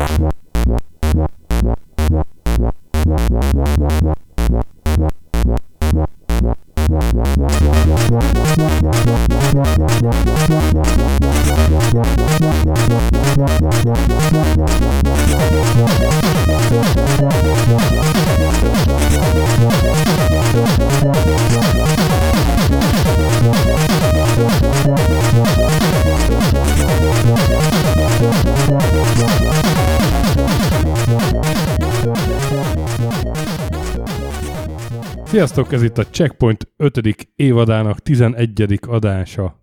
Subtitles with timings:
[0.00, 0.40] What?
[35.30, 37.00] Sziasztok, ez itt a Checkpoint 5.
[37.36, 38.78] évadának 11.
[38.86, 39.60] adása.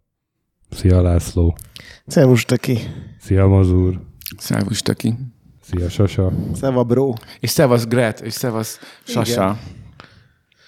[0.70, 1.58] Szia László.
[2.06, 2.78] Szervus, Töki.
[3.20, 4.00] Szia Mazur.
[4.38, 5.14] Szervus, Töki.
[5.62, 6.32] Szia Sasa.
[6.54, 7.14] Szeva, bro.
[7.40, 9.58] És szevasz Gret, és szevasz Sasa.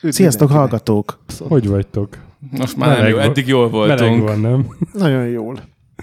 [0.02, 0.12] Igen.
[0.12, 1.20] Sziasztok, hallgatók.
[1.40, 2.18] Hogy vagytok?
[2.52, 4.28] Most már nem jó, van- eddig jól Meleg voltunk.
[4.28, 4.68] van, nem?
[4.94, 5.60] Nagyon jól.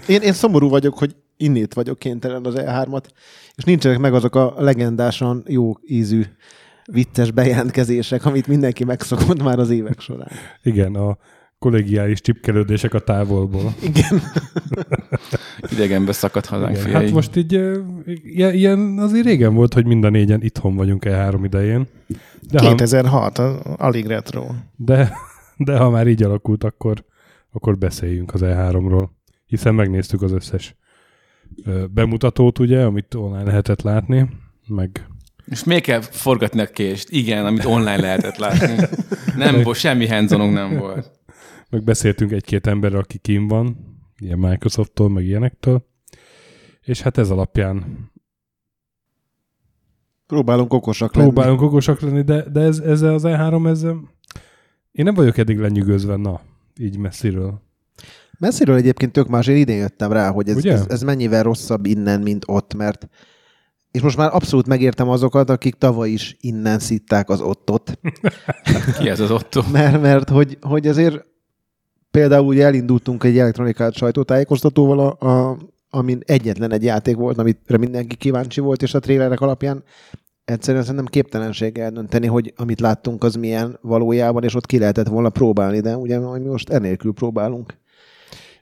[0.09, 3.05] Én, én szomorú vagyok, hogy innét vagyok kénytelen az E3-at,
[3.55, 6.23] és nincsenek meg azok a legendásan jó ízű
[6.93, 10.29] vicces bejelentkezések, amit mindenki megszokott már az évek során.
[10.63, 11.17] Igen, a
[11.59, 13.75] kollégiális csipkelődések a távolból.
[13.83, 14.21] Igen.
[15.73, 17.61] Idegenbe szakadt hazánk Igen, hát most így
[18.25, 21.87] ilyen, azért régen volt, hogy mind a négyen itthon vagyunk E3 idején.
[22.51, 24.47] De ha, 2006, az alig retro.
[24.77, 25.13] de,
[25.57, 27.05] de ha már így alakult, akkor,
[27.53, 29.09] akkor beszéljünk az E3-ról.
[29.47, 30.77] Hiszen megnéztük az összes
[31.91, 34.29] bemutatót, ugye, amit online lehetett látni,
[34.67, 35.07] meg
[35.47, 37.11] És még kell forgatni a kést.
[37.11, 38.77] Igen, amit online lehetett látni.
[39.37, 41.11] Nem volt, semmi hands nem volt.
[41.71, 43.77] meg beszéltünk egy-két emberrel, aki kim van,
[44.19, 45.87] ilyen Microsofttól, meg ilyenektől,
[46.81, 48.11] és hát ez alapján
[50.27, 51.31] Próbálunk okosak lenni.
[51.31, 53.83] próbálunk okosak lenni, de, de ez, ez az E3, ez,
[54.93, 56.41] én nem vagyok eddig lenyűgözve, na,
[56.81, 57.63] így messziről.
[58.39, 60.73] Messziről egyébként tök más, én idén jöttem rá, hogy ez, Ugye?
[60.73, 63.09] ez, ez mennyivel rosszabb innen, mint ott, mert
[63.97, 67.99] és most már abszolút megértem azokat, akik tavaly is innen szitták az ottot,
[68.99, 69.63] Ki ez az Otto?
[69.73, 71.25] mert, mert hogy, hogy azért
[72.11, 75.59] például ugye elindultunk egy elektronikált sajtótájékoztatóval, a, a,
[75.91, 79.85] amin egyetlen egy játék volt, amire mindenki kíváncsi volt, és a trélerek alapján
[80.45, 85.29] egyszerűen szerintem képtelenség eldönteni, hogy amit láttunk, az milyen valójában, és ott ki lehetett volna
[85.29, 87.75] próbálni, de ugye mi most enélkül próbálunk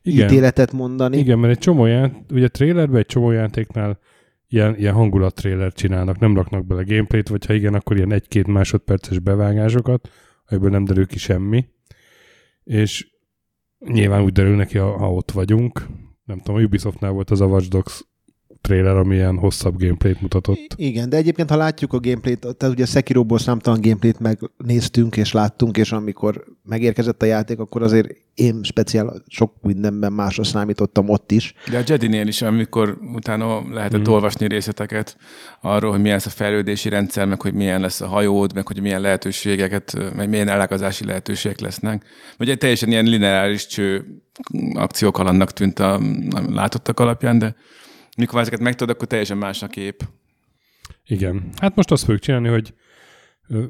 [0.03, 1.19] Igen, ítéletet mondani.
[1.19, 3.99] igen mert egy csomó ját, ugye trailerben egy csomó játéknál
[4.49, 8.47] ilyen, ilyen hangulat trailer csinálnak, nem raknak bele gameplayt, vagy ha igen, akkor ilyen egy-két
[8.47, 10.11] másodperces bevágásokat,
[10.47, 11.69] ebből nem derül ki semmi.
[12.65, 13.13] És
[13.79, 15.87] nyilván úgy derül neki, ha, ha ott vagyunk.
[16.25, 18.05] Nem tudom, a Ubisoftnál volt az a Watch Dogs
[18.67, 20.75] trailer, ami ilyen hosszabb gameplayt mutatott.
[20.77, 25.77] Igen, de egyébként, ha látjuk a gameplayt, tehát ugye Sekiroból számtalan gameplayt megnéztünk és láttunk,
[25.77, 31.55] és amikor megérkezett a játék, akkor azért én speciál sok mindenben másra számítottam ott is.
[31.71, 34.11] De a Jedinél is, amikor utána lehetett Mhm.
[34.13, 35.17] olvasni részleteket
[35.61, 38.81] arról, hogy milyen lesz a fejlődési rendszer, meg hogy milyen lesz a hajód, meg hogy
[38.81, 42.05] milyen lehetőségeket, meg milyen elágazási lehetőségek lesznek.
[42.39, 44.05] Ugye teljesen ilyen lineáris cső
[44.75, 46.01] akciók annak tűnt a, a
[46.49, 47.55] látottak alapján, de
[48.17, 50.09] mikor ezeket megtudod, akkor teljesen más a kép.
[51.07, 51.49] Igen.
[51.57, 52.75] Hát most azt fogjuk csinálni, hogy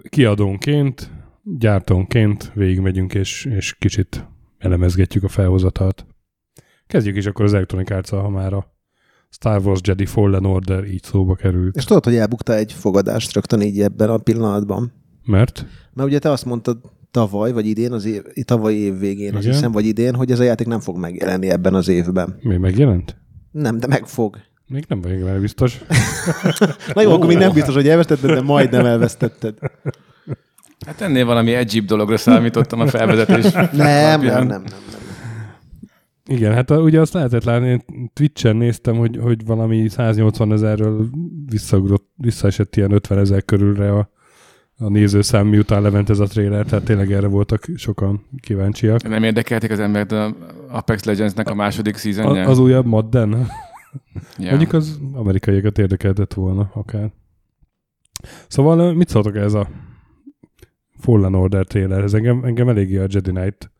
[0.08, 1.10] kiadónként,
[1.42, 4.28] gyártónként végigmegyünk, és, és kicsit
[4.58, 6.06] elemezgetjük a felhozatalt.
[6.86, 8.72] Kezdjük is akkor az Electronic arts ha már a
[9.30, 11.76] Star Wars Jedi Fallen Order így szóba került.
[11.76, 14.92] És tudod, hogy elbukta egy fogadást rögtön így ebben a pillanatban.
[15.24, 15.66] Mert?
[15.92, 16.78] Mert ugye te azt mondtad
[17.10, 19.54] tavaly, vagy idén, az év, tavaly év végén, azt Igen.
[19.54, 22.38] hiszem, vagy idén, hogy ez a játék nem fog megjelenni ebben az évben.
[22.42, 23.16] Mi megjelent?
[23.54, 24.38] Nem, de meg fog.
[24.66, 25.80] Még nem vagyok benne biztos.
[26.94, 29.58] Na jó, akkor még nem biztos, hogy elvesztetted, de majdnem elvesztetted.
[30.86, 33.52] Hát ennél valami egyéb dologra számítottam a felvezetés.
[33.52, 34.46] Nem, nem, nem, nem.
[34.46, 34.64] nem.
[36.26, 41.08] Igen, hát a, ugye azt lehetett látni, én Twitch-en néztem, hogy, hogy valami 180 ezerről
[41.46, 44.10] visszaugrott, visszaesett ilyen 50 ezer körülre a,
[44.76, 49.08] a nézőszám, miután lement ez a trailer, tehát tényleg erre voltak sokan kíváncsiak.
[49.08, 50.36] Nem érdekelték az embert a
[50.68, 52.48] Apex Legends-nek a második A, seasonja?
[52.48, 53.30] az újabb Madden?
[54.38, 54.48] ja.
[54.48, 57.12] Mondjuk az amerikaiakat érdekeltett volna akár.
[58.48, 59.68] Szóval mit szóltok ez a
[60.98, 62.02] Fallen Order trailer?
[62.02, 63.70] Ez engem, engem eléggé a Jedi Knight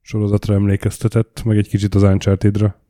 [0.00, 2.80] sorozatra emlékeztetett, meg egy kicsit az Uncharted-ra.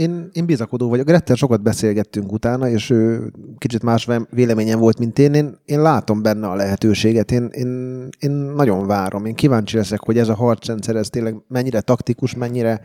[0.00, 1.06] Én, én bizakodó vagyok.
[1.06, 5.34] Grettel sokat beszélgettünk utána, és ő kicsit más véleményem volt, mint én.
[5.34, 7.30] Én, én látom benne a lehetőséget.
[7.30, 9.24] Én, én, én nagyon várom.
[9.24, 12.80] Én kíváncsi leszek, hogy ez a harcrendszer, ez tényleg mennyire taktikus, mennyire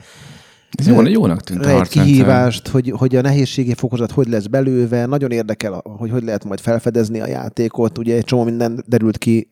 [0.71, 5.05] Ez jó, jónak tűnt a kihívást, hogy, hogy a nehézségi fokozat hogy lesz belőve.
[5.05, 7.97] Nagyon érdekel, hogy hogy lehet majd felfedezni a játékot.
[7.97, 9.47] Ugye egy csomó minden derült ki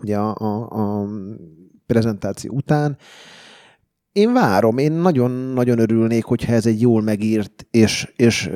[0.00, 1.08] ugye a, a, a
[1.86, 2.96] prezentáció után.
[4.16, 8.50] Én várom, én nagyon-nagyon örülnék, hogyha ez egy jól megírt, és, és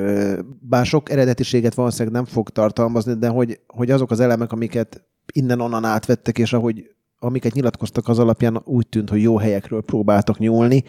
[0.59, 5.03] bár sok eredetiséget valószínűleg nem fog tartalmazni, de hogy, hogy azok az elemek, amiket
[5.33, 10.83] innen-onnan átvettek, és ahogy amiket nyilatkoztak az alapján, úgy tűnt, hogy jó helyekről próbáltak nyúlni.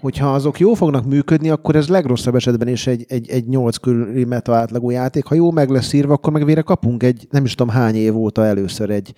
[0.00, 4.24] Hogyha azok jó fognak működni, akkor ez legrosszabb esetben is egy, egy, egy 8 körüli
[4.24, 5.24] meta átlagú játék.
[5.24, 8.16] Ha jó meg lesz írva, akkor meg végre kapunk egy, nem is tudom hány év
[8.16, 9.14] óta először egy,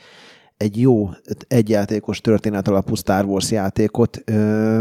[0.63, 1.11] egy jó
[1.49, 4.23] egyjátékos történet alapú Star Wars játékot.
[4.25, 4.81] Ö,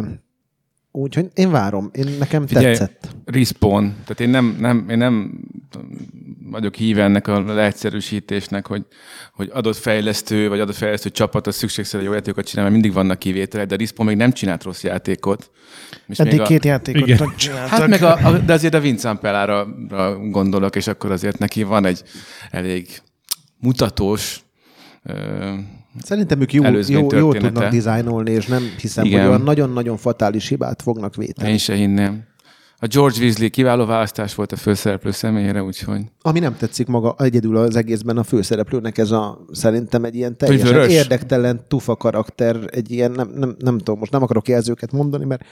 [0.92, 3.16] úgyhogy én várom, én nekem Figyelj, tetszett.
[3.26, 3.84] Respawn.
[3.84, 5.40] Tehát én nem, nem, én nem
[6.52, 8.86] vagyok híve ennek a leegyszerűsítésnek, hogy,
[9.34, 13.20] hogy adott fejlesztő, vagy adott fejlesztő csapat az szükségszerűen jó játékokat csinál, mert mindig vannak
[13.20, 15.52] kivételek, de a Respawn még nem csinált rossz játékot.
[16.08, 17.34] És még Eddig a, két játékot Igen.
[17.36, 17.70] csináltak.
[17.70, 19.68] Hát meg a, a, de azért a Vincent Pellára
[20.30, 22.04] gondolok, és akkor azért neki van egy
[22.52, 23.02] elég
[23.58, 24.44] mutatós
[26.04, 29.20] Szerintem ők jó, jó, jó tudnak dizájnolni, és nem hiszem, Igen.
[29.20, 31.52] hogy olyan nagyon-nagyon fatális hibát fognak véteni.
[31.52, 32.30] én se hinném.
[32.84, 37.58] A George Weasley kiváló választás volt a főszereplő személyére, úgyhogy Ami nem tetszik maga egyedül
[37.58, 40.92] az egészben a főszereplőnek, ez a szerintem egy ilyen teljesen vörös.
[40.92, 45.46] érdektelen tufa karakter, egy ilyen, nem, nem, nem tudom, most nem akarok jelzőket mondani, mert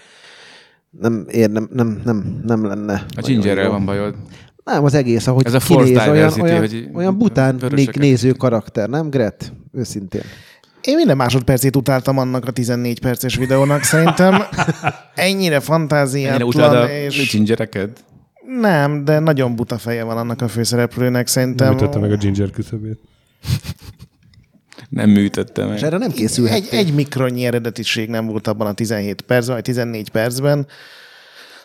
[0.89, 3.05] nem, ér, nem, nem, nem, nem lenne.
[3.15, 4.15] a Gingerrel van bajod.
[4.69, 7.61] Nem, az egész, ahogy Ez a kinéz, olyan, olyan, hogy olyan bután
[7.93, 9.53] néző karakter, nem Gret?
[9.73, 10.21] Őszintén.
[10.81, 13.83] Én minden másodpercét utáltam annak a 14 perces videónak.
[13.83, 14.45] Szerintem ennyire
[15.15, 18.03] Ennyire fantáziátlan, a és gingereket?
[18.59, 21.13] nem, de nagyon buta feje van annak a főszereplőnek.
[21.13, 22.99] Nem Szerintem ütötte meg a ginger küszöbét.
[24.89, 25.83] Nem műtöttem És meg.
[25.83, 26.57] erre nem készülhet.
[26.57, 30.67] egy, egy mikronnyi eredetiség nem volt abban a 17 percben, vagy 14 percben,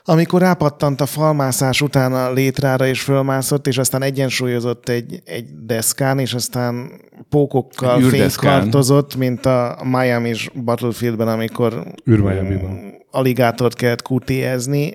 [0.07, 6.19] amikor rápattant a falmászás után a létrára, és fölmászott, és aztán egyensúlyozott egy, egy deszkán,
[6.19, 6.91] és aztán
[7.29, 10.35] pókokkal fénykartozott, mint a miami
[10.65, 12.95] Battlefieldben, amikor Űrmiami-ban.
[13.11, 14.93] aligátort kellett QT-ezni.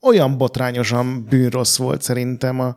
[0.00, 2.74] Olyan botrányosan bűnrossz volt szerintem a,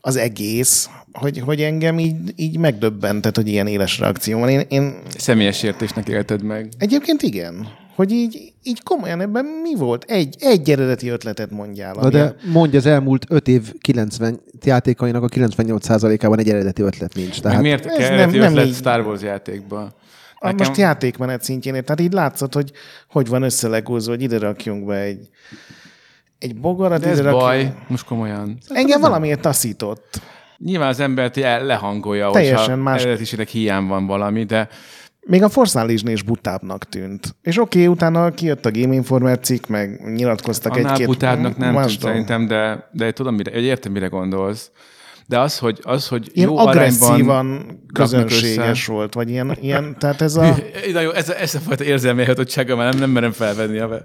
[0.00, 4.48] az egész, hogy, hogy engem így, így megdöbbentett, hogy ilyen éles reakció van.
[4.48, 6.68] Én, én Személyes értésnek élted meg.
[6.78, 10.04] egyébként igen, hogy így, így komolyan ebben mi volt?
[10.04, 11.94] Egy, egy eredeti ötletet mondjál.
[11.94, 17.32] Na de mondja, az elmúlt 5 év 90 játékainak a 98%-ában egy eredeti ötlet nincs.
[17.32, 19.94] Meg Tehát miért ez kell nem- nem, ötlet így- Star Wars játékba?
[20.38, 22.72] a most játékmenet szintjén, tehát így látszott, hogy
[23.10, 25.28] hogy van összelegúzva, hogy ide rakjunk be egy,
[26.38, 27.44] egy bogarat, De ez ide rakjunk.
[27.44, 28.58] baj, most komolyan.
[28.68, 30.20] Engem valamiért taszított.
[30.58, 34.68] Nyilván az embert lehangolja, Teljesen hogyha más- eredetiségnek hiány van valami, de
[35.28, 37.36] Még a Force is butábbnak tűnt.
[37.42, 41.72] És oké, okay, utána kijött a Game Informer cikk, meg nyilatkoztak annál egy-két butábbnak nem
[41.72, 41.90] dolog.
[42.00, 44.70] szerintem, de, de tudom, mire, értem, mire gondolsz.
[45.28, 48.92] De az, hogy, az, hogy Ilyen jó agresszívan közönséges össze.
[48.92, 50.56] volt, vagy ilyen, ilyen tehát ez a...
[50.92, 53.78] Na jó, ez, ez a fajta érzelmi elhatottsága már nem, nem merem felvenni.
[53.78, 54.04] A...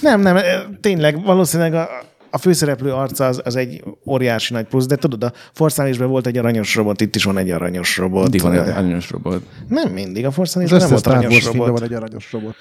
[0.00, 0.38] Nem, nem,
[0.80, 1.88] tényleg valószínűleg a,
[2.30, 6.38] a főszereplő arca az, az egy óriási nagy plusz, de tudod, a Unleashed-ben volt egy
[6.38, 8.22] aranyos robot, itt is van egy aranyos robot.
[8.22, 9.42] Mindig van egy aranyos robot.
[9.68, 11.68] Nem mindig, a Unleashed nem volt aranyos robot.
[11.68, 12.56] van egy aranyos robot.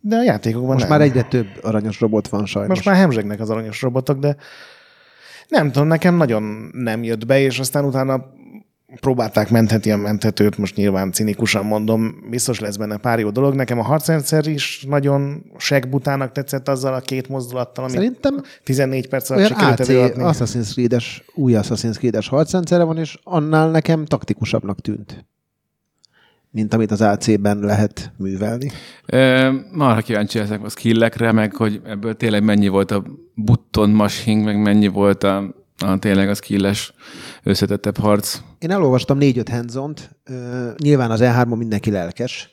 [0.00, 0.98] De a játékokban Most nem.
[0.98, 2.68] már egyre több aranyos robot van sajnos.
[2.68, 4.36] Most már hemzsegnek az aranyos robotok, de
[5.48, 8.24] nem tudom, nekem nagyon nem jött be, és aztán utána
[9.00, 13.54] próbálták mentheti a menthetőt, most nyilván cinikusan mondom, biztos lesz benne pár jó dolog.
[13.54, 19.30] Nekem a harcrendszer is nagyon segbutának tetszett azzal a két mozdulattal, amit Szerintem 14 perc
[19.30, 20.22] alatt sikerült előadni.
[20.26, 25.24] Assassin's Creed-es, új Assassin's Creed-es harcrendszere van, és annál nekem taktikusabbnak tűnt,
[26.50, 28.70] mint amit az AC-ben lehet művelni.
[29.06, 34.44] Ö, Marha kíváncsi ezek a skillekre, meg hogy ebből tényleg mennyi volt a button mashing,
[34.44, 36.92] meg mennyi volt a, a tényleg a skilles
[37.44, 38.38] összetettebb harc.
[38.58, 39.74] Én elolvastam négy-öt hands
[40.82, 42.50] nyilván az E3-on mindenki lelkes,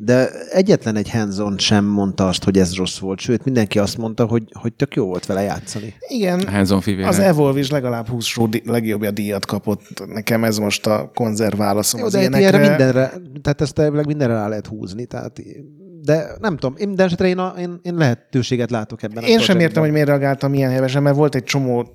[0.00, 4.24] de egyetlen egy hands sem mondta azt, hogy ez rossz volt, sőt, mindenki azt mondta,
[4.26, 5.94] hogy, hogy tök jó volt vele játszani.
[6.08, 7.08] Igen, A hands-on fivére.
[7.08, 10.06] az Evolve is legalább 20 show di- legjobbja díjat kapott.
[10.06, 12.48] Nekem ez most a konzerv válaszom Jó, az de ilyenekre.
[12.48, 15.40] ilyenre mindenre, tehát ezt elvileg mindenre rá lehet húzni, tehát,
[16.02, 19.24] de nem tudom, én, de esetre én, a, én, én lehetőséget látok ebben.
[19.24, 21.88] a Én sem értem, hogy miért reagáltam ilyen hevesen, mert volt egy csomó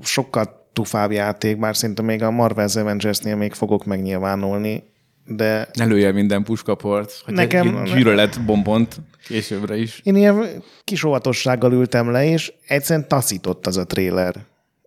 [0.00, 4.82] sokkal tufább játék, bár szerintem még a Marvel's Avengers-nél még fogok megnyilvánulni,
[5.24, 10.00] de Elője minden puskaport, hogy Nekem- egy gyűlölet bombont későbbre is.
[10.04, 10.44] én ilyen
[10.84, 14.34] kis óvatossággal ültem le, és egyszerűen taszított az a tréler.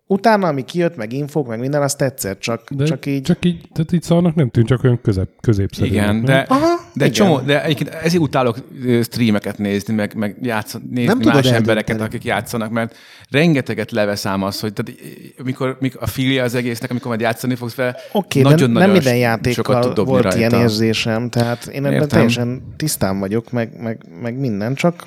[0.06, 3.22] Utána, ami kijött, meg infók, meg minden, az tetszett, csak, De csak így...
[3.22, 5.86] Csak így, tehát így szarnak nem tűnt, csak olyan közep, középszerű.
[5.88, 6.24] Igen, nem?
[6.24, 8.56] de Aha, De, egy csomó, de egyébként ezért utálok
[9.02, 12.96] streameket nézni, meg, meg játszani, nézni Nem nem más embereket, akik játszanak, mert
[13.30, 15.00] rengeteget leveszám az, hogy tehát,
[15.44, 18.90] mikor, mikor a filia az egésznek, amikor majd játszani fogsz vele, okay, de nem nagyon-nagyon
[18.90, 20.38] minden játékkal volt rajta.
[20.38, 22.08] ilyen érzésem, tehát én ebben Értem.
[22.08, 25.06] teljesen tisztán vagyok, meg, meg, meg minden, csak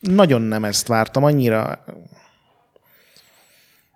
[0.00, 1.84] nagyon nem ezt vártam, annyira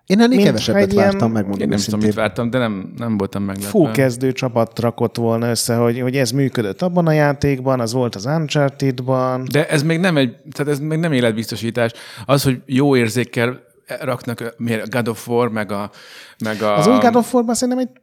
[0.05, 3.17] Én ennél Mint kevesebbet ilyen- vártam, megmondom Én nem tudom, mit vártam, de nem, nem
[3.17, 3.69] voltam meglepve.
[3.69, 8.15] fú kezdő csapat rakott volna össze, hogy, hogy ez működött abban a játékban, az volt
[8.15, 9.47] az Uncharted-ban.
[9.51, 11.91] De ez még nem egy, tehát ez még nem életbiztosítás.
[12.25, 13.59] Az, hogy jó érzékkel
[14.01, 15.89] raknak, miért a God of War, meg a...
[16.43, 18.01] Meg a Az új God of War-ban szerintem egy...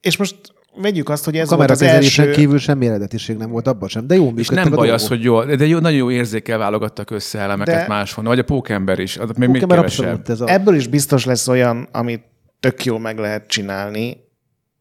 [0.00, 0.36] És most
[0.76, 2.30] vegyük azt, hogy ez A volt az első...
[2.30, 4.94] kívül semmi eredetiség nem volt abban sem, de jó és nem a baj dolgok.
[4.94, 8.24] az, hogy jó, de jó, nagyon jó érzékkel válogattak össze elemeket De- máshol.
[8.24, 9.84] Vagy a Pókember is, az még, még kevesebb.
[9.84, 10.48] abszolút ez a...
[10.52, 12.22] Ebből is biztos lesz olyan, amit
[12.60, 14.16] tök jól meg lehet csinálni,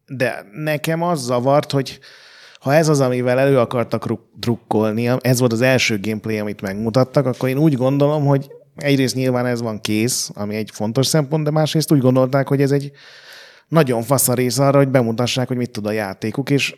[0.07, 1.99] de nekem az zavart, hogy
[2.59, 7.25] ha ez az, amivel elő akartak ruk- drukkolni, ez volt az első gameplay, amit megmutattak,
[7.25, 11.51] akkor én úgy gondolom, hogy egyrészt nyilván ez van kész, ami egy fontos szempont, de
[11.51, 12.91] másrészt úgy gondolták, hogy ez egy
[13.67, 16.75] nagyon fasz a rész arra, hogy bemutassák, hogy mit tud a játékuk, és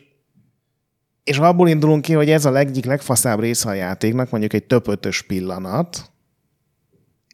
[1.24, 4.84] és abból indulunk ki, hogy ez a egyik legfaszább része a játéknak, mondjuk egy több
[5.26, 6.10] pillanat,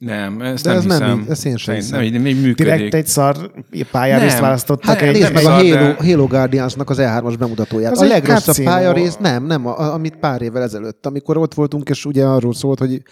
[0.05, 1.21] Nem, ezt De nem ez nem hiszem.
[1.21, 1.99] így, ezt én sem hiszem.
[1.99, 2.57] Nem, így, még működik.
[2.57, 3.51] direkt egy szar
[3.91, 4.43] pályárészt Nem.
[4.43, 4.85] választottak.
[4.85, 7.93] Hát egy, nézd nem meg a szar, de- Halo, Halo Guardiansnak az E3-as bemutatóját.
[7.93, 12.05] Az a legrosszabb pályarész, nem, nem, a, amit pár évvel ezelőtt, amikor ott voltunk, és
[12.05, 13.03] ugye arról szólt, hogy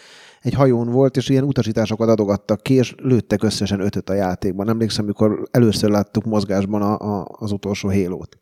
[0.40, 4.68] egy hajón volt, és ilyen utasításokat adogattak ki, és lőttek összesen ötöt a játékban.
[4.68, 8.38] Emlékszem, amikor először láttuk mozgásban a, a, az utolsó Halo-t.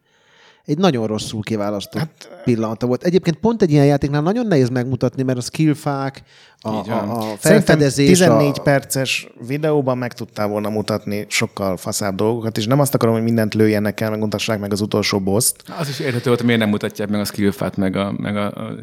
[0.68, 3.02] Egy nagyon rosszul kiválasztott hát, pillanata volt.
[3.02, 6.22] Egyébként pont egy ilyen játéknál nagyon nehéz megmutatni, mert a skillfák,
[6.60, 12.14] a, a, a Szerintem felfedezés, 14 a, perces videóban meg tudtál volna mutatni sokkal faszább
[12.14, 15.62] dolgokat, és nem azt akarom, hogy mindent lőjenek el, meg mutassák meg az utolsó boszt.
[15.78, 18.12] Az is érthető volt, miért nem mutatják meg a skillfát, meg a...
[18.18, 18.74] Meg a, a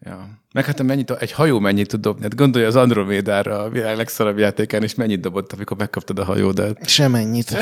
[0.00, 0.28] Ja.
[0.52, 2.22] Meg hát mennyit, egy hajó mennyit tud dobni.
[2.22, 6.88] Hát gondolja az Andromédára a világ legszarabb játékán, és mennyit dobott, amikor megkaptad a hajódat.
[6.88, 7.56] Semennyit.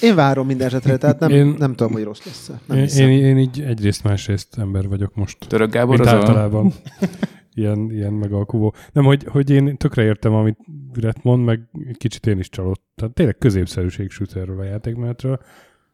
[0.00, 2.50] Én várom minden esetre, tehát nem, Én- nem tudom, hogy rossz lesz.
[2.66, 3.08] Nem Én, hiszem.
[3.08, 5.36] én, én így egyrészt másrészt ember vagyok most.
[5.48, 6.72] Török Gábor az általában.
[7.54, 8.74] ilyen, ilyen megalkuvó.
[8.92, 10.58] Nem, hogy, hogy én tökre értem, amit
[10.92, 12.84] Brett mond, meg egy kicsit én is csalódtam.
[12.94, 15.40] Tehát tényleg középszerűség süt erről a játékmenetről.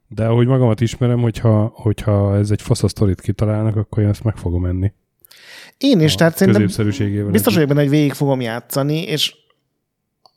[0.08, 4.24] De ahogy magamat ismerem, hogyha, hogyha ez egy fasz a sztorit kitalálnak, akkor én ezt
[4.24, 4.92] meg fogom enni.
[5.78, 6.66] Én is, A tehát szerintem
[7.30, 9.34] biztos vagyok benne, hogy végig fogom játszani, és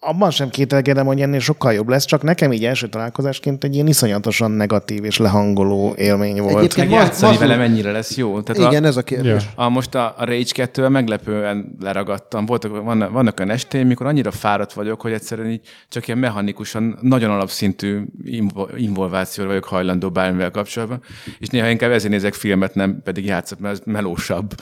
[0.04, 3.88] abban sem kételkedem, hogy ennél sokkal jobb lesz, csak nekem így első találkozásként egy ilyen
[3.88, 6.58] iszonyatosan negatív és lehangoló élmény volt.
[6.58, 8.42] Egyébként Meg játszani vele mennyire lesz jó.
[8.42, 9.44] Tehát Igen, a, ez a kérdés.
[9.56, 12.46] A, most a, a Rage 2 meglepően leragadtam.
[12.46, 16.98] Voltak, vannak, vannak olyan estéim, mikor annyira fáradt vagyok, hogy egyszerűen így csak ilyen mechanikusan,
[17.02, 21.02] nagyon alapszintű invo- involvációra vagyok hajlandó bármivel kapcsolatban,
[21.40, 24.54] és néha inkább ezért nézek filmet, nem pedig játszok, mert ez melósabb.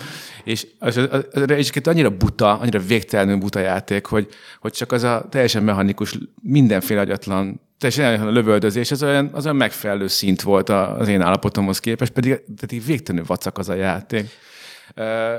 [0.44, 4.28] És az, az, az, a Rage 2 annyira buta, annyira végtelenül buta játék, hogy,
[4.60, 9.56] hogy csak az a teljesen mechanikus, mindenféle agyatlan teljesen a lövöldözés, az olyan, az olyan
[9.56, 14.30] megfelelő szint volt az én állapotomhoz képest, pedig, pedig végtelenül vacak az a játék.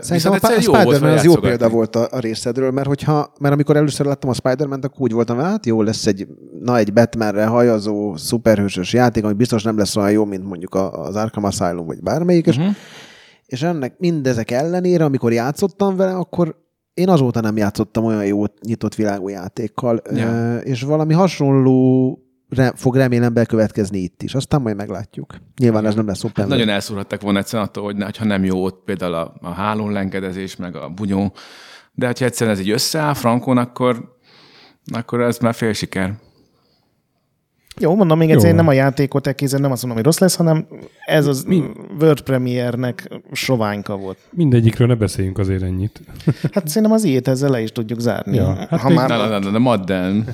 [0.01, 3.33] Szerintem viszont a, a jó vele az jó példa volt a, a részedről, mert hogyha,
[3.41, 6.27] mert amikor először láttam a Spider-Man-t, akkor úgy voltam, hát jó lesz egy,
[6.61, 11.17] na egy Batmanre hajazó, szuperhősös játék, ami biztos nem lesz olyan jó, mint mondjuk az
[11.17, 12.69] Arkham Asylum, vagy bármelyik, és, Mhm.
[13.47, 16.57] és ennek mindezek ellenére, amikor játszottam vele, akkor
[16.95, 20.59] én azóta nem játszottam olyan jó nyitott világú játékkal, Ja.
[20.59, 22.19] És valami hasonló
[22.49, 24.35] re, fog remélem bekövetkezni itt is.
[24.35, 25.35] Aztán majd meglátjuk.
[25.57, 26.49] Nyilván ez nem lesz open.
[26.49, 29.93] Nagyon elszúrhattak volna egyszerűen attól, hogy ne, ha nem jó ott például a, a hálón
[29.93, 31.33] lengedezés, meg a bunyó,
[31.93, 34.17] de ha egyszerűen ez így összeáll frankon, akkor,
[34.93, 36.15] akkor ez már fél siker.
[37.79, 40.37] Jó, mondom még egyszer, én nem a játékot elkézem, nem azt mondom, hogy rossz lesz,
[40.37, 40.67] hanem
[41.07, 41.47] ez az
[42.01, 44.19] World Premiere-nek soványka volt.
[44.31, 46.01] Mindegyikről ne beszéljünk azért ennyit.
[46.53, 48.37] Hát szerintem az ilyet ezzel le is tudjuk zárni.
[48.37, 50.25] Ja, hát ha még- már Na, na, na, na, na Madden.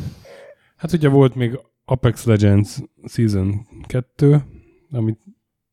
[0.76, 2.78] Hát ugye volt még Apex Legends
[3.09, 4.43] Season 2,
[4.90, 5.19] amit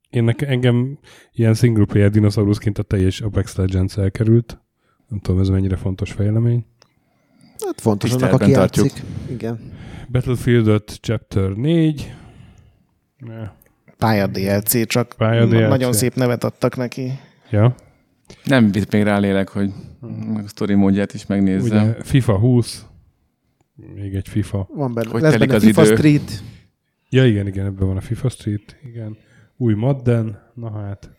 [0.09, 0.99] én nekem, engem
[1.31, 4.61] ilyen single player dinoszauruszként a teljes Apex Legends elkerült.
[5.07, 6.65] Nem tudom, ez mennyire fontos fejlemény.
[7.65, 8.85] Hát fontos annak, aki tartjuk.
[8.85, 9.03] játszik.
[9.29, 9.71] Igen.
[10.11, 12.13] Battlefield 5 Chapter 4.
[13.17, 13.51] Ne.
[13.97, 15.69] pálya DLC, csak Pálya DLC.
[15.69, 17.11] nagyon szép nevet adtak neki.
[17.49, 17.75] Ja.
[18.45, 19.71] Nem vitt még rá lélek, hogy
[20.35, 21.83] a sztori módját is megnézzem.
[21.83, 22.85] Ugye FIFA 20.
[23.95, 24.67] Még egy FIFA.
[24.73, 25.09] Van benne.
[25.09, 25.95] Hogy lesz benne az FIFA idő.
[25.95, 26.43] Street.
[27.09, 28.77] Ja igen, igen, ebben van a FIFA Street.
[28.83, 29.17] Igen.
[29.57, 30.51] Új Madden.
[30.53, 31.09] Na hát.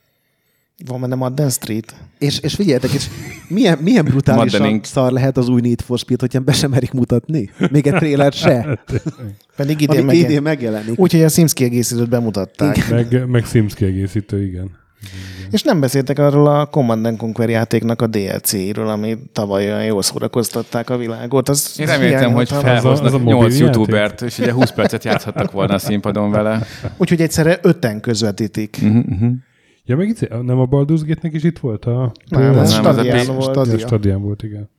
[0.86, 1.94] Van benne Madden Street?
[2.18, 3.06] És, és figyeljetek, és
[3.48, 7.50] milyen, milyen brutálisan szar lehet az új Need for Speed, hogyha be sem merik mutatni?
[7.70, 8.80] Még egy trélert se,
[9.56, 10.16] Pedig idén, ami meg...
[10.16, 10.98] idén megjelenik.
[11.00, 12.88] Úgyhogy a Sims kiegészítőt bemutatták.
[12.90, 14.70] Meg, meg Sims kiegészítő, igen.
[15.50, 20.02] És nem beszéltek arról a Command and Conquer játéknak a DLC-ről, ami tavaly olyan jól
[20.02, 21.48] szórakoztatták a világot.
[21.48, 23.74] Az Én reméltem, hogy felhoznak Az a- az a mobil 8 játék?
[23.74, 26.66] youtubert, és ugye 20 percet játszhattak volna a színpadon vele.
[26.96, 28.78] Úgyhogy egyszerre öten közvetítik.
[28.82, 29.32] Uh-huh, uh-huh.
[29.86, 32.12] Ja, meg itt, nem a Baldur's Gate-nek is itt volt a...
[32.28, 33.42] Nem, Nem, ez a Stadion P- volt.
[33.42, 33.74] Stadia.
[33.74, 34.70] A stadion volt, igen.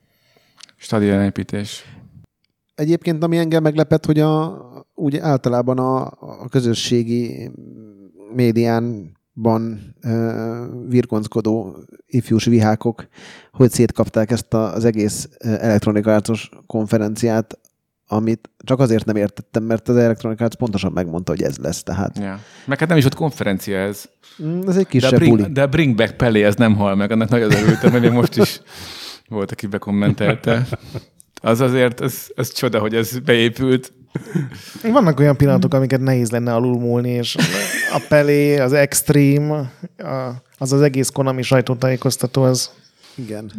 [0.76, 1.84] Stadionépítés.
[2.76, 4.62] Egyébként, ami engem meglepett, hogy a,
[4.94, 7.52] úgy általában a, a közösségi
[8.34, 13.08] médiánban ö, virgonckodó ifjús vihákok,
[13.52, 15.30] hogy szétkapták ezt a, az egész
[15.62, 17.60] Arts konferenciát,
[18.08, 21.84] amit csak azért nem értettem, mert az Electronic Arts pontosan megmondta, hogy ez lesz.
[21.84, 22.40] Tehát Ja.
[22.66, 24.04] Meg hát nem is volt konferencia ez.
[24.44, 25.52] mm, ez egy De a, kisebb bring, buli.
[25.52, 28.38] de a Bring Back Pelé, ez nem hal meg, annak nagyon örültem, mert még most
[28.38, 28.62] is
[29.28, 30.68] volt, aki bekommentelte.
[31.42, 33.94] Az azért, ez, ez csoda, hogy ez beépült.
[34.84, 37.36] Vannak olyan pillanatok, amiket nehéz lenne alulmúlni, és
[37.94, 42.70] a Pelé, az Extreme, a, az az egész Konami sajtótájékoztató, az
[43.16, 43.52] Igen.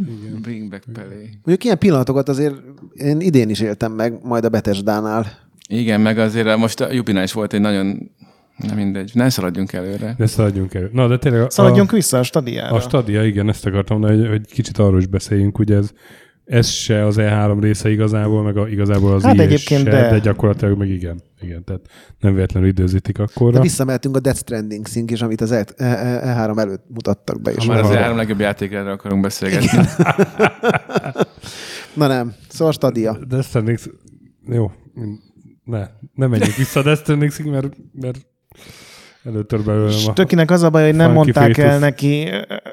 [0.42, 1.30] Bring Back Pelé.
[1.32, 2.54] Mondjuk ilyen pillanatokat azért
[2.94, 5.26] én idén is éltem meg, majd a Betesdánál.
[5.68, 8.10] Igen, meg azért most a Jubinál is volt egy nagyon,
[8.56, 10.14] nem mindegy, ne szaladjunk előre.
[10.18, 10.90] De szaladjunk el.
[10.92, 12.74] Na, de tényleg a, szaladjunk vissza a stadiára.
[12.74, 15.92] a Stadia, igen, ezt akartam hogy, hogy kicsit arról is beszéljünk, ugye ez,
[16.46, 20.10] ez se az E3 része igazából, meg a, igazából az Hát egyébként se, de.
[20.10, 21.20] de gyakorlatilag meg igen.
[21.40, 21.80] Igen, tehát
[22.20, 23.52] nem véletlenül időzítik akkorra.
[23.52, 27.50] De visszamehetünk a Death Stranding szink is, amit az E- E- E3 előtt mutattak be.
[27.50, 29.78] És Ha már az arra- három legjobb játékára akarunk beszélgetni.
[31.94, 33.18] Na nem, szóval Stadia.
[33.28, 33.78] Death Stranding...
[34.48, 34.70] Jó,
[35.64, 38.18] ne, ne menjünk vissza a Death stranding mert, mert
[39.26, 40.12] előtör belőlem És a...
[40.12, 41.80] tökinek az a baj, hogy nem mondták el Fetus.
[41.80, 42.28] neki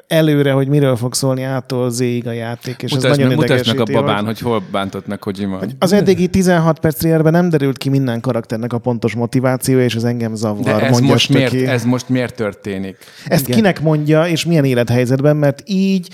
[0.08, 3.80] előre, hogy miről fog szólni ától Z-ig a játék, és Mutasd ez nagyon mutasd meg
[3.80, 5.60] a babán, hogy- hogy hol bántott meg Kojima.
[5.80, 10.04] Az eddigi 16 perc trailerben nem derült ki minden karakternek a pontos motivációja, és ez
[10.04, 12.98] engem zavar, De ez mondja most, miért, ez most miért történik?
[13.26, 13.56] Ezt Igen.
[13.56, 16.08] kinek mondja, és milyen élethelyzetben, mert így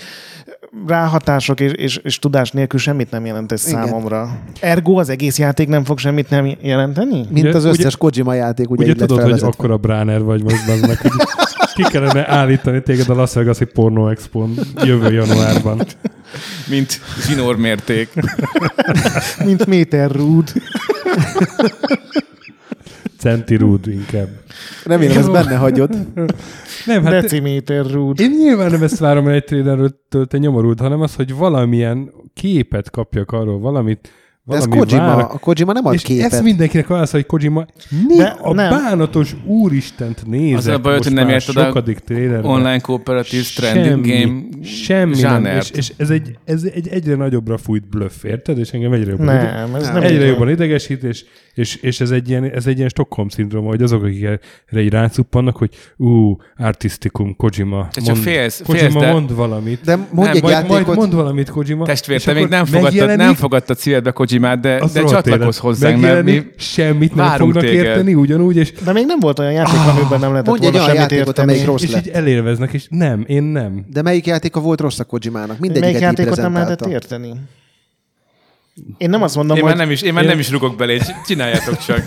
[0.86, 3.86] ráhatások és, és, és tudás nélkül semmit nem jelent ez Igen.
[3.86, 4.38] számomra.
[4.60, 7.16] Ergo az egész játék nem fog semmit nem jelenteni?
[7.30, 9.48] Mint Ugye- az összes Kojima játék, ugye, Ugye tudod, hogy felvezetve.
[9.48, 11.10] akkora bráner vagy most benne, hogy
[11.74, 15.80] ki kellene állítani téged a Las Vegas-i Porno Expo-n jövő januárban.
[16.68, 18.08] Mint zsinórmérték.
[19.44, 20.10] Mint Méter
[23.20, 24.28] Centi Rúd inkább.
[24.84, 25.90] Remélem, ezt benne hagyod.
[26.86, 28.20] Nem, hát Deciméter Rúd.
[28.20, 29.90] én nyilván nem ezt várom el egy trailerről,
[30.28, 34.12] te nyomorult, hanem az, hogy valamilyen képet kapjak arról, valamit,
[34.44, 36.32] De ez Kojima, a Kojima nem ad és képet.
[36.32, 37.66] ezt mindenkinek válasz, hogy Kojima
[38.08, 38.70] mi De a nem.
[38.70, 41.56] bánatos úristent nézek Az a baj, most hogy nem már érted
[42.44, 42.48] a.
[42.48, 45.76] Online kooperatív stranding game semmi nem, zsánert.
[45.76, 48.58] és, és ez, egy, ez egy egyre nagyobbra fújt bluff, érted?
[48.58, 52.28] És engem egyre jobban, Nem, ez nem egyre jobban idegesít, és, és, és ez, egy
[52.28, 57.88] ilyen, ez egy ilyen Stockholm-szindróma, hogy azok, akik erre így rácuppannak, hogy ú, artistikum, Kojima,
[57.92, 59.80] Te mond, félsz- Kojima félsz, de- mond valamit.
[59.84, 61.84] De mondj Nem, egy majd, játékot, majd mond valamit Kojima.
[61.84, 66.24] Testvér, és te még nem fogadtad, nem fogadtad szívedbe Kojimát, de, de csatlakozz hozzánk, mert
[66.24, 67.84] mi semmit nem fognak téged.
[67.84, 71.48] érteni, ugyanúgy, és, De még nem volt olyan játék, amiben nem lehetett volna semmit érteni.
[71.48, 72.06] amelyik rossz és lett.
[72.06, 73.84] így elérveznek, és nem, én nem.
[73.92, 75.48] De melyik játéka volt rossz a Kojimának?
[75.58, 77.32] Melyik Mindegyiket így játékot nem lehetett érteni?
[78.98, 80.76] Én nem azt mondom, én hogy már nem is, én már én- nem is rugok
[80.76, 82.02] belé, csináljátok csak.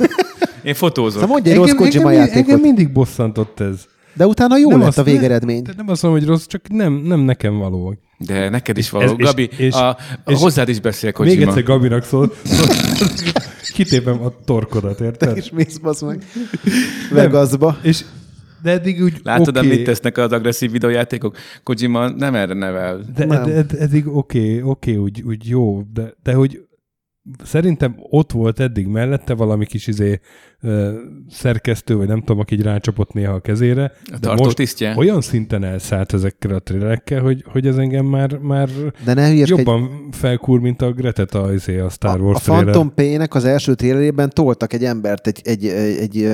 [0.64, 1.12] Én fotózok.
[1.12, 2.50] Szóval mondj egy rossz engem, Kojima engem, játékot.
[2.50, 3.76] engem mindig bosszantott ez.
[4.14, 5.62] De utána jó Nem lett azt- a végeredmény.
[5.62, 7.96] Nem, nem azt mondom, hogy rossz, csak nem, nem nekem való.
[8.18, 9.04] De neked is való.
[9.06, 11.48] ez- Gabi, és- a, a, és- hozzád is beszél Még Kojima.
[11.48, 12.34] egyszer Gabinak szól,
[13.74, 15.38] kitépem a torkodat, érted?
[15.38, 16.24] És mész basz meg
[17.12, 17.78] Vegasba.
[17.82, 18.04] És,
[18.64, 21.38] de eddig úgy Látod, oké, mit tesznek az agresszív videójátékok?
[21.64, 23.02] Kojima nem erre nevel.
[23.16, 23.46] De, Nem.
[23.46, 26.62] de, de eddig oké, oké, úgy, úgy jó, de, de hogy
[27.44, 30.20] szerintem ott volt eddig mellette valami kis izé
[30.62, 30.92] ö,
[31.30, 33.92] szerkesztő, vagy nem tudom, aki így rácsapott néha a kezére.
[34.12, 34.96] A de most tisztje?
[34.98, 38.70] olyan szinten elszállt ezekkel a trélerekkel, hogy, hogy ez engem már, már
[39.06, 42.64] De ne jobban felkúr, mint a Gretet a, izé, a Star A, Wars a trailer.
[42.64, 46.30] Phantom Pain-nek az első trailerében toltak egy embert egy, egy, egy, egy,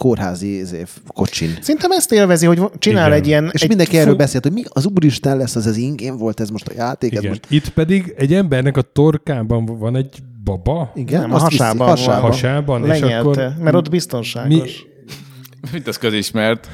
[0.00, 1.58] kórházi izé, kocsin.
[1.60, 3.18] Szerintem ezt élvezi, hogy csinál Igen.
[3.18, 3.50] egy ilyen...
[3.52, 6.40] És egy mindenki fu- erről beszélt, hogy mi az úristen lesz, az az ingén volt
[6.40, 7.46] ez most a játék, ez most...
[7.48, 12.20] Itt pedig egy embernek a torkában van egy baba, Igen, Nem, a viszi- hasában hasában.
[12.20, 14.86] hasában, és akkor mert ott mi, biztonságos.
[15.72, 16.68] Mint az közismert.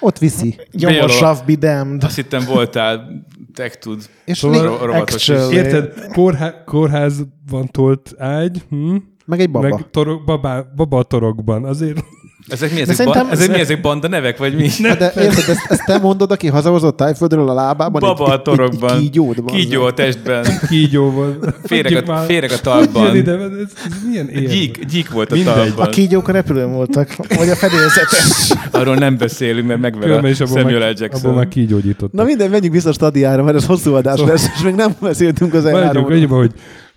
[0.00, 0.56] Ott viszi.
[0.72, 2.04] Gyomor Bejön a- sav be damned.
[2.04, 3.24] Azt hittem voltál,
[3.54, 4.02] tech tud.
[4.24, 8.96] És Szóval- érted, kórhá, kórházban tolt ágy, hm?
[9.26, 9.68] meg egy baba.
[9.68, 12.04] meg torok, babá, baba a torokban, azért
[12.48, 14.68] Ezek mi ezek, szerintem- ba, ezek, mi ezek banda nevek, vagy mi?
[14.82, 18.00] Hát de érted, ezt, ezt te mondod, aki hazahozott tájföldről a lábában?
[18.00, 18.90] Baba egy, a torokban.
[18.90, 20.44] Egy, egy kígyót, bazd Kígyó a testben.
[20.68, 21.38] Kígyóval.
[21.64, 23.16] Féreg Hagyjuk a, féreg a talpban.
[23.16, 23.40] ide, ez,
[23.86, 24.48] ez milyen ér?
[24.48, 25.54] Gyík, gyík volt a Mindegy.
[25.54, 25.86] talpban.
[25.86, 28.24] A kígyók a repülőn voltak, vagy a fedélzeten.
[28.80, 30.94] Arról nem beszélünk, mert megver a Samuel L.
[30.96, 31.08] Jackson.
[31.12, 32.12] abból már kígyógyított.
[32.12, 34.96] Na minden, menjünk vissza a stadiára, mert ez hosszú adás Szóval- lesz, és még nem
[35.00, 36.04] beszéltünk az elháról.
[36.12, 36.50] annyiba, hogy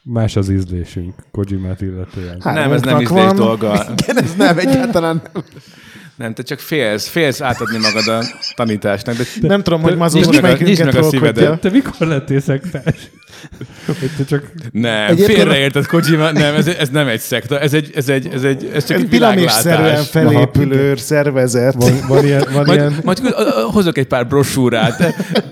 [0.03, 2.41] más az ízlésünk Kojimát illetően.
[2.41, 3.35] Hát, nem, ez nem ízlés van.
[3.35, 3.85] dolga.
[4.01, 5.43] Igen, ez nem, egyáltalán nem.
[6.15, 8.23] Nem, te csak félsz, félsz átadni magad a
[8.55, 9.15] tanításnak.
[9.15, 10.61] De Nem tudom, hogy Nyisd mazur meg
[10.95, 11.59] a- szívedet.
[11.59, 13.09] Te mikor lettél szektás?
[14.17, 14.51] Te csak...
[14.71, 18.43] nem, Egyébként- félreérted Kojima, nem, ez, ez nem egy szekta, ez egy, ez egy, ez
[18.43, 20.07] egy, ez csak Ez egy világlátás.
[20.09, 21.73] felépülő szervezet.
[21.73, 23.19] Van, van ilyen, van Majd, ilyen, majd
[23.71, 24.97] hozok egy pár brosúrát.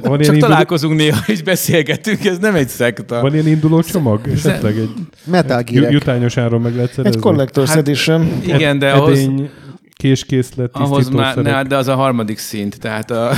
[0.02, 3.22] van Csak induló, találkozunk néha, és beszélgetünk, ez nem egy szekta.
[3.22, 4.28] van ilyen induló csomag?
[4.34, 4.90] Esetleg egy
[5.24, 7.18] Metal jutányos áron meg lehet szerezni?
[7.18, 8.42] Egy Collector's Hát- Edition.
[8.46, 9.50] Igen, de ahhoz, Edény,
[9.96, 13.32] késkészlet, ahhoz már, ne, de az a harmadik szint, tehát a,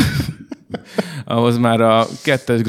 [1.25, 2.61] ahhoz már a kettes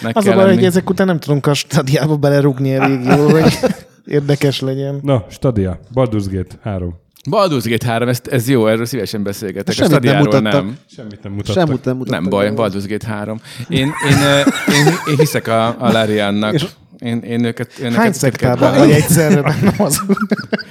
[0.00, 3.58] Grandmasternek Az a baj, hogy ezek után nem tudunk a stadiába belerúgni elég jól, hogy
[4.06, 4.98] érdekes legyen.
[5.02, 6.94] Na, Stadia, Baldur's Gate 3.
[7.30, 9.68] Baldur's Gate 3, ez, ez jó, erről szívesen beszélgetek.
[9.68, 10.62] A Semmit nem Stadiáról mutattak.
[10.64, 10.76] nem.
[10.96, 11.66] Semmit nem mutattak.
[11.66, 12.20] Semmit nem mutattak.
[12.20, 13.40] Nem baj, Baldur's Gate 3.
[13.68, 16.54] Én, én, én, én, én hiszek a, a Lariannak.
[16.54, 16.66] És-
[17.00, 20.02] Én, én őket, én Hány szektában vagy egyszerre benne az?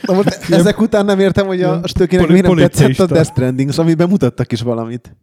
[0.02, 3.13] Na most ezek után nem értem, hogy a stökének Poli- miért nem tetszett a.
[3.13, 5.15] Death Stranding, amiben mutattak is valamit.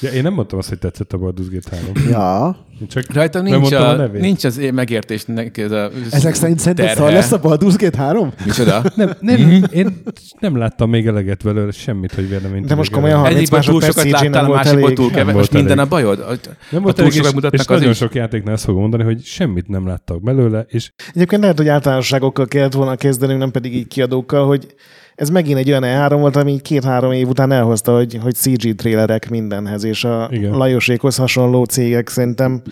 [0.00, 2.10] Ja, én nem mondtam azt, hogy tetszett a Baldur's Gate 3.
[2.10, 2.56] Ja.
[2.80, 6.58] Én csak Rajtam nem nincs, a a, nincs az én megértésnek ez a Ezek szerint
[6.58, 8.32] szerinted szar lesz a Baldur's Gate 3?
[8.44, 8.82] Micsoda?
[8.96, 9.64] Nem, nem, Mhm.
[9.72, 10.02] én
[10.38, 13.32] nem láttam még eleget belőle, semmit, hogy véleményt De most komolyan, erről.
[13.32, 14.94] 30 Egyikben túl másodperc sokat CG nem láttál, a elég.
[14.96, 15.34] túl kevés.
[15.34, 16.38] Most minden a bajod?
[16.70, 20.22] Nem volt elég, és, és nagyon sok játéknál ezt fogom mondani, hogy semmit nem láttak
[20.22, 24.74] belőle, és Egyébként lehet, hogy általánosságokkal kellett volna kezdenünk, nem pedig így kiadókkal, hogy
[25.14, 29.30] ez megint egy olyan E3 volt, ami két-három év után elhozta, hogy, hogy CG trélerek
[29.30, 30.28] mindenhez, és a.
[30.30, 30.52] Igen.
[30.52, 32.62] Lajosékhoz hasonló cégek szerintem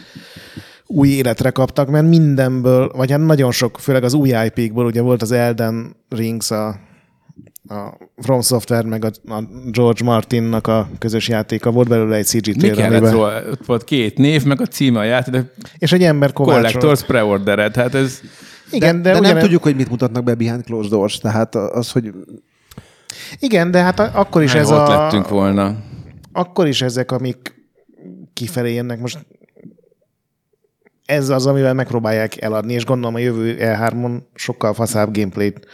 [0.86, 5.22] új életre kaptak, mert mindenből, vagy hát nagyon sok, főleg az új IP-kból, ugye volt
[5.22, 6.76] az Elden Rings, a,
[7.70, 12.62] a From Software, meg a, a George Martinnak a közös játéka, volt belőle egy CG
[12.62, 13.42] Mi kellett róla?
[13.50, 16.72] Ott volt két név, meg a címe a játék, de és egy ember kovácsolt.
[16.72, 18.20] Collectors Preordered, hát ez...
[18.70, 21.54] Igen, de, de, de nem ugyan- tudjuk, hogy mit mutatnak be behind closed doors, tehát
[21.54, 22.12] az, hogy
[23.38, 24.88] Igen, de hát akkor is Hány ez ott a...
[24.88, 25.76] lettünk volna.
[26.32, 27.54] akkor is ezek, amik
[28.32, 29.18] kifelé jönnek most
[31.04, 35.66] ez az, amivel megpróbálják eladni, és gondolom a jövő E3-on sokkal faszább gameplayt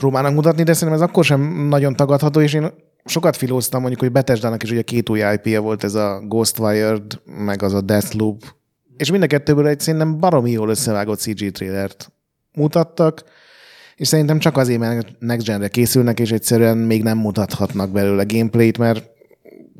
[0.00, 2.72] próbálnak mutatni, de szerintem ez akkor sem nagyon tagadható, és én
[3.04, 7.62] sokat filóztam mondjuk, hogy Bethesda-nak is ugye két új IP-je volt, ez a Ghostwired, meg
[7.62, 8.42] az a Deathloop,
[8.96, 12.12] és mind a kettőből egy szerintem baromi jól összevágott CG trailert
[12.52, 13.24] mutattak,
[13.96, 18.78] és szerintem csak azért, mert Next Gen-re készülnek, és egyszerűen még nem mutathatnak belőle gameplayt,
[18.78, 19.10] mert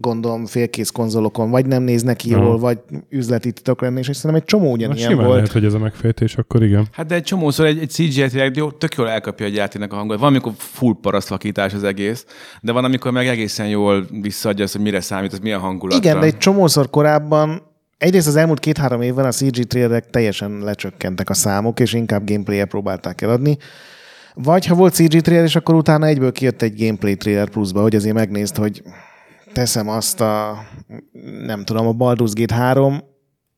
[0.01, 2.45] gondolom félkész konzolokon vagy nem néznek ki Aha.
[2.45, 5.37] jól, vagy üzleti titok lenne, és szerintem egy csomó Na, ugyanilyen simán volt.
[5.37, 6.87] lehet, hogy ez a megfejtés, akkor igen.
[6.93, 9.97] Hát de egy csomószor egy, egy CGI tényleg jó, tök jól elkapja egy játéknak a
[9.97, 10.19] hangot.
[10.19, 12.27] Van, amikor full parasztvakítás az egész,
[12.61, 16.09] de van, amikor meg egészen jól visszaadja azt, hogy mire számít, az milyen hangulatra.
[16.09, 21.31] Igen, de egy csomószor korábban Egyrészt az elmúlt két-három évben a CG trailerek teljesen lecsökkentek
[21.31, 23.59] a számok, és inkább gameplay próbálták eladni.
[24.35, 27.95] Vagy ha volt CG trailer, és akkor utána egyből kijött egy gameplay trailer pluszba, hogy
[27.95, 28.83] azért megnézd, hogy
[29.53, 30.65] teszem azt a,
[31.45, 33.03] nem tudom, a Baldur's Gate 3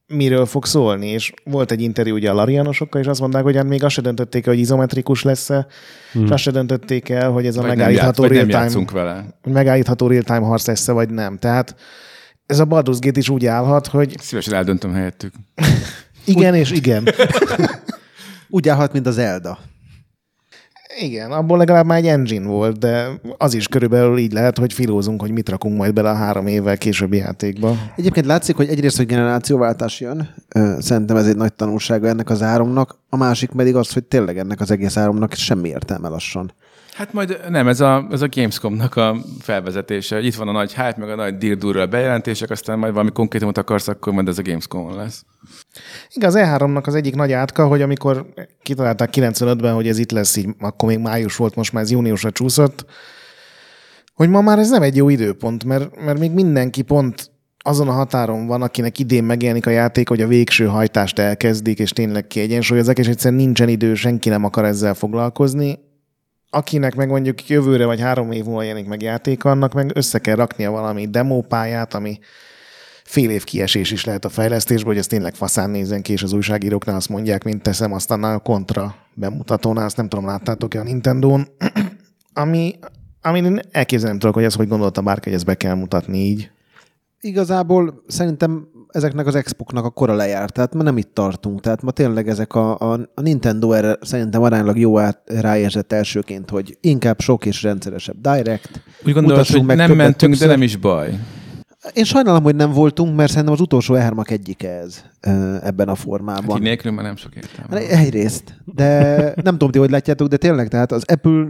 [0.06, 3.68] miről fog szólni, és volt egy interjú ugye a Larianosokkal, és azt mondták, hogy hát
[3.68, 5.66] még azt se döntötték el, hogy izometrikus lesz-e,
[6.12, 6.24] hmm.
[6.24, 10.86] és azt se döntötték el, hogy ez a vagy megállítható real-time megállítható real-time harc lesz
[10.86, 11.38] vagy nem.
[11.38, 11.74] Tehát
[12.46, 15.34] ez a Baldur's Gate is úgy állhat, hogy Szívesen eldöntöm helyettük.
[16.24, 17.08] igen és igen.
[18.48, 19.58] úgy állhat, mint az Elda.
[20.98, 25.20] Igen, abból legalább már egy engine volt, de az is körülbelül így lehet, hogy filózunk,
[25.20, 27.76] hogy mit rakunk majd bele a három évvel későbbi játékba.
[27.96, 30.34] Egyébként látszik, hogy egyrészt, hogy generációváltás jön,
[30.78, 34.60] szerintem ez egy nagy tanulsága ennek az áromnak, a másik pedig az, hogy tényleg ennek
[34.60, 36.52] az egész áromnak semmi értelme lassan.
[36.92, 40.20] Hát majd nem, ez a, ez a Gamescom-nak a felvezetése.
[40.20, 43.88] Itt van a nagy hype, meg a nagy dirdúrral bejelentések, aztán majd valami konkrétumot akarsz,
[43.88, 45.24] akkor majd ez a Gamescom lesz.
[46.14, 48.26] Igen, az E3-nak az egyik nagy átka, hogy amikor
[48.62, 52.30] kitalálták 95-ben, hogy ez itt lesz, így akkor még május volt, most már ez júniusra
[52.30, 52.84] csúszott,
[54.14, 57.30] hogy ma már ez nem egy jó időpont, mert, mert még mindenki pont
[57.64, 61.90] azon a határon van, akinek idén megjelenik a játék, hogy a végső hajtást elkezdik, és
[61.90, 65.78] tényleg kiegyensúlyozzák, és egyszerűen nincsen idő, senki nem akar ezzel foglalkozni.
[66.54, 70.36] Akinek meg mondjuk jövőre vagy három év múlva jelenik meg játék, annak meg össze kell
[70.36, 72.18] raknia valami demópályát, ami
[73.04, 76.32] fél év kiesés is lehet a fejlesztésből, hogy ez tényleg faszán nézzen ki, és az
[76.32, 81.48] újságíróknál azt mondják, mint teszem, aztán a kontra bemutatónál, azt nem tudom, láttátok-e a Nintendo-n,
[82.32, 82.78] ami
[83.22, 86.18] Amin én elképzelni nem tudok, hogy ez hogy gondolta bárki, hogy ezt be kell mutatni
[86.18, 86.50] így.
[87.20, 91.60] Igazából szerintem ezeknek az expoknak a kora lejárt, tehát ma nem itt tartunk.
[91.60, 96.50] Tehát ma tényleg ezek a, a, a Nintendo erre szerintem aránylag jó át, ráérzett elsőként,
[96.50, 98.82] hogy inkább sok és rendszeresebb direct.
[99.06, 100.48] Úgy gondolod, hogy meg nem mentünk, de többször.
[100.48, 101.18] nem is baj.
[101.94, 105.04] Én sajnálom, hogy nem voltunk, mert szerintem az utolsó E3-ak egyike ez
[105.62, 106.56] ebben a Hát formában.
[106.56, 107.80] így nélkül már nem sok értelme.
[107.86, 109.08] Hát Egyrészt, de
[109.42, 111.44] nem tudom ti, hogy látjátok, de tényleg, tehát az Apple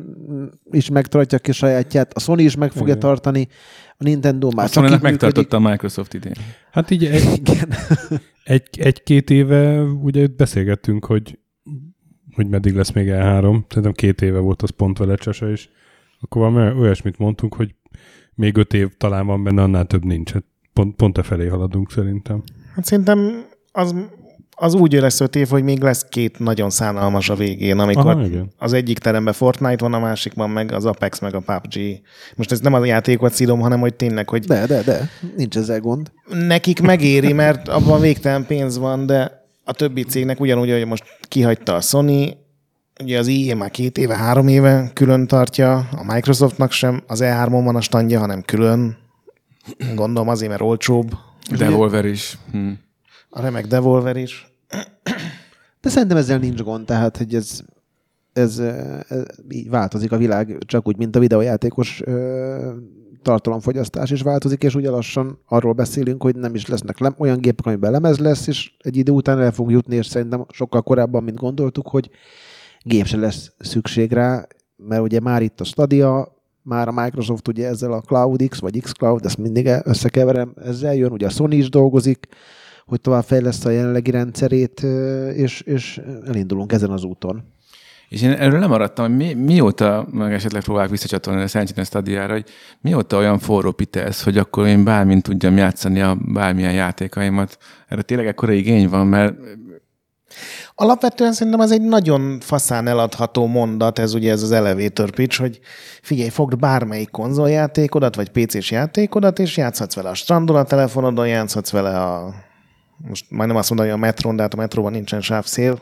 [0.71, 2.99] is megtartja ki sajátját, a Sony is meg fogja Igen.
[2.99, 3.49] tartani,
[3.89, 5.21] a Nintendo már A csak sony így működik.
[5.21, 6.35] megtartotta a Microsoft idén.
[6.73, 7.69] Hát így egy, Igen.
[8.45, 11.39] egy, egy-két éve ugye beszélgettünk, hogy,
[12.35, 13.61] hogy meddig lesz még E3.
[13.69, 15.69] Szerintem két éve volt az pont vele csasa, és
[16.21, 17.75] akkor valami olyasmit mondtunk, hogy
[18.35, 20.33] még öt év talán van benne, annál több nincs.
[20.33, 22.43] Hát pont, pont e felé haladunk szerintem.
[22.75, 23.95] Hát szerintem az,
[24.57, 28.25] az úgy lesz öt év, hogy még lesz két nagyon szánalmas a végén, amikor Aha,
[28.25, 28.53] igen.
[28.59, 32.01] az egyik teremben Fortnite van, a másikban meg az Apex, meg a PUBG.
[32.37, 35.81] Most ez nem a játékot szírom, hanem hogy tényleg, hogy De, de, de, nincs ezzel
[35.81, 36.13] gond.
[36.47, 41.75] nekik megéri, mert abban végtelen pénz van, de a többi cégnek ugyanúgy, hogy most kihagyta
[41.75, 42.37] a Sony,
[43.01, 47.61] ugye az EA már két éve, három éve külön tartja, a Microsoftnak sem az E3-on
[47.65, 48.97] van a standja, hanem külön.
[49.95, 51.11] Gondolom azért, mert olcsóbb.
[51.57, 52.39] Devolver is.
[52.51, 52.71] Hm.
[53.31, 54.53] A remek Devolver is.
[55.81, 57.61] De szerintem ezzel nincs gond, tehát, hogy ez,
[58.33, 58.59] ez,
[59.09, 62.73] ez így változik a világ, csak úgy, mint a videójátékos ö,
[63.23, 67.67] tartalomfogyasztás is változik, és ugye lassan arról beszélünk, hogy nem is lesznek lem, olyan gépek,
[67.67, 71.37] amiben lemez lesz, és egy idő után el fog jutni, és szerintem sokkal korábban, mint
[71.37, 72.11] gondoltuk, hogy
[72.83, 77.67] gép se lesz szükség rá, mert ugye már itt a Stadia, már a Microsoft ugye
[77.67, 81.69] ezzel a Cloud X, vagy X-Cloud, ezt mindig összekeverem, ezzel jön, ugye a Sony is
[81.69, 82.27] dolgozik,
[82.87, 84.81] hogy tovább fejleszt a jelenlegi rendszerét,
[85.35, 87.45] és, és elindulunk ezen az úton.
[88.09, 92.33] És én erről nem maradtam, hogy mi, mióta, meg esetleg próbálok visszacsatolni a Sentinel Stadiára,
[92.33, 92.45] hogy
[92.81, 97.59] mióta olyan forró pite ez, hogy akkor én bármint tudjam játszani a bármilyen játékaimat.
[97.89, 99.35] Erre tényleg ekkora igény van, mert
[100.75, 105.61] Alapvetően szerintem az egy nagyon faszán eladható mondat, ez ugye ez az elevator pitch, hogy
[106.03, 111.71] figyelj, fogd bármelyik konzoljátékodat, vagy PC-s játékodat, és játszhatsz vele a strandon, a telefonodon, játszhatsz
[111.71, 112.35] vele a...
[112.97, 115.81] Most majdnem azt mondom, hogy a metrón, de hát a metróban nincsen sávszél.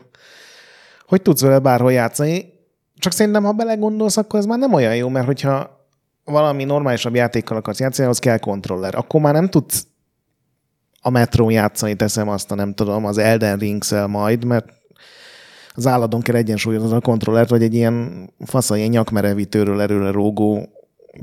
[1.07, 2.53] Hogy tudsz vele bárhol játszani.
[2.97, 5.79] Csak szerintem, ha belegondolsz, akkor ez már nem olyan jó, mert hogyha
[6.23, 8.95] valami normálisabb játékkal akarsz játszani, ahhoz kell kontroller.
[8.95, 9.85] Akkor már nem tudsz
[11.01, 14.80] a metrón játszani, teszem azt, a nem tudom, az Elden rings majd, mert
[15.73, 20.69] az álladon kell egyensúlyozni a kontrollert, vagy egy ilyen fasza, ilyen nyakmerevítőről erőre rógó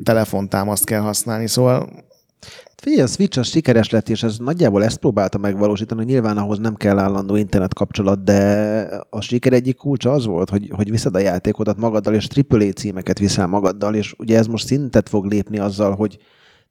[0.03, 2.07] telefontámaszt kell használni, szóval
[2.83, 6.59] Figyelj, a Switch az sikeres lett, és ez nagyjából ezt próbálta megvalósítani, hogy nyilván ahhoz
[6.59, 8.81] nem kell állandó internet kapcsolat, de
[9.11, 13.19] a siker egyik kulcsa az volt, hogy, hogy viszed a játékodat magaddal, és AAA címeket
[13.19, 16.19] viszel magaddal, és ugye ez most szintet fog lépni azzal, hogy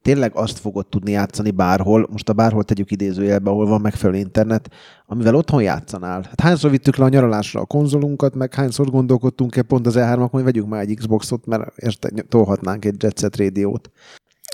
[0.08, 4.70] tényleg azt fogod tudni játszani bárhol, most a bárhol tegyük idézőjelbe, ahol van megfelelő internet,
[5.06, 6.22] amivel otthon játszanál.
[6.24, 10.44] Hát hányszor vittük le a nyaralásra a konzolunkat, meg hányszor gondolkodtunk-e pont az E3-ak, hogy
[10.44, 13.92] vegyünk már egy Xboxot, mert este tolhatnánk egy Jet Set rádiót.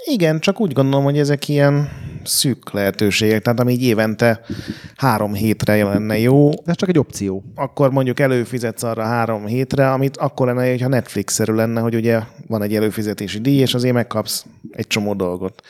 [0.06, 1.90] igen, csak úgy gondolom, hogy ezek ilyen
[2.26, 4.42] szűk lehetőségek, tehát ami így évente
[4.96, 7.44] három hétre lenne jó, De ez csak egy opció.
[7.56, 12.62] akkor mondjuk előfizetsz arra három hétre, amit akkor lenne, hogyha Netflix-szerű lenne, hogy ugye van
[12.62, 15.62] egy előfizetési díj, és azért megkapsz egy csomó dolgot.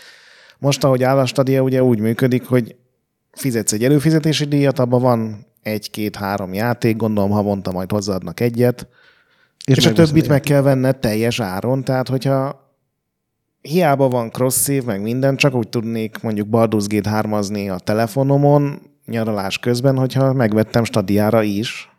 [0.57, 2.75] Most, ahogy áll a Stadia, ugye úgy működik, hogy
[3.31, 8.87] fizetsz egy előfizetési díjat, abban van egy-két-három játék, gondolom havonta majd hozzáadnak egyet,
[9.65, 12.62] és, és a többit meg kell venned teljes áron, tehát hogyha
[13.63, 17.33] hiába van cross save, meg minden, csak úgy tudnék mondjuk Baldur's Gate 3
[17.69, 21.89] a telefonomon nyaralás közben, hogyha megvettem stadiára is,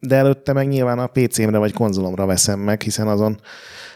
[0.00, 3.40] de előtte meg nyilván a PC-mre vagy konzolomra veszem meg, hiszen azon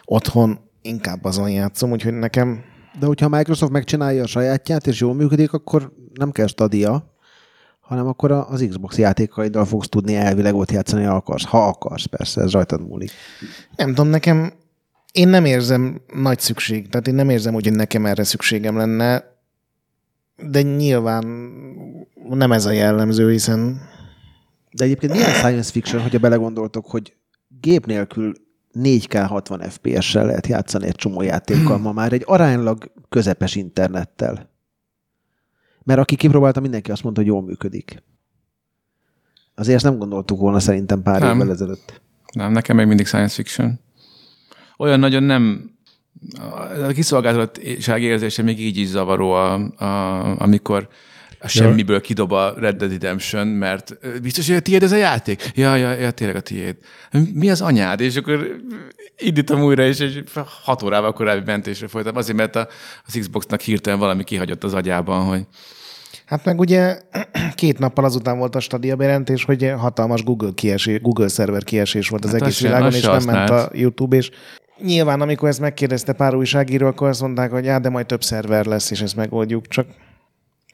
[0.05, 2.63] otthon inkább azon játszom, úgyhogy nekem
[3.01, 7.15] De hogyha a Microsoft megcsinálja a sajátját, és jól működik, akkor nem kell Stadia,
[7.81, 11.45] hanem akkor az Xbox játékaiddal fogsz tudni elvileg ott játszani, ha akarsz.
[11.45, 13.11] Ha akarsz, persze, ez rajtad múlik.
[13.77, 14.53] nem tudom, nekem
[15.15, 19.25] én nem érzem nagy szükség, tehát én nem érzem hogy nekem erre szükségem lenne,
[20.37, 21.25] de nyilván
[22.29, 23.81] nem ez a jellemző, hiszen
[24.71, 27.17] De egyébként milyen science fiction, hogyha belegondoltok, hogy
[27.61, 28.33] gép nélkül
[28.73, 34.51] 4K 60 FPS-sel lehet játszani egy csomó játékkal ma már egy aránylag közepes internettel.
[35.83, 38.03] Mert aki kipróbálta, mindenki azt mondta, hogy jól működik.
[39.55, 41.37] Azért ezt nem gondoltuk volna szerintem pár Nem.
[41.37, 42.01] évvel ezelőtt.
[42.33, 43.81] nem, nekem még mindig science fiction.
[44.77, 45.73] Olyan nagyon nem...
[46.83, 50.89] A kiszolgáltatottság érzése még így is zavaró, a, a, amikor
[51.41, 55.51] a semmiből kidob a Red Dead Redemption, mert biztos, hogy a tiéd ez a játék?
[55.55, 56.77] Ja, ja, ja, tényleg a tiéd.
[57.33, 58.01] Mi az anyád?
[58.01, 58.57] És akkor
[59.17, 60.25] indítom újra, és egy
[60.63, 62.17] hat órával korábbi mentésre folytam.
[62.17, 62.69] Azért, mert a,
[63.07, 65.47] az Xboxnak hirtelen valami kihagyott az agyában, hogy
[66.25, 67.01] Hát meg ugye
[67.55, 72.25] két nappal azután volt a stadia bejelentés, hogy hatalmas Google, kiesés, Google szerver kiesés volt
[72.25, 73.71] az Hát egész világon, és nem ment a.
[73.73, 74.31] YouTube, és
[74.83, 78.65] nyilván, amikor ezt megkérdezte pár újságíró, akkor azt mondták, hogy já, de majd több szerver
[78.65, 79.87] lesz, és ezt megoldjuk, csak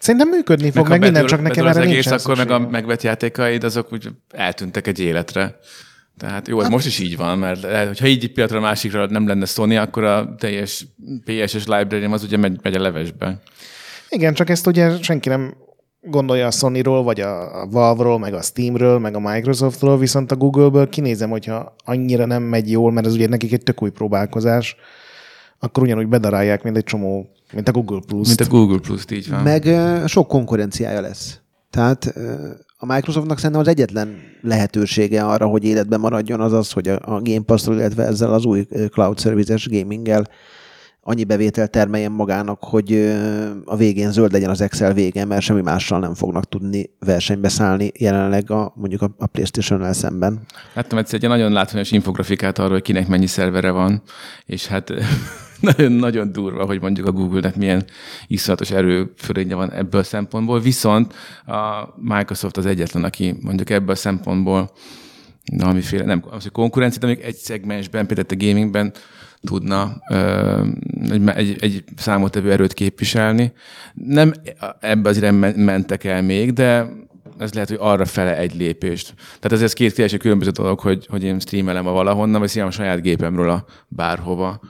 [0.00, 2.58] Szerintem működni fog, meg, ha minden, csak nekem erre az egész, nincsen akkor meg a
[2.58, 5.58] megvett játékaid, azok úgy eltűntek egy életre.
[6.18, 8.62] Tehát jó, ez Hát- most is így van, mert lehet, hogyha így egy pillanatra a
[8.62, 10.86] másikra nem lenne Sony, akkor a teljes
[11.24, 13.40] PS-es library az ugye megy, megy a levesbe.
[14.08, 15.54] Igen, csak ezt ugye senki nem
[16.00, 20.36] gondolja a Sony-ról, vagy a a Valve-ról, meg a Steam-ről, meg a Microsoftról, viszont a
[20.36, 24.76] Google-ből kinézem, hogyha annyira nem megy jól, mert ez ugye nekik egy tök új próbálkozás,
[25.58, 28.26] akkor ugyanúgy bedarálják, mint egy csomó, mint a Google Plus.
[28.26, 29.42] Mint a Google Plus-t, így van.
[29.42, 29.68] Meg
[30.06, 31.40] sok konkurenciája lesz.
[31.70, 32.14] Tehát
[32.76, 37.42] a Microsoftnak szerintem az egyetlen lehetősége arra, hogy életben maradjon, az az, hogy a, Game
[37.46, 40.28] Pass-ról, illetve ezzel az új cloud services gaminggel
[41.10, 42.92] annyi bevétel termeljen magának, hogy
[43.64, 47.92] a végén zöld legyen az Excel vége, mert semmi mással nem fognak tudni versenybe szállni
[47.98, 50.40] jelenleg a, mondjuk a, a PlayStation-nel szemben.
[50.74, 54.02] Láttam egyszer egy nagyon látványos infografikát arról, hogy kinek mennyi szervere van,
[54.46, 54.92] és hát
[55.60, 57.84] nagyon, nagyon durva, hogy mondjuk a Google-nek milyen
[58.26, 61.14] iszonyatos erőfölénye van ebből a szempontból, viszont
[61.46, 64.70] a Microsoft az egyetlen, aki mondjuk ebből a szempontból
[65.44, 68.92] na, amiféle, nem az, hogy konkurencia, de még egy szegmensben, például a gamingben
[69.44, 69.96] tudna
[71.10, 73.52] egy, egy, egy számottevő erőt képviselni.
[73.94, 74.32] Nem
[74.80, 76.86] ebbe az irányba mentek el még, de
[77.38, 79.14] ez lehet, hogy arra fele egy lépést.
[79.16, 82.68] Tehát ez, ez két teljesen különböző dolog, hogy, hogy én streamelem a valahonnan, vagy szívem
[82.68, 84.60] a saját gépemről a bárhova.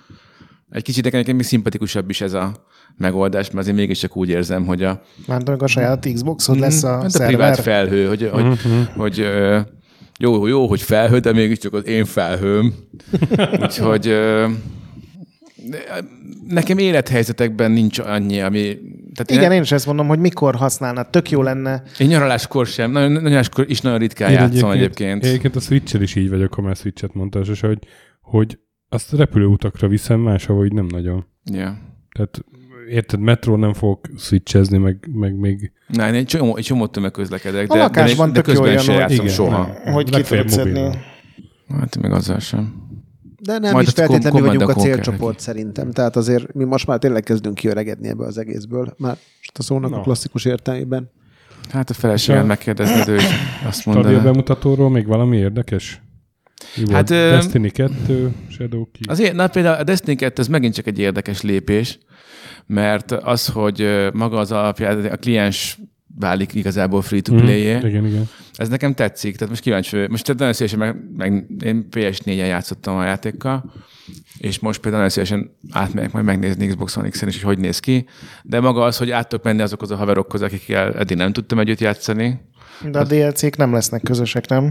[0.70, 2.64] Egy kicsit nekem, még szimpatikusabb is ez a
[2.96, 7.04] megoldás, mert azért mégiscsak úgy érzem, hogy a, Már a saját Xboxod lesz a hát
[7.04, 7.28] a szerver.
[7.28, 8.58] privát felhő, hogy, hogy,
[8.96, 9.60] hogy ö,
[10.22, 12.74] jó, jó, hogy felhő, de mégiscsak az én felhőm.
[13.62, 14.48] Úgyhogy ö,
[16.48, 18.78] nekem élethelyzetekben nincs annyi, ami...
[19.14, 21.10] Tehát Igen, én, én is ezt mondom, hogy mikor használnád.
[21.10, 21.82] Tök jó lenne.
[21.98, 25.24] én nyaraláskor sem, nagyon, nyaraláskor is nagyon ritkán játszom egyébként.
[25.24, 27.78] Egyébként a switch is így vagyok, ha már Switch-et mondta, sose, hogy,
[28.20, 31.26] hogy azt repülőutakra viszem máshova, hogy nem nagyon.
[31.52, 31.72] Yeah.
[32.12, 32.44] Tehát
[32.90, 35.72] érted, metró nem fogok switchezni, meg, meg még...
[35.86, 38.84] Na, én egy csomó, egy csomó tömegközlekedek, A de, lakásban de, de jó közben olyan,
[38.84, 39.70] hogy- játszom igen, soha.
[39.84, 39.92] nem.
[39.92, 40.90] Hogy ki tudod szedni.
[41.80, 42.74] Hát még azzal sem.
[43.42, 45.42] De nem Majd is feltétlenül vagyunk a célcsoport neki.
[45.42, 45.90] szerintem.
[45.90, 48.94] Tehát azért mi most már tényleg kezdünk kiöregedni ebből az egészből.
[48.98, 49.96] Már most a szónak Na.
[49.96, 51.10] a klasszikus értelmében.
[51.70, 53.24] Hát a feleségem megkérdezed, ő is
[53.66, 54.22] azt Stadia mondaná.
[54.24, 56.02] bemutatóról még valami érdekes?
[56.86, 56.92] Mi?
[56.92, 59.00] Hát, Destiny 2, Shadow Key.
[59.08, 61.98] Azért, na például a Destiny 2 ez megint csak egy érdekes lépés,
[62.70, 65.78] mert az, hogy maga az alapján, a kliens
[66.18, 68.28] válik igazából free-to-play Mhm, Igen, igen.
[68.54, 70.10] Ez nekem tetszik, tehát most kíváncsi vagyok.
[70.10, 73.72] Most tehát nagyon szívesen, meg, meg én PS4-en játszottam a játékkal,
[74.38, 77.78] és most például nagyon szívesen átmegyek majd megnézni Xbox One X-en is, hogy hogy néz
[77.78, 78.06] ki.
[78.42, 81.80] De maga az, hogy át tudok menni azokhoz a haverokhoz, akikkel eddig nem tudtam együtt
[81.80, 82.40] játszani.
[82.90, 84.62] De a DLC-k nem lesznek közösek, nem?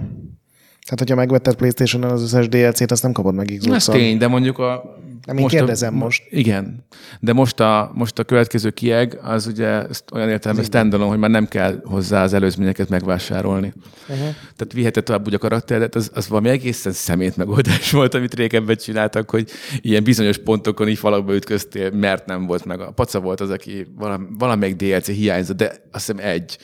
[0.81, 3.95] Tehát, hogyha megvetted PlayStation-on az összes DLC-t, azt nem kapod meg Ez Xbox-on.
[3.95, 4.97] tény, de mondjuk a...
[5.34, 6.24] Nem, én kérdezem most.
[6.30, 6.86] Igen,
[7.20, 11.30] de most a, most a következő kieg, az ugye ezt olyan értelemben standalone, hogy már
[11.30, 13.74] nem kell hozzá az előzményeket megvásárolni.
[14.02, 14.28] Uh-huh.
[14.56, 18.76] Tehát viheted tovább úgy a karakteredet, az, az valami egészen szemét megoldás volt, amit régebben
[18.76, 19.50] csináltak, hogy
[19.82, 22.80] ilyen bizonyos pontokon így falakba ütköztél, mert nem volt meg.
[22.80, 26.58] A paca volt az, aki valam, valamelyik DLC hiányzott, de azt hiszem egy.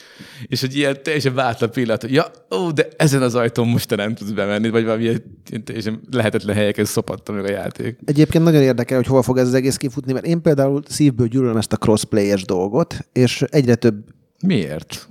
[0.46, 3.96] És hogy ilyen teljesen vártlan pillanat, hogy ja, ó, de ezen az ajtón most te
[3.96, 5.22] nem tudsz bemenni, vagy valami ilyen
[5.64, 7.98] teljesen lehetetlen helyeken szopatta meg a játék.
[8.04, 11.56] Egyébként nagyon érdekel, hogy hova fog ez az egész kifutni, mert én például szívből gyűlölöm
[11.56, 14.04] ezt a crossplay-es dolgot, és egyre több
[14.46, 15.08] Miért?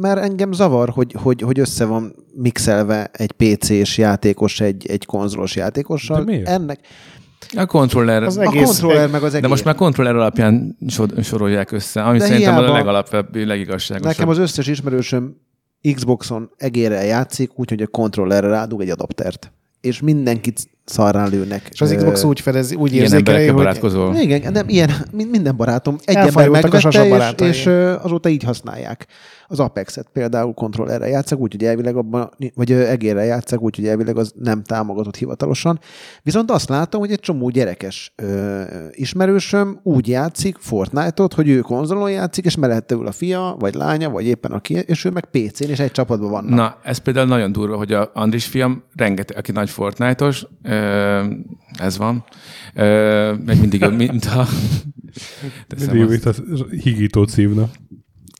[0.00, 5.56] mert engem zavar, hogy, hogy, hogy össze van mixelve egy PC-s játékos egy, egy konzolos
[5.56, 6.18] játékossal.
[6.18, 6.48] De miért?
[6.48, 6.80] Ennek
[7.56, 8.22] A kontroller...
[8.22, 9.40] Az a egész- kontroller meg az egész.
[9.40, 14.10] de most már kontroller alapján sor- sorolják össze, ami De szerintem a legalapvetőbb, legigazságosabb.
[14.12, 15.36] Nekem az összes ismerősöm
[15.94, 19.52] Xboxon egérrel játszik, úgyhogy a kontrollerre rádug egy adaptert.
[19.80, 21.68] És mindenkit szarrán lőnek.
[21.70, 24.16] És az Xbox úgy fedez, úgy Ilyen érzékelje, hogy barátkozol.
[24.16, 27.48] Igen, nem ilyen, min- minden barátom egy ember megvette, és, sasabarátai.
[27.48, 29.06] és ö, azóta így használják.
[29.46, 34.62] Az Apex-et például kontrollerre játszak, úgyhogy elvileg abban, vagy egérre játszak, úgyhogy elvileg az nem
[34.62, 35.80] támogatott hivatalosan.
[36.22, 42.10] Viszont azt látom, hogy egy csomó gyerekes ö, ismerősöm úgy játszik Fortnite-ot, hogy ő konzolon
[42.10, 45.70] játszik, és mellette ül a fia, vagy lánya, vagy éppen aki, és ő meg PC-n,
[45.70, 46.50] és egy csapatban vannak.
[46.50, 50.46] Na, ez például nagyon durva, hogy a Andris fiam, rengeteg, aki nagy Fortnite-os,
[51.78, 52.24] ez van,
[53.44, 54.46] meg mindig, mint a...
[55.78, 56.34] Mindig jó, itt a
[56.70, 57.70] higítót szívna.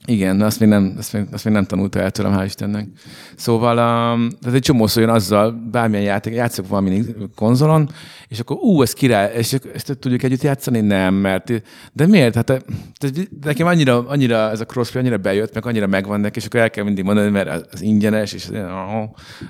[0.06, 2.88] Igen, de azt még nem, azt még, azt még nem tanulta el tőlem, hál' Istennek.
[3.36, 7.04] Szóval um, tehát egy csomó szó jön azzal, bármilyen játék, játszok valami
[7.34, 7.90] konzolon,
[8.28, 10.80] és akkor ú, ez király, és ezt tudjuk együtt játszani?
[10.80, 11.62] Nem, mert
[11.92, 12.34] de miért?
[12.34, 16.44] Hát tehát nekem annyira, annyira ez a crossplay annyira bejött, meg annyira megvan neki, és
[16.44, 18.48] akkor el kell mindig mondani, mert az ingyenes, és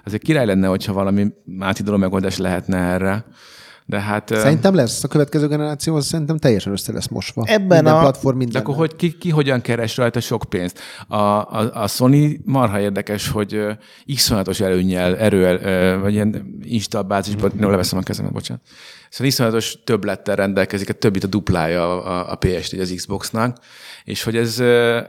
[0.05, 1.27] azért király lenne, hogyha valami
[1.59, 3.25] átidaló megoldás lehetne erre.
[3.91, 4.29] De hát...
[4.35, 5.05] Szerintem lesz.
[5.05, 7.45] A következő generáció szerintem teljesen össze lesz mosva.
[7.47, 8.55] Ebben minden a- platform, minden.
[8.55, 10.79] De akkor hogy, ki, ki hogyan keres rajta sok pénzt?
[11.09, 13.67] A, a, a Sony marha érdekes, hogy
[14.05, 18.63] iszonyatos előnyel, erővel, vagy ilyen install bázisban, no, leveszem a kezemet, bocsánat.
[19.09, 23.57] Szóval iszonyatos többlettel rendelkezik, a többit a duplája a, a PS4 az Xboxnak,
[24.05, 24.61] és hogy ez,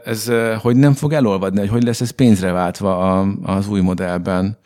[0.04, 0.30] ez
[0.60, 4.58] hogy nem fog elolvadni, hogy hogy lesz ez pénzre váltva a, az új modellben,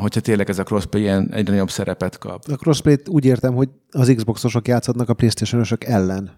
[0.00, 2.44] hogyha tényleg ez a crossplay ilyen egyre nagyobb szerepet kap.
[2.48, 6.30] A crossplay-t úgy értem, hogy az Xboxosok játszhatnak a Playstation-osok ellen.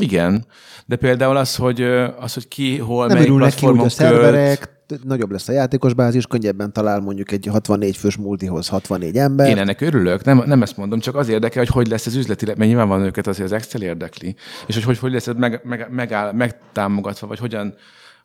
[0.00, 0.46] Igen,
[0.86, 1.82] de például az, hogy,
[2.20, 5.52] az, hogy ki, hol, Nem melyik örülnek ki úgy a platformon szerverek, nagyobb lesz a
[5.52, 9.48] játékos bázis, könnyebben talál mondjuk egy 64 fős multihoz 64 ember.
[9.48, 12.56] Én ennek örülök, nem, nem ezt mondom, csak az érdekel, hogy hogy lesz ez üzletileg,
[12.56, 15.60] mert nyilván van őket azért az Excel érdekli, és hogy hogy, hogy lesz ez meg,
[15.64, 17.74] meg, megáll, megtámogatva, vagy hogyan,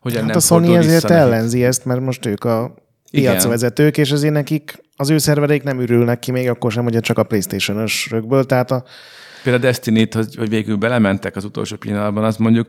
[0.00, 1.16] hogyan Hát nem a Sony ezért nekik.
[1.16, 2.74] ellenzi ezt, mert most ők a.
[3.10, 7.18] piacvezetők, és azért nekik az ő szervereik nem ürülnek ki, még akkor sem, hogy csak
[7.18, 8.44] a Playstation-ösökből.
[8.44, 8.84] Tehát a,
[9.42, 12.66] Például a Destiny-t, hogy, hogy végül belementek az utolsó pillanatban, azt mondjuk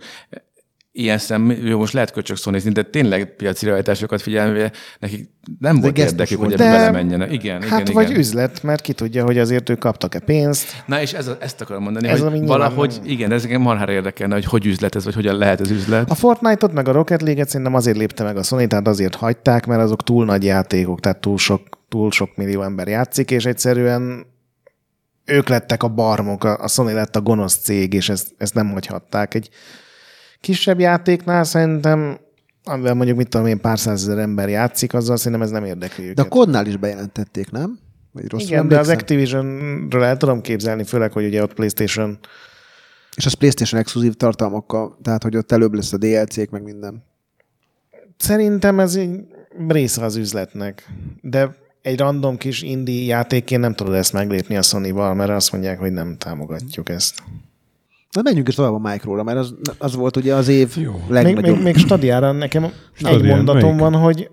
[1.00, 5.30] ilyen szem, jó, most lehet köcsök szónézni, de tényleg piaci realitásokat figyelve, nekik
[5.60, 6.62] nem volt gesztus érdekük, hogy volt.
[6.62, 7.32] ebbe De- belemenjenek.
[7.32, 8.20] Igen, hát igen, vagy igen.
[8.20, 10.84] üzlet, mert ki tudja, hogy azért ők kaptak-e pénzt.
[10.86, 13.44] Na és ez a, ezt akarom mondani, Ez ez hogy nyilván valahogy, nem- igen, ez
[13.44, 16.10] engem marhára érdekelne, hogy hogy üzlet ez, vagy hogyan lehet ez üzlet.
[16.10, 19.66] A Fortnite-ot meg a Rocket League-et szerintem azért lépte meg a Sony, tehát azért hagyták,
[19.66, 24.26] mert azok túl nagy játékok, tehát túl sok, túl sok millió ember játszik, és egyszerűen
[25.26, 28.70] ők lettek a barmok, a a Sony lett a gonosz cég, és ezt, ezt nem
[28.72, 29.34] hagyhatták.
[29.34, 29.50] Egy
[30.42, 32.20] kisebb játéknál szerintem,
[32.64, 36.16] amivel mondjuk mit tudom én, pár százezer ember játszik, azzal szerintem ez nem érdekli őket.
[36.16, 37.80] De a kodnál is bejelentették, nem?
[38.12, 38.98] Vagy rosszul Igen, de az emlékszem?
[38.98, 42.20] Activision-ről el tudom képzelni, főleg, hogy ugye ott PlayStation
[43.16, 47.04] És az PlayStation exkluzív tartalmakkal, tehát hogy ott előbb lesz a DLC-k, meg minden.
[48.18, 49.20] Szerintem ez egy
[49.68, 50.90] része az üzletnek,
[51.22, 55.80] de egy random kis indie játékként nem tudod ezt meglépni a Sony-val, mert azt mondják,
[55.80, 57.24] hogy nem támogatjuk ezt.
[58.12, 60.92] Na menjünk is tovább a Micro-ra, mert az, az volt ugye az év Jó.
[60.92, 61.56] Még, legnagyobb.
[61.56, 63.80] még, még Stadiára nekem egy Stadia, mondatom melyik?
[63.80, 64.30] van, hogy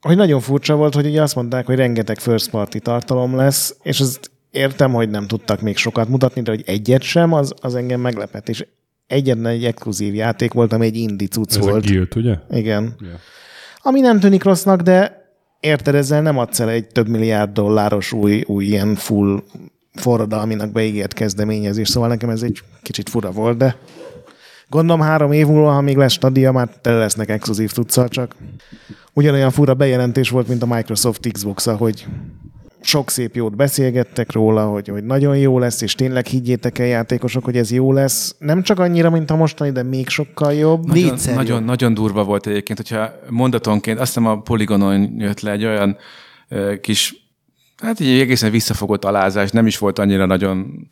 [0.00, 4.00] hogy nagyon furcsa volt, hogy ugye azt mondták, hogy rengeteg first party tartalom lesz, és
[4.00, 8.00] azt értem, hogy nem tudtak még sokat mutatni, de hogy egyet sem, az, az engem
[8.00, 8.48] meglepett.
[8.48, 8.66] És
[9.06, 11.86] egyetlen egy exkluzív játék volt, ami egy indie cucc Ez volt.
[11.86, 12.34] Guild, ugye?
[12.50, 12.94] Igen.
[13.00, 13.18] Ja.
[13.78, 15.28] Ami nem tűnik rossznak, de
[15.60, 19.42] érted, ezzel nem adsz el egy több milliárd dolláros új, új ilyen full
[19.94, 23.76] forradalminak beígért kezdeményezés, szóval nekem ez egy kicsit fura volt, de
[24.68, 28.36] gondolom három év múlva, ha még lesz stadia, már tele lesznek exkluzív tudszal, csak
[29.12, 32.06] ugyanolyan fura bejelentés volt, mint a Microsoft xbox hogy
[32.80, 37.44] sok szép jót beszélgettek róla, hogy, hogy nagyon jó lesz, és tényleg higgyétek el játékosok,
[37.44, 38.34] hogy ez jó lesz.
[38.38, 40.86] Nem csak annyira, mint a mostani, de még sokkal jobb.
[40.86, 41.66] Nagyon, Négyszer nagyon, jobb.
[41.66, 45.96] nagyon durva volt egyébként, hogyha mondatonként, azt hiszem a Polygonon jött le egy olyan
[46.48, 47.27] ö, kis,
[47.82, 50.88] hát egy egészen visszafogott alázás, nem is volt annyira nagyon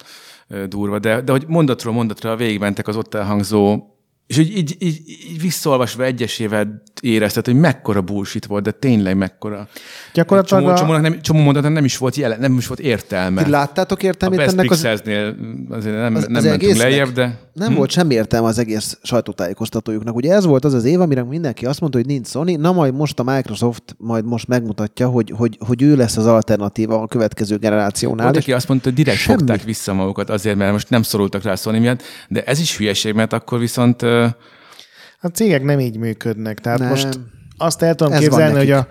[0.69, 3.83] durva, de, de hogy mondatról mondatra végigmentek az ott elhangzó
[4.27, 9.69] és így, így, így, így visszaolvasva egyesével érezted, hogy mekkora bullshit volt, de tényleg mekkora.
[10.15, 13.43] Gyakorlatilag Csomó, a- csomó, nem, csomó mondatnak nem is volt jelen, nem is volt értelme.
[13.43, 14.81] Ti láttátok a értelmét Best ennek az...
[14.81, 15.37] Pixelsnél
[15.71, 16.89] azért nem, az- nem az mentünk egésznek?
[16.89, 17.39] lejjebb, de...
[17.57, 20.15] Nem volt semmi értelme az egész sajtótájékoztatójuknak.
[20.15, 22.95] Ugye ez volt az az év, amire mindenki azt mondta, hogy nincs Sony, na majd
[22.95, 27.57] most a Microsoft majd most megmutatja, hogy, hogy, hogy ő lesz az alternatíva a következő
[27.57, 28.27] generációnál.
[28.27, 29.39] Volt, aki azt mondta, hogy direkt semmi.
[29.39, 32.77] fogták vissza magukat azért, mert most nem szorultak rá a Sony miatt, de ez is
[32.77, 34.03] hülyeség, mert akkor viszont
[35.21, 36.59] A cégek nem így működnek.
[36.59, 36.89] Tehát Nem.
[36.89, 37.21] most
[37.57, 38.87] azt el tudom Ez képzelni, hogy a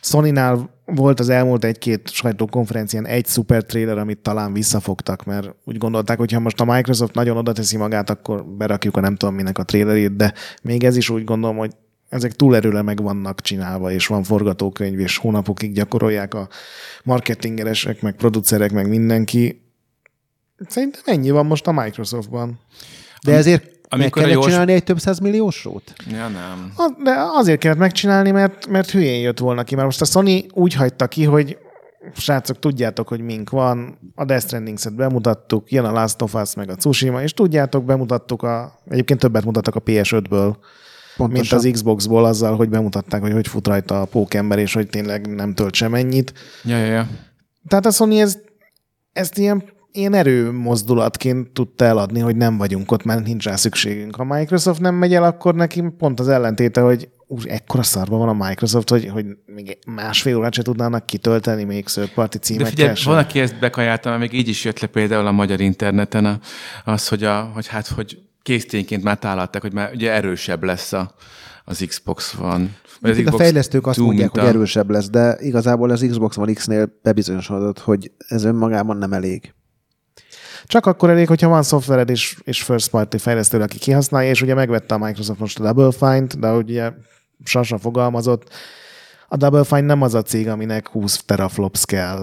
[0.00, 6.18] Sony-nál volt az elmúlt egy-két sajtókonferencián egy szuper trailer, amit talán visszafogtak, mert úgy gondolták,
[6.18, 9.58] hogy ha most a Microsoft nagyon oda teszi magát, akkor berakjuk a nem tudom minek
[9.58, 11.72] a trailerét, de még ez is úgy gondolom, hogy
[12.08, 16.48] ezek túl erőle meg vannak csinálva, és van forgatókönyv, és hónapokig gyakorolják a
[17.04, 19.62] marketingeresek, meg producerek, meg mindenki.
[20.68, 22.60] Szerintem ennyi van most a Microsoftban.
[23.24, 25.92] De ezért amikor a kellett gyors- csinálni egy több száz milliós sót?
[26.10, 26.72] ja nem.
[26.76, 29.74] Az- De azért kellett megcsinálni, mert, mert hülyén jött volna ki.
[29.74, 31.58] Mert most a Sony úgy hagyta ki, hogy
[32.16, 36.70] srácok, tudjátok, hogy mink van, a Death Stranding-et bemutattuk, jön a Last of Us, meg
[36.70, 40.44] a Tsushima, és tudjátok, bemutattuk a, egyébként többet mutattak a PS5-ből,
[41.16, 41.58] mint Pontosan.
[41.58, 45.54] az Xbox-ból azzal, hogy bemutatták, hogy hogy fut rajta a pókember, és hogy tényleg nem
[45.54, 46.32] tölt sem ennyit.
[46.64, 47.08] Ja, ja, ja.
[47.68, 48.38] Tehát a Sony ez,
[49.12, 54.16] ezt ilyen ilyen erőmozdulatként tudta eladni, hogy nem vagyunk ott, mert nincs rá szükségünk.
[54.16, 58.28] Ha Microsoft nem megy el, akkor neki pont az ellentéte, hogy úr, ekkora szarban van
[58.40, 62.70] a Microsoft, hogy, hogy még másfél órát se tudnának kitölteni még szörparti De címekkel.
[62.70, 63.12] figyelj, sem.
[63.12, 66.38] van, aki ezt bekajálta, még így is jött le például a magyar interneten a-
[66.84, 71.14] az, hogy, a, hogy hát, hogy késztényként már tálalták, hogy már ugye erősebb lesz a,
[71.64, 72.76] az Xbox van.
[73.00, 76.06] Vagy az a Xbox fejlesztők azt mondják, mint hogy a- erősebb lesz, de igazából az
[76.10, 79.54] Xbox One X-nél bebizonyosodott, hogy ez önmagában nem elég.
[80.70, 84.54] Csak akkor elég, hogyha van szoftvered és, és first party fejlesztő, aki kihasználja, és ugye
[84.54, 86.92] megvette a Microsoft most a Double Fine-t, de ugye
[87.44, 88.48] Sasa fogalmazott,
[89.28, 92.22] a Double Fine nem az a cég, aminek 20 teraflops kell.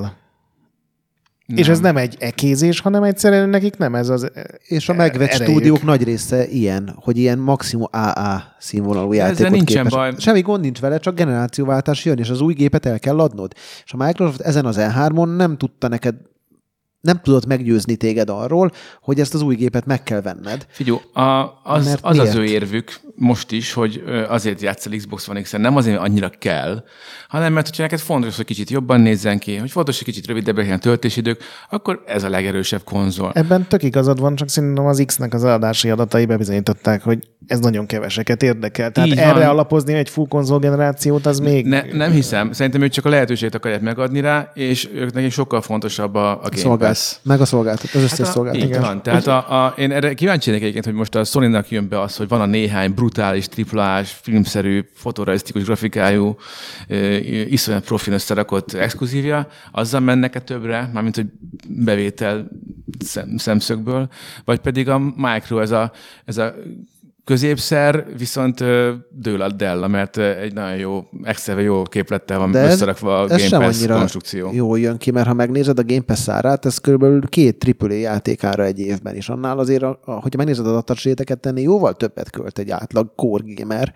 [1.45, 1.58] Nem.
[1.58, 4.32] És ez nem egy ekézés, hanem egyszerűen nekik nem ez az
[4.68, 5.54] És a megvett erejük.
[5.54, 9.93] stúdiók nagy része ilyen, hogy ilyen maximum AA színvonalú ezzel játékot nincsen képes.
[9.93, 10.14] baj.
[10.18, 13.54] Semmi gond nincs vele, csak generációváltás jön, és az új gépet el kell adnod.
[13.86, 16.16] És a Microsoft ezen az E3-on nem tudta neked
[17.08, 20.68] nem tudott meggyőzni téged arról, hogy ezt az új gépet meg kell venned.
[20.70, 21.22] Figyú, a,
[21.64, 22.38] az, Mert az az miért?
[22.38, 26.84] ő érvük most is, hogy azért játszol Xbox One X-en, nem azért, mert annyira kell,
[27.28, 30.57] hanem mert hogyha neked fontos, hogy kicsit jobban nézzen ki, hogy fontos, hogy kicsit rövidebb
[30.57, 33.32] legyen a töltésidők, akkor ez a legerősebb konzol.
[33.34, 37.86] Ebben tök igazad van, csak szerintem az X-nek az eladási adatai bebizonyították, hogy ez nagyon
[37.86, 38.91] keveseket érdekel.
[38.91, 39.47] Tehát Így erre van.
[39.47, 41.65] alapozni egy full konzol generációt, az még...
[41.65, 42.51] Ne, nem hiszem.
[42.51, 46.39] Szerintem ők csak a lehetőséget akarják megadni rá, és ők nekik sokkal fontosabb a, a
[46.43, 47.15] Game Szolgált, Pass.
[47.24, 48.70] meg a szolgáltat, az összes Hát a, szolgáltatás.
[48.70, 49.03] így van.
[49.03, 52.28] Tehát a, a, én erre kíváncsi egyébként, hogy most a Sony-nak jön be az, hogy
[52.28, 56.36] van a néhány brutális, triplás, filmszerű, fotorealisztikus grafikájú,
[57.47, 61.26] iszonyat profin összerakott exkluzívja, azzal mennek-e többre, mármint hogy
[61.68, 62.47] bevétel
[62.99, 64.10] szem, szemszögből,
[64.45, 65.91] vagy pedig a Micro, ez a,
[66.26, 66.55] ez a
[67.28, 68.57] középszer, viszont
[69.09, 73.65] dől a Dell, mert egy nagyon jó, extra jó képlettel van De összerakva a Game
[73.65, 74.51] Pass konstrukció.
[74.53, 78.63] jól jön ki, mert ha megnézed a Game Pass árát, ez körülbelül két AAA játékára
[78.63, 83.15] egy évben, és annál azért, hogyha megnézed az adatséteket tenni, jóval többet költ egy átlag
[83.15, 83.93] core gamer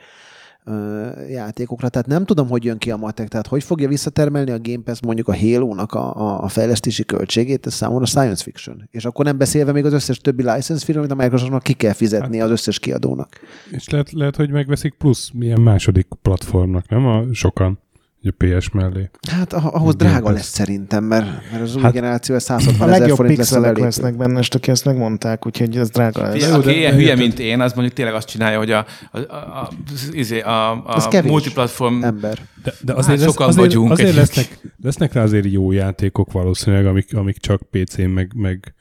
[1.29, 1.89] játékokra.
[1.89, 4.99] Tehát nem tudom, hogy jön ki a matek, tehát hogy fogja visszatermelni a Game Pass
[4.99, 8.87] mondjuk a Halo-nak a, a, fejlesztési költségét, ez számomra science fiction.
[8.91, 11.93] És akkor nem beszélve még az összes többi license fee amit a Microsoftnak ki kell
[11.93, 13.39] fizetni az összes kiadónak.
[13.71, 17.05] És lehet, lehet, hogy megveszik plusz milyen második platformnak, nem?
[17.05, 17.79] A sokan,
[18.23, 19.09] a PS mellé.
[19.31, 20.33] Hát ah- ahhoz Game drága Pass.
[20.33, 23.51] lesz szerintem, mert, mert az új Hát- generáció ez A 160 ezer legjobb forint lesz
[23.51, 26.33] a pixelek lesznek benne, és aki ezt megmondták, úgyhogy ez drága lesz.
[26.33, 28.85] Figyelj, aki de- ilyen de hülye, mint én, az mondjuk tényleg azt csinálja, hogy a,
[29.11, 29.69] a, a, a,
[30.11, 31.31] izé, a, Az a kevés.
[31.31, 32.37] multiplatform Ember.
[32.63, 36.31] De, de azért, Hát lesz, sokan azért, vagyunk azért lesznek, lesznek rá azért jó játékok
[36.31, 38.73] valószínűleg, amik, amik csak PC-n meg, meg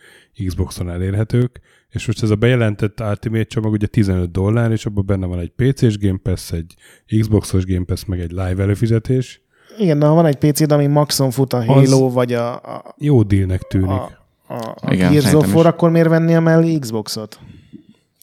[0.47, 1.61] Xboxon elérhetők,
[1.91, 5.53] és most ez a bejelentett Ultimate csomag ugye 15 dollár, és abban benne van egy
[5.57, 6.74] PC-s Game Pass, egy
[7.20, 9.41] Xboxos Game Pass, meg egy live előfizetés.
[9.78, 13.22] Igen, de ha van egy PC-d, ami maxon fut a Halo, vagy a, a, Jó
[13.22, 13.88] dealnek tűnik.
[13.88, 14.11] a,
[14.47, 17.38] a, a Igen, Gears of War, akkor miért venni a mellé Xboxot?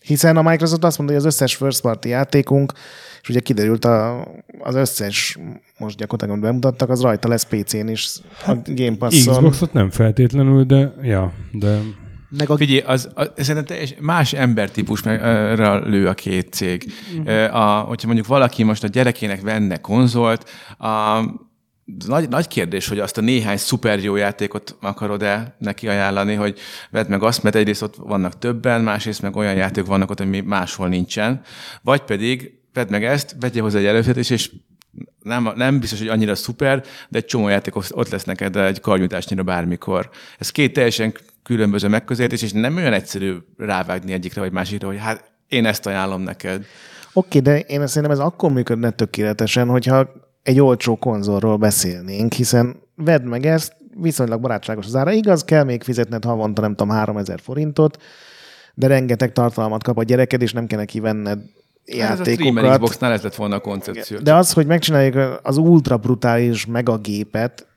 [0.04, 2.74] Hiszen a Microsoft azt mondja, hogy az összes first party játékunk,
[3.22, 4.28] és ugye kiderült a,
[4.60, 5.38] az összes,
[5.78, 9.34] most gyakorlatilag amit bemutattak, az rajta lesz PC-n is, a Game Pass-on.
[9.34, 11.80] Xboxot nem feltétlenül, de ja, de
[12.30, 16.94] Meg a Figyelj, az, az, szerintem teljes, más embertípusra lő a két cég.
[17.18, 17.56] Uh-huh.
[17.56, 21.22] A, hogyha mondjuk valaki most a gyerekének venne konzolt, a,
[22.08, 26.60] nagy, nagy kérdés, hogy azt a néhány szuper jó játékot akarod-e neki ajánlani, hogy
[26.92, 30.40] vedd meg azt, mert egyrészt ott vannak többen, másrészt meg olyan játékok vannak ott, ami
[30.40, 31.42] máshol nincsen,
[31.82, 34.52] vagy pedig vedd meg ezt, vegyél hozzá egy előfizetés, és
[35.24, 39.44] nem, nem biztos, hogy annyira szuper, de egy csomó játék ott lesz neked egy karnyújtásnyira
[39.44, 40.10] bármikor.
[40.38, 41.14] Ez két teljesen
[41.48, 46.22] különböző megközelítés, és nem olyan egyszerű rávágni egyikre vagy másikra, hogy hát én ezt ajánlom
[46.22, 46.66] neked.
[47.14, 50.10] Oké, de én szerintem ez akkor működne tökéletesen, hogyha
[50.44, 55.12] egy olcsó konzolról beszélnénk, hiszen vedd meg ezt, viszonylag barátságos az ára.
[55.12, 58.02] Igaz, kell még fizetned havonta, nem tudom, 3000 forintot,
[58.74, 61.40] de rengeteg tartalmat kap a gyereked, és nem kell neki venned
[62.00, 62.72] Hát Ez a játékokat.
[62.72, 64.18] Xboxnál ez lett volna a koncepció.
[64.18, 67.68] De az, hogy megcsináljuk az ultra brutális megagépet,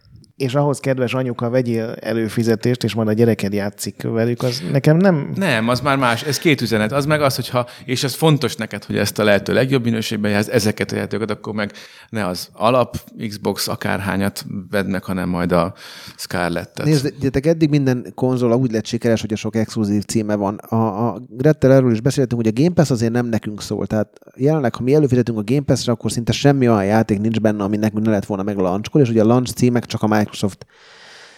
[0.41, 5.32] és ahhoz kedves anyuka vegyél előfizetést, és majd a gyereked játszik velük, az nekem nem...
[5.34, 6.22] Nem, az már más.
[6.22, 6.93] Ez két üzenet.
[6.93, 10.49] Az meg az, hogyha, és ez fontos neked, hogy ezt a lehető legjobb minőségben játsz,
[10.49, 11.72] ezeket a játékokat, akkor meg
[12.09, 12.97] ne az alap
[13.28, 15.74] Xbox akárhányat vedd meg, hanem majd a
[16.16, 16.86] Scarlettet.
[16.86, 20.55] Nézzétek, eddig minden konzol úgy lett sikeres, hogy a sok exkluzív címe van.
[20.55, 23.86] A, a Grettel erről is beszéltünk, hogy a Game Pass azért nem nekünk szól.
[23.86, 27.62] Tehát jelenleg, ha mi előfizetünk a Game Pass-re, akkor szinte semmi olyan játék nincs benne,
[27.62, 30.07] ami nekünk ne lett volna meg a launchkor, és ugye a launch címek csak a
[30.07, 30.28] Microsoft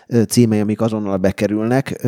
[0.07, 2.07] ö, címei, amik azonnal bekerülnek.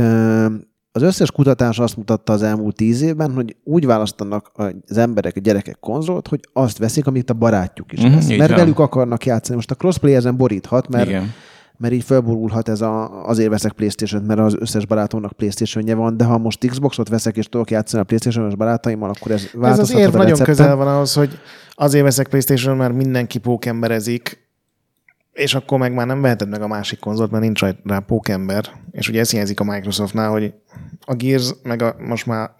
[0.96, 4.50] Az összes kutatás azt mutatta az elmúlt tíz évben, hogy úgy választanak
[4.86, 8.28] az emberek, a gyerekek konzolt, hogy azt veszik, amit a barátjuk is Mhm, vesz.
[8.28, 8.58] Mert van.
[8.58, 9.54] velük akarnak játszani.
[9.56, 11.32] Most a crossplay ezen boríthat, mert Igen.
[11.76, 16.24] mert így felborulhat ez a, azért veszek playstation mert az összes barátomnak playstation van, de
[16.24, 19.98] ha most Xboxot veszek és tudok játszani a playstation barátaimmal, akkor ez Ez az változhat
[20.00, 20.54] érv a nagyon recepten.
[20.56, 21.38] közel van ahhoz, hogy
[21.74, 24.43] azért veszek PlayStation, mert mindenki pókemberezik,
[25.34, 28.64] és akkor meg már nem veheted meg a másik konzolt, mert nincs rá pókember.
[28.90, 30.54] És ugye ez hiányzik a Microsoftnál, hogy
[31.00, 32.50] a Gears, meg a, most már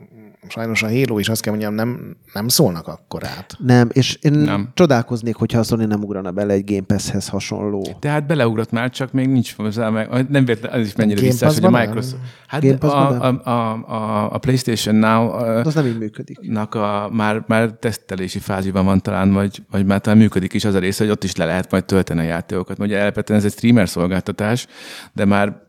[0.49, 3.57] sajnos a Halo is azt kell mondjam, nem, nem szólnak akkor át.
[3.59, 4.69] Nem, és én Nem.
[4.75, 7.97] csodálkoznék, hogyha a Sony nem ugrana bele egy Game Pass-hez hasonló.
[7.99, 11.65] Tehát beleugrott már, csak még nincs hozzá, meg nem véletlen, az is mennyire visszás, hogy
[11.65, 11.71] a?
[11.71, 12.17] Microsoft...
[12.47, 16.39] Hát Game a, a, a, a, a PlayStation Now De uh, az nem így működik.
[16.41, 20.75] nak a, már, már tesztelési fázisban van talán, vagy, vagy már talán működik is az
[20.75, 22.79] a része, hogy ott is le lehet majd tölteni a játékokat.
[22.79, 24.67] Ugye alapvetően ez egy streamer szolgáltatás,
[25.13, 25.63] de már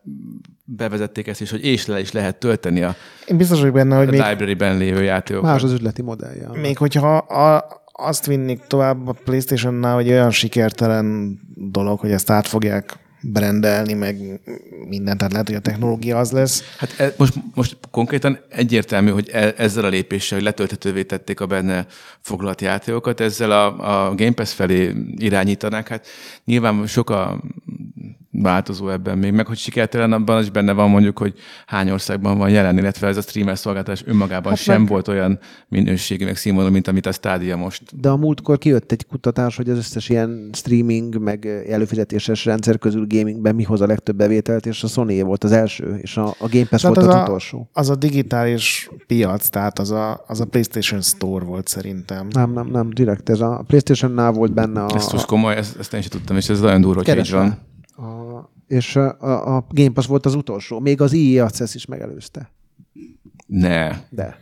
[0.66, 2.94] bevezették ezt is, hogy és le is lehet tölteni a,
[3.26, 5.50] Én biztos vagyok benne, hogy a library-ben lévő játékokat.
[5.50, 6.48] Más az üzleti modellje.
[6.60, 12.46] még hogyha a, azt vinnék tovább a PlayStation-nál, hogy olyan sikertelen dolog, hogy ezt át
[12.46, 14.40] fogják brendelni, meg
[14.88, 16.62] mindent, tehát lehet, hogy a technológia az lesz.
[16.78, 21.46] Hát e, most, most konkrétan egyértelmű, hogy e, ezzel a lépéssel, hogy letölthetővé tették a
[21.46, 21.86] benne
[22.20, 23.66] foglalt játékokat, ezzel a,
[24.08, 25.88] a Game Pass felé irányítanák.
[25.88, 26.06] Hát
[26.44, 27.42] nyilván sok a
[28.42, 31.34] változó ebben még, meg hogy sikertelen abban is benne van mondjuk, hogy
[31.66, 35.38] hány országban van jelen, illetve ez a streamer szolgáltatás önmagában hát sem meg- volt olyan
[35.68, 38.00] minőségű, meg színvonalú, mint amit a Stadia most.
[38.00, 43.06] De a múltkor kijött egy kutatás, hogy az összes ilyen streaming, meg előfizetéses rendszer közül
[43.08, 46.48] gamingben mi hoz a legtöbb bevételt, és a sony volt az első, és a, a
[46.50, 47.68] Game Pass Tehát volt az az a- utolsó.
[47.72, 52.26] Az a digitális piac, tehát az a, az a PlayStation Store volt szerintem.
[52.30, 55.94] Nem, nem, nem, direkt ez a PlayStation-nál volt benne a, Ezt most komoly, ezt, ezt
[55.94, 57.58] én sem tudtam, és ez nagyon durva, hogy így van.
[57.96, 60.80] A és a, a, Game Pass volt az utolsó.
[60.80, 62.50] Még az EA Access is megelőzte.
[63.46, 63.88] Ne.
[64.10, 64.38] De.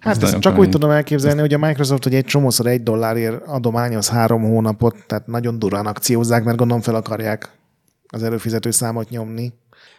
[0.00, 0.58] Hát ezt csak kemény.
[0.58, 5.26] úgy tudom elképzelni, hogy a Microsoft, hogy egy csomószor egy dollárért adományoz három hónapot, tehát
[5.26, 7.58] nagyon durán akciózzák, mert gondolom fel akarják
[8.06, 9.52] az előfizető számot nyomni.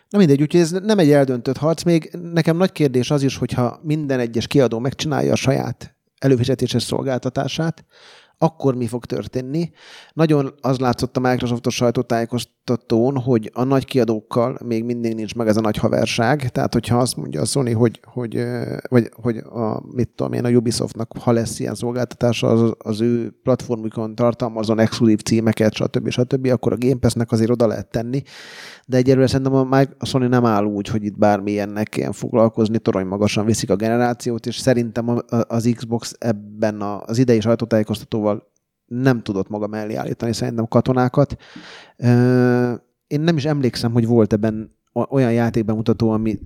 [0.10, 1.84] Na mindegy, úgyhogy ez nem egy eldöntött harc.
[1.84, 7.86] Még nekem nagy kérdés az is, hogyha minden egyes kiadó megcsinálja a saját előfizetéses szolgáltatását,
[8.38, 9.72] akkor mi fog történni?
[10.14, 11.76] Nagyon az látszott a Microsoftos
[12.70, 16.50] sajtótájékoztatón, hogy a nagy kiadókkal még mindig nincs meg ez a nagy haverság.
[16.50, 18.46] Tehát, hogyha azt mondja a Sony, hogy, hogy,
[18.90, 23.34] vagy, hogy a, mit tudom én, a Ubisoftnak, ha lesz ilyen szolgáltatása, az, az ő
[23.44, 26.10] platformukon tartalmazon exkluzív címeket, stb.
[26.10, 28.22] stb., akkor a Game Pass-nek azért oda lehet tenni.
[28.88, 32.80] De egyelőre szerintem a, Mic- a Sony nem áll úgy, hogy itt bármilyennek kell foglalkozni,
[32.80, 38.48] torony magasan viszik a generációt, és szerintem az Xbox ebben az idei sajtótájékoztatóval
[38.90, 41.36] nem tudott maga mellé állítani szerintem katonákat.
[43.08, 44.76] Én nem is emlékszem, hogy volt ebben
[45.10, 46.40] olyan játékbemutató, ami,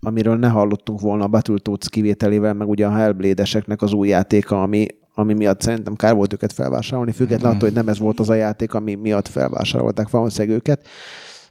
[0.00, 4.86] amiről ne hallottunk volna a Battletoads kivételével, meg ugye a Hellblade-eseknek az új játéka, ami,
[5.14, 8.34] ami miatt szerintem kár volt őket felvásárolni, függetlenül attól, hogy nem ez volt az a
[8.34, 10.86] játék, ami miatt felvásárolták valószínűleg őket.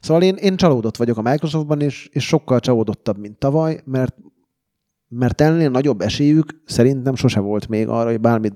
[0.00, 4.16] Szóval én, én csalódott vagyok a Microsoftban, és, és sokkal csalódottabb, mint tavaly, mert,
[5.08, 8.54] mert ennél nagyobb esélyük szerintem sose volt még arra, hogy bármit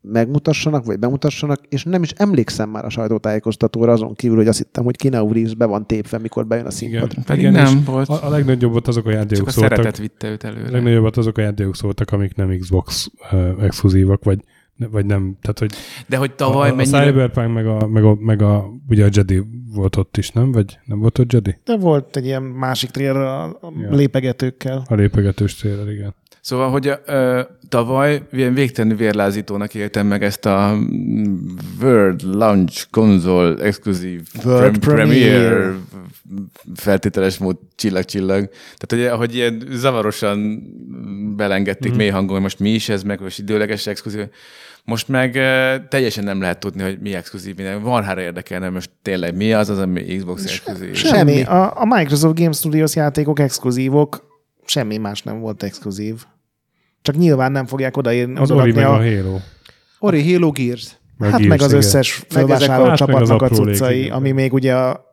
[0.00, 4.84] megmutassanak, vagy bemutassanak, és nem is emlékszem már a sajtótájékoztatóra azon kívül, hogy azt hittem,
[4.84, 7.22] hogy Keanu Reeves be van tépve, mikor bejön a színpadra.
[7.26, 8.08] Pedig Igen, nem volt.
[8.08, 9.76] A, a legnagyobbat azok a Csak játékok a szóltak.
[9.76, 10.70] szeretet vitte őt A előre.
[10.70, 14.40] legnagyobbat azok a játékok szóltak, amik nem Xbox uh, exkluzívak, vagy,
[14.90, 15.36] vagy nem.
[15.40, 15.72] Tehát, hogy
[16.06, 17.04] De hogy a, tavaly a, a mennyire...
[17.06, 19.42] Cyberpunk meg a, meg, a, meg a, ugye a Jedi
[19.74, 20.52] volt ott is, nem?
[20.52, 21.56] Vagy nem volt ott Jedi?
[21.64, 23.94] De volt egy ilyen másik trailer a a Ja.
[23.94, 24.84] lépegetőkkel.
[24.88, 26.14] A lépegetős trailer, igen.
[26.40, 31.36] Szóval, hogy ö, tavaly ilyen végtelenül vérlázítónak éltem meg ezt a mm,
[31.82, 35.74] World Launch Console exkluzív World Premiere.
[36.74, 38.50] feltételes mód csillag-csillag.
[38.76, 40.62] Tehát, hogy, hogy ilyen zavarosan
[41.36, 41.96] belengedték mm.
[41.96, 44.26] mély hangon, hogy most mi is ez, meg most időleges exkluzív.
[44.84, 47.80] Most meg ö, teljesen nem lehet tudni, hogy mi exkluzív, minden.
[47.80, 50.94] Marhára érdekelne most tényleg mi az az, ami Xbox exkluzív.
[50.94, 51.16] Semmi.
[51.16, 51.42] Semmi.
[51.42, 54.27] A, a Microsoft Game Studios játékok exkluzívok,
[54.68, 56.24] semmi más nem volt exkluzív.
[57.02, 59.38] Csak nyilván nem fogják odaírni, Az Ori meg a a, Halo.
[59.98, 60.96] Ori, Halo, Gears.
[61.16, 61.78] Meg hát Gears, meg az igen.
[61.78, 65.06] összes az csapatnak a cuccai, ami még ugye a,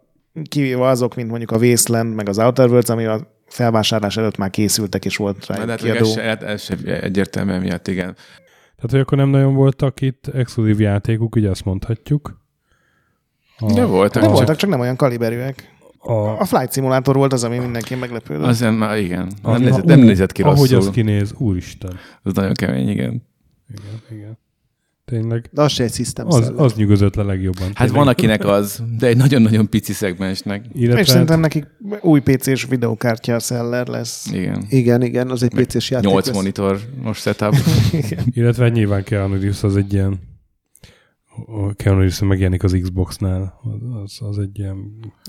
[0.50, 4.50] kivéve azok, mint mondjuk a Wasteland, meg az Outer Worlds, ami a felvásárlás előtt már
[4.50, 6.00] készültek, és volt rá Na, hát kiadó.
[6.06, 8.14] ez, se, ez se egyértelműen miatt, igen.
[8.76, 12.44] Tehát, hogy akkor nem nagyon voltak itt exkluzív játékok, ugye azt mondhatjuk.
[13.58, 14.22] A, De voltak.
[14.22, 15.75] De csak- voltak, csak nem olyan kaliberűek.
[16.08, 18.46] A, A Flight Simulator volt az, ami mindenki meglepődött.
[18.46, 19.32] Azért már igen.
[19.42, 20.58] a, Nem, nézett, nem nézett ki rosszul.
[20.58, 21.98] Ahogy az kinéz, úristen.
[22.24, 23.24] Ez nagyon kemény, igen.
[23.70, 24.38] Igen, igen.
[25.06, 25.50] Tényleg.
[25.52, 27.64] De az se egy system Az, az nyugodott le legjobban.
[27.64, 27.96] Hát tényleg.
[27.96, 30.66] van, akinek az, de egy nagyon-nagyon pici szegmensnek.
[30.74, 31.66] Illetve, És szerintem nekik
[32.02, 34.32] új PC-s videokártya seller lesz.
[34.32, 34.66] Igen.
[34.70, 36.10] Igen, igen, az egy PC-s játék.
[36.10, 36.36] 8 lesz.
[36.36, 37.56] monitor most setup.
[38.34, 40.20] illetve nyilván Keanu Reeves az egy ilyen
[41.48, 43.54] a Keanu Reeves megjelenik az Xbox-nál.
[44.04, 44.78] Az, az egy ilyen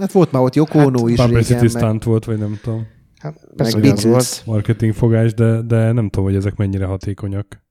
[0.00, 2.58] Hát volt már ott Yoko Ono hát, is publicity régen, meg, stunt volt, vagy nem
[2.62, 2.86] tudom,
[3.18, 4.42] Hát meg persze, az volt.
[4.46, 7.64] Marketing fogás, de, de nem tudom, hogy ezek mennyire hatékonyak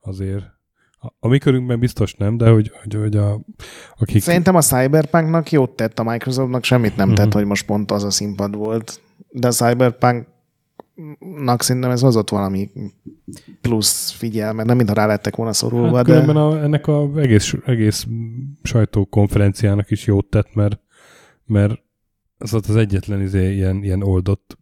[0.00, 0.44] azért.
[0.98, 3.40] A, a mi körünkben biztos nem, de hogy, hogy, hogy a,
[3.96, 4.22] akik...
[4.22, 8.10] Szerintem a Cyberpunknak jót tett, a Microsoftnak semmit nem tett, hogy most pont az a
[8.10, 9.00] színpad volt.
[9.28, 9.52] De a
[10.96, 12.70] Cyberpunknak szerintem ez hozott valami
[13.60, 16.32] plusz figyelmet, nem mintha rá lettek volna szorulva, Hát de...
[16.32, 18.06] a, ennek a egész, egész
[18.62, 20.80] sajtókonferenciának is jót tett, mert,
[21.46, 21.82] mert
[22.38, 24.58] az az egyetlen izé, ilyen, ilyen oldott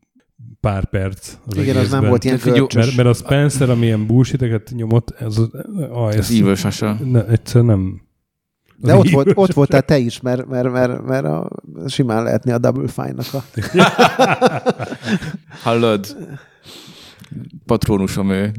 [0.60, 2.00] pár perc az Igen, az egészben.
[2.00, 2.84] nem volt ilyen görcsös.
[2.84, 5.48] Mert, mert a Spencer, ami ilyen bullshiteket nyomott, ez, az,
[5.90, 6.98] ah, Az ez sasa.
[7.04, 8.02] ne, egyszer nem.
[8.76, 11.50] De ott, volt, ott voltál te is, mert, mert, mert, mert a,
[11.86, 13.44] simán lehetni a Double Fine-nak a...
[15.62, 16.16] Hallod?
[17.66, 18.52] Patronusom ő.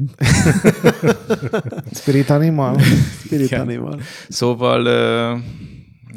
[1.92, 2.78] Spirit Animal?
[3.24, 3.60] Spirit Igen.
[3.60, 4.00] Animal.
[4.28, 4.84] Szóval,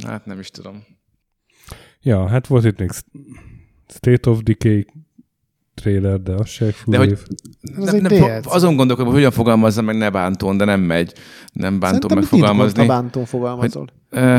[0.08, 0.84] hát nem is tudom.
[2.02, 2.92] Ja, hát volt itt még
[3.88, 4.86] State of Decay
[5.80, 7.12] trailer, de az se De full hogy-.
[7.78, 8.54] Ez Nem, egy nem, DLC.
[8.54, 11.14] azon gondolkodom, hogy hogyan fogalmazzam meg ne bántón, de nem megy.
[11.54, 12.80] Nem bántom Szerintem megfogalmazni.
[12.82, 13.88] ha bántón fogalmazol.
[14.10, 14.38] Ö,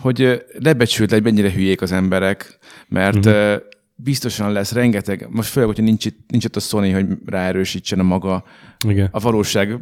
[0.00, 2.58] hogy ö, lebecsült, hogy mennyire hülyék az emberek,
[2.88, 3.54] mert uh-huh.
[3.94, 8.02] biztosan lesz rengeteg, most főleg, hogyha nincs, itt, nincs ott a Sony, hogy ráerősítsen a
[8.02, 8.44] maga
[8.86, 9.08] Igen.
[9.10, 9.78] a valóság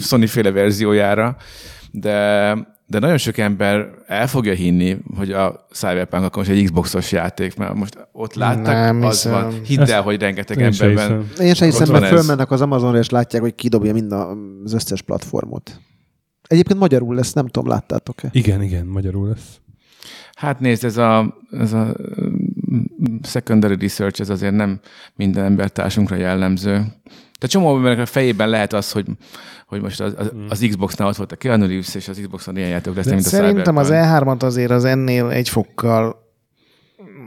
[0.00, 1.36] Sony féle verziójára,
[1.90, 2.52] de,
[2.88, 7.56] de nagyon sok ember el fogja hinni, hogy a Cyberpunk akkor most egy Xboxos játék,
[7.56, 9.32] mert most ott látták, Nem az hiszem.
[9.32, 9.64] van.
[9.64, 11.20] Hidd Ezt el, hogy rengeteg Én emberben.
[11.28, 11.46] hiszem.
[11.46, 15.80] Én sem hiszem, mert fölmennek az Amazonra, és látják, hogy kidobja mind az összes platformot.
[16.46, 18.28] Egyébként magyarul lesz, nem tudom, láttátok-e?
[18.32, 19.60] Igen, igen, magyarul lesz.
[20.34, 24.80] Hát nézd, ez a, ez a mm, secondary research, ez azért nem
[25.14, 26.84] minden embertársunkra jellemző.
[27.38, 29.06] Tehát csomó embernek a fejében lehet az, hogy,
[29.66, 32.68] hogy most az, az, az Xbox-nál ott volt a Keanu Reeves, és az Xbox-on ilyen
[32.68, 34.40] játékok lesznek, mint a Szerintem az Cyberpunk.
[34.40, 36.24] E3-at azért az ennél egy fokkal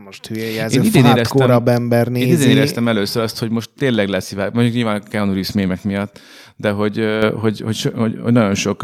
[0.05, 2.49] most hülye jelző, éreztem- ember Én idén nézi.
[2.49, 6.19] éreztem először azt, hogy most tényleg lesz hívás, mondjuk nyilván Keanu Reeves mémek miatt,
[6.55, 7.05] de hogy,
[7.39, 8.83] hogy, hogy, hogy, hogy nagyon sok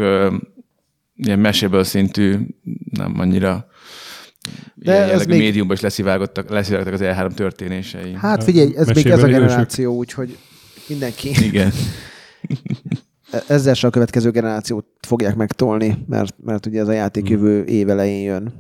[1.16, 2.36] ilyen meséből szintű,
[2.92, 3.68] nem annyira
[4.76, 8.14] De ilyen ez jellegű még- médiumban is leszivárgottak, leszivárgottak az E3 történései.
[8.14, 10.38] Hát figyelj, ez még Mesében ez a generáció, úgyhogy
[10.88, 11.72] mindenki Igen.
[13.48, 17.90] ezzel se a következő generációt fogják megtolni, mert, mert ugye ez a játék jövő év
[17.90, 18.54] elején jön.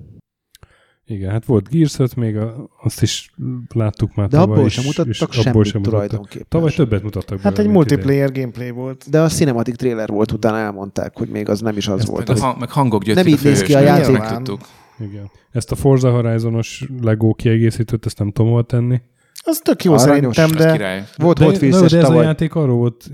[1.07, 3.34] Igen, hát volt Gears 5 még, a, azt is
[3.73, 5.84] láttuk már De tavaly abból is, sem és mutattak abból semmit sem mutattak.
[6.07, 6.45] tulajdonképpen.
[6.49, 7.71] Tavaly többet mutattak Hát egy mint idén.
[7.71, 9.09] multiplayer gameplay volt.
[9.09, 12.28] De a cinematic trailer volt, utána elmondták, hogy még az nem is az Ezt volt.
[12.28, 14.17] Meg, a hogy- hang, meg hangok gyöttek Nem így néz ki a játék.
[14.17, 14.59] Megtudtuk.
[14.99, 15.32] Igen.
[15.51, 19.01] Ezt a Forza Horizon-os Lego kiegészítőt, ezt nem tudom tenni.
[19.48, 20.36] Az tök jó Aranyos.
[20.36, 21.04] szerintem, de király.
[21.18, 22.26] Volt de, Hot de, Wheels-es de ez a tavaly.
[22.26, 23.10] játék arról volt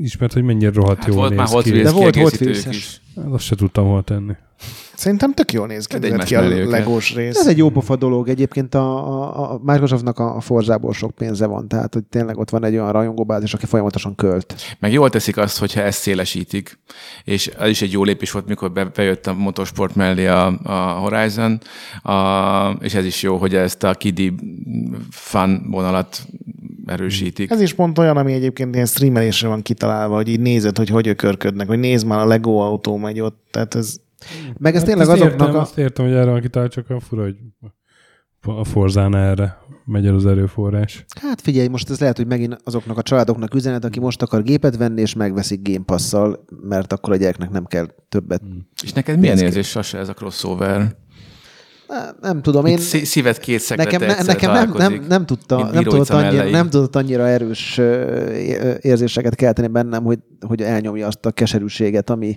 [0.00, 1.70] ismert, hogy mennyire rohadt Hát jól volt néz már Hot ki.
[1.70, 2.76] Wheels De volt Hot Wheels-es.
[2.76, 3.00] is.
[3.16, 4.32] Hát Azt se tudtam hol tenni.
[4.94, 7.38] Szerintem tök jól néz ki, nézett ki a legós rész.
[7.38, 8.28] Ez egy jó pofa dolog.
[8.28, 12.50] Egyébként a, a, a Microsoftnak a, a Forzából sok pénze van, tehát hogy tényleg ott
[12.50, 14.54] van egy olyan rajongóbázis, aki folyamatosan költ.
[14.78, 16.78] Meg jól teszik azt, hogyha ezt szélesítik,
[17.24, 20.72] és ez is egy jó lépés volt, mikor be, bejött a motorsport mellé a, a
[20.72, 21.60] Horizon,
[22.02, 24.34] a, és ez is jó, hogy ezt a kidi
[25.10, 26.26] fan vonalat
[26.86, 27.50] erősítik.
[27.50, 31.08] Ez is pont olyan, ami egyébként ilyen streamelésre van kitalálva, hogy így nézed, hogy hogy
[31.08, 33.96] ökörködnek, hogy nézd már a Lego autó megy ott, tehát ez
[34.58, 35.60] Meg ez Hát tényleg azoknak értem, a...
[35.60, 37.36] Azt értem, hogy erre van kitalált, csak a fura, hogy
[38.46, 41.04] a Forzán erre megy el az erőforrás.
[41.20, 44.76] Hát figyelj, most ez lehet, hogy megint azoknak a családoknak üzenet, aki most akar gépet
[44.76, 48.42] venni, és megveszik Game Pass-szal, mert akkor a gyereknek nem kell többet.
[48.82, 50.96] És neked milyen érzés, Sasa, ez a crossover?
[52.20, 52.78] Nem, tudom, én...
[52.92, 53.04] Én...
[53.04, 56.50] Szíved két Nekem, ne, nekem nem, nem, nem, tudta, nem, tudott annyira, mellei.
[56.50, 57.80] nem tudott annyira erős
[58.80, 62.36] érzéseket kelteni bennem, hogy, hogy elnyomja azt a keserűséget, ami,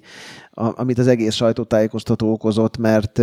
[0.51, 3.19] a, amit az egész sajtótájékoztató okozott, mert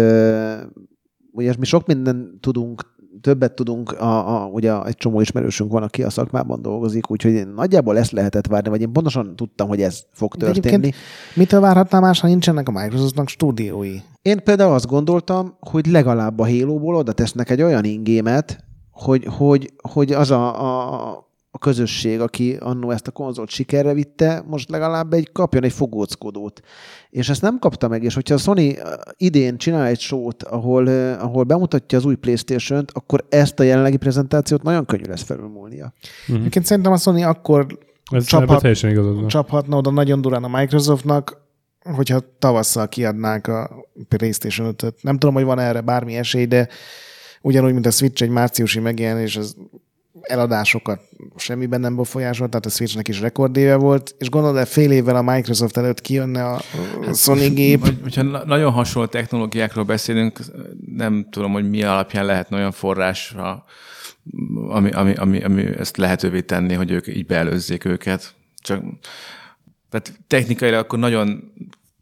[1.33, 6.03] ugye mi sok minden tudunk, többet tudunk, a, a, ugye egy csomó ismerősünk van, aki
[6.03, 10.35] a szakmában dolgozik, úgyhogy nagyjából ezt lehetett várni, vagy én pontosan tudtam, hogy ez fog
[10.35, 10.75] De történni.
[10.75, 10.95] egyébként
[11.35, 13.97] mitől várhatnál más, ha nincsenek a Microsoftnak stúdiói?
[14.25, 19.73] Én például azt gondoltam, hogy legalább a Halo-ból oda tesznek egy olyan ingémet, hogy, hogy,
[19.89, 25.13] hogy az a, a, a közösség, aki annó ezt a konzolt sikerre vitte, most legalább
[25.13, 26.61] egy kapjon egy fogóckodót.
[27.11, 28.77] És ezt nem kapta meg, és hogyha a Sony
[29.17, 30.87] idén csinál egy sót, ahol,
[31.19, 35.93] ahol bemutatja az új Playstation-t, akkor ezt a jelenlegi prezentációt nagyon könnyű lesz felülmúlnia.
[36.27, 36.39] Mhm.
[36.39, 37.67] Egyébként szerintem a Sony akkor
[38.11, 41.43] Ez Csaphat- teljesen igazad csaphatna oda nagyon durán a Microsoftnak,
[41.93, 43.71] hogyha tavasszal kiadnák a
[44.09, 45.03] PlayStation 5-öt.
[45.03, 46.69] Nem tudom, hogy van erre bármi esély, de
[47.41, 49.57] ugyanúgy, mint a Switch egy márciusi megjelenés, az
[50.21, 51.01] eladásokat
[51.37, 55.23] semmiben nem befolyásolt, tehát a Switchnek is rekordéve volt, és gondolod, hogy fél évvel a
[55.23, 56.61] Microsoft előtt kijönne a
[57.13, 58.03] Sony gép.
[58.03, 60.39] Hogyha na- nagyon hasonló technológiákról beszélünk,
[60.97, 63.65] nem tudom, hogy mi alapján lehetne olyan forrásra,
[64.69, 68.35] ami, ami, ami, ami ezt lehetővé tenni, hogy ők így beelőzzék őket.
[68.57, 68.83] Csak,
[70.03, 71.53] tehát technikailag akkor nagyon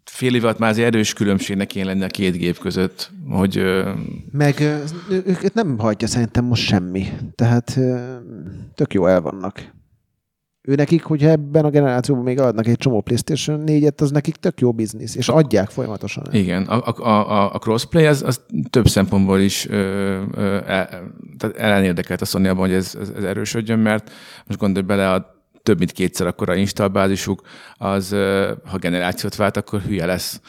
[0.05, 3.63] fél év alatt már azért erős különbségnek kéne lenni a két gép között, hogy
[4.31, 4.61] Meg
[5.09, 7.07] őket nem hagyja szerintem most semmi.
[7.35, 7.79] Tehát
[8.75, 9.71] tök jó el vannak.
[10.69, 14.61] Ő nekik, hogyha ebben a generációban még adnak egy csomó PlayStation 4-et, az nekik tök
[14.61, 16.25] jó biznisz, és adják folyamatosan.
[16.31, 18.41] Igen, a, a, a, crossplay az, az
[18.71, 19.77] több szempontból is ö,
[20.35, 20.89] ö, el,
[21.39, 24.11] tehát ellenérdekelt a sony hogy ez, ez, ez erősödjön, mert
[24.47, 27.41] most gondolj bele, a több mint kétszer akkora installbázisuk,
[27.75, 28.11] az,
[28.65, 30.41] ha generációt vált, akkor hülye lesz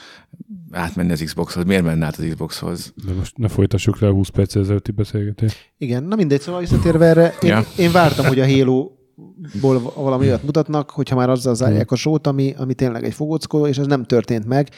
[0.72, 1.64] átmenni az Xboxhoz.
[1.64, 2.94] Miért menne át az Xboxhoz?
[3.06, 5.72] De most ne folytassuk le a 20 perc ezelőtti beszélgetést.
[5.78, 7.66] Igen, na mindegy, szóval visszatérve erre, én, Ja.
[7.78, 12.54] én vártam, hogy a Halo-ból valami olyat mutatnak, hogyha már azzal zárják a sót, ami,
[12.58, 14.70] ami tényleg egy fogóckodó, és ez nem történt meg.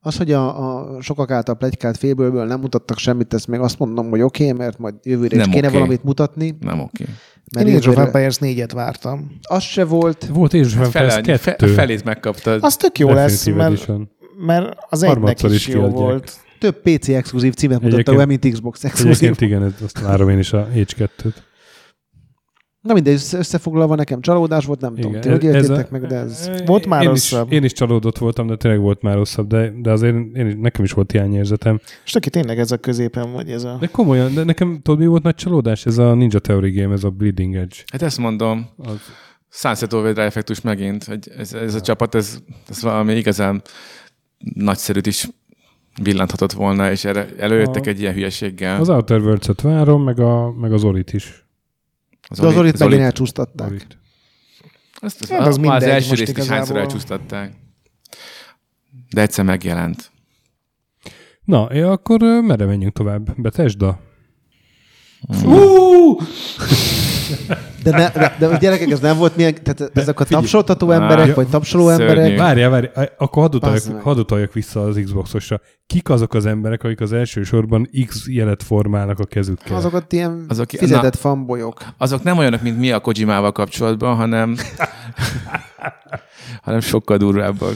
[0.00, 4.10] Az, hogy a, a sokak által plegykált félbőlből nem mutattak semmit, ezt még azt mondom,
[4.10, 5.76] hogy oké, okay, mert majd jövőre is Nem kéne oké.
[5.76, 6.56] valamit mutatni.
[6.60, 7.04] Nem oké.
[7.54, 9.30] Mert Én Age of Empires 4-et vártam.
[9.42, 10.26] az se volt.
[10.32, 11.66] Volt és hát Fele, Empires fe, 2.
[11.66, 12.58] felét megkaptad.
[12.62, 14.10] Az tök jó lesz, Definitive mert, Edition.
[14.38, 15.98] mert az egynek is, is jó kiadják.
[15.98, 16.32] volt.
[16.58, 19.10] Több PC exkluzív címet Egyébként- be, mint Xbox exkluzív.
[19.28, 21.32] Egyébként igen, ez- azt várom én is a Age 2-t.
[22.88, 26.50] Na mindegy, össze- összefoglalva nekem csalódás volt, nem tudom, ti hogy éltétek meg, de ez...
[26.66, 27.50] Volt már én rosszabb.
[27.50, 30.84] Is, én is csalódott voltam, de tényleg volt már rosszabb, de, de azért én, nekem
[30.84, 31.80] is volt hiányérzetem.
[32.04, 33.76] És aki tényleg ez a középen vagy ez a...
[33.80, 35.86] De komolyan, de nekem tudod, mi volt nagy csalódás?
[35.86, 37.76] Ez a Ninja Theory game, ez a Bleeding Edge.
[37.92, 38.96] Hát ezt mondom, Az,
[39.50, 43.62] Sunset Overdrive effektus megint, hogy ez, ez a csapat, ez, ez valami igazán
[44.54, 45.28] nagyszerűt is
[46.02, 48.80] villanthatott volna, és erre előjöttek A- egy ilyen hülyeséggel.
[48.80, 51.46] az Outer Worlds-et várom, meg, a, meg az Orit is.
[52.38, 53.68] De az Orit megint elcsúsztatták.
[53.68, 53.98] Orit.
[55.00, 56.82] Azt, az, Hát az az, már az első részt is hányszor igazából.
[56.82, 57.52] elcsúsztatták.
[59.10, 60.10] De egyszer megjelent.
[61.44, 63.40] Na, é, akkor merre menjünk tovább?
[63.40, 64.00] Betesda?
[67.90, 70.42] De, ne, de, de a gyerekek, ez nem volt milyen, tehát ezek a figyelj.
[70.42, 72.04] tapsoltató Á, emberek, vagy tapsoló szörnyű.
[72.04, 75.60] emberek, Várjál, várjál, akkor hadd utaljak, hadd utaljak vissza az Xboxosra.
[75.86, 79.76] Kik azok az emberek, akik az első sorban X jelet formálnak a kezükkel?
[79.76, 81.82] azokat ilyen Azok- Azok, fizetett fanbolyok.
[81.98, 84.56] Azok nem olyanok, mint mi a Kojimával kapcsolatban, hanem,
[86.62, 87.74] hanem sokkal durvábbak.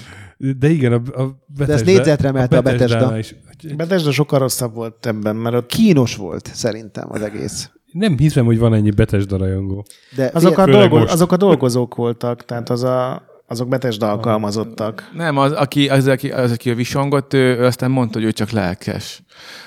[0.59, 2.61] De igen, a, a Bethesda, négyzetre emelte a.
[2.61, 3.35] Bethesdánál Is,
[3.77, 7.71] Bethesda sokkal rosszabb volt ebben, mert ott Kínos volt szerintem az egész.
[7.93, 9.85] Nem hiszem, hogy van ennyi Bethesda rajongó.
[10.17, 15.11] De azok a, dolgo, azok a dolgozók voltak, tehát az a, azok Bethesda alkalmazottak.
[15.17, 18.33] Nem, az, aki, az, aki, az, aki a visongott, ő, ő aztán mondta, hogy ő
[18.33, 19.23] csak lelkes.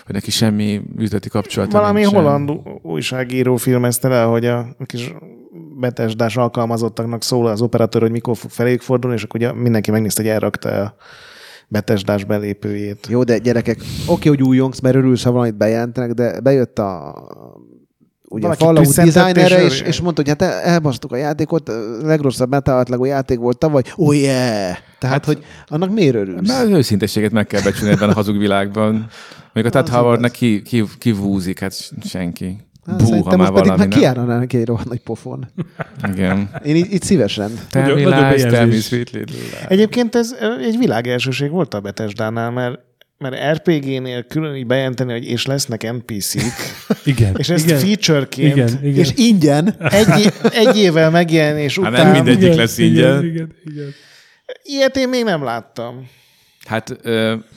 [0.05, 2.21] Hogy neki semmi üzleti kapcsolata Valami nincsen.
[2.21, 2.51] holland
[2.82, 5.13] újságíró filmezte le, hogy a kis
[5.80, 10.21] Bethesdás alkalmazottaknak szól az operatőr, hogy mikor fog feléjük fordulni, és akkor ugye mindenki megnézte,
[10.21, 10.95] hogy elrakta a
[11.67, 13.07] Bethesdás belépőjét.
[13.09, 17.13] Jó, de gyerekek, oké, hogy újongsz, mert örülsz, ha valamit bejelentenek, de bejött a
[18.30, 23.39] ugye Fallout designerre, és és, mondta, hogy hát elbasztuk a játékot, a legrosszabb metaatlagú játék
[23.39, 23.82] volt tavaly.
[23.95, 24.78] Oh yeah!
[24.99, 26.47] Tehát, hát, hogy annak miért örülsz?
[26.47, 29.07] Mert az őszintességet meg kell becsülni ebben a hazug világban.
[29.53, 32.57] Még a Az Howardnak ki, ki, ki vúzik, hát senki.
[32.86, 35.47] Hát, Bú, ha szerintem már most pedig már kiállna neki egy rohadt nagy pofon.
[36.13, 36.49] Igen.
[36.63, 37.51] Én így, így szívesen.
[37.71, 39.65] Sweet little lies.
[39.67, 42.80] Egyébként ez egy világelsőség volt a Bethesdánál, mert
[43.18, 46.39] mert RPG-nél külön így bejelenteni, hogy és lesznek NPC-k,
[47.03, 47.36] Igen.
[47.38, 47.80] és ezt igen.
[47.80, 48.99] featureként Igen, igen.
[48.99, 49.76] És ingyen.
[49.89, 52.05] egy, egy évvel megjelenés Hát után.
[52.05, 53.24] nem mindegyik igen, lesz igen, ingyen.
[53.24, 53.93] Igen, igen.
[54.63, 56.07] Ilyet én még nem láttam.
[56.66, 56.95] Hát,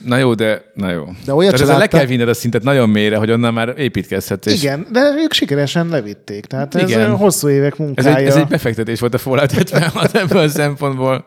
[0.05, 1.05] na jó, de na jó.
[1.25, 4.45] De olyat Tehát le kell vinned a szintet nagyon mélyre, hogy onnan már építkezhetsz.
[4.45, 6.45] és Igen, de ők sikeresen levitték.
[6.45, 6.99] Tehát ez Igen.
[6.99, 7.15] Igen.
[7.15, 8.15] hosszú évek Ez munkája.
[8.15, 11.25] egy, ez egy befektetés volt a Fallout 76 ebből a szempontból.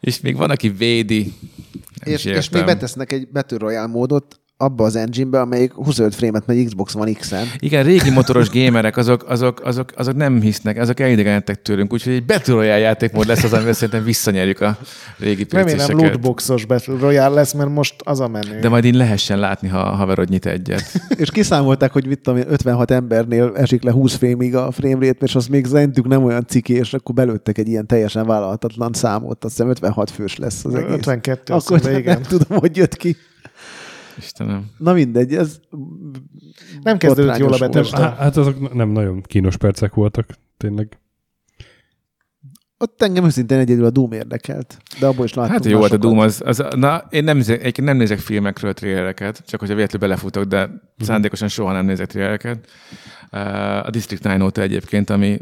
[0.00, 1.32] És még van, aki védi.
[2.04, 6.46] Nem És, és még betesznek egy Battle Royale módot abba az engine-be, amelyik 25 frame-et
[6.46, 7.46] megy Xbox One X-en.
[7.58, 12.24] Igen, régi motoros gémerek, azok, azok, azok, azok nem hisznek, azok elidegenedtek tőlünk, úgyhogy egy
[12.24, 14.76] Battle Royale játékmód lesz az, amivel szerintem visszanyerjük a
[15.18, 16.00] régi Remélem PC-seket.
[16.00, 18.58] lootboxos Battle Royale lesz, mert most az a menő.
[18.60, 20.82] De majd így lehessen látni, ha a haverod nyit egyet.
[21.22, 25.24] És kiszámolták, hogy mit tudom én, 56 embernél esik le 20 frame a frame rate,
[25.24, 29.44] és az még szerintük nem olyan ciki, és akkor belőttek egy ilyen teljesen vállalhatatlan számot,
[29.44, 30.92] azt hiszem 56 fős lesz az egész.
[30.92, 32.14] 52, azt Akkor nem, igen.
[32.14, 33.16] nem tudom, hogy jött ki.
[34.18, 34.70] Istenem.
[34.78, 35.60] Na mindegy, ez
[36.82, 37.58] Nem kezdődött jól a.
[37.58, 37.96] Bethesda.
[38.00, 40.96] Há- Hát azok nem nagyon kínos percek voltak, tényleg.
[42.78, 45.96] Ott engem őszintén egyedül a Doom érdekelt, de abból is láttam Hát jó volt a
[45.96, 50.44] Doom, az, az, na, én nem, nézek, nem nézek filmekről trélereket, csak hogyha véletlenül belefutok,
[50.44, 50.76] de Mhm.
[50.98, 52.68] szándékosan soha nem nézek trélereket.
[53.32, 55.38] Uh, A District 9 óta egyébként, ami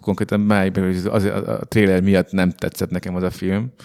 [0.00, 0.40] konkrétan
[0.84, 3.62] hogy az, a, a trailer miatt nem tetszett nekem az a film.
[3.62, 3.84] Uh,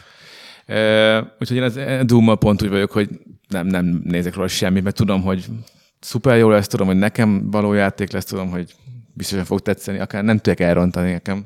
[1.40, 3.10] úgyhogy én az doom pont úgy vagyok, hogy
[3.48, 5.46] nem, nem nézek róla semmit, mert tudom, hogy
[6.00, 8.76] szuper jó lesz, tudom, hogy nekem való játék lesz, tudom, hogy
[9.14, 11.46] biztosan fog tetszeni, akár nem tudják elrontani nekem.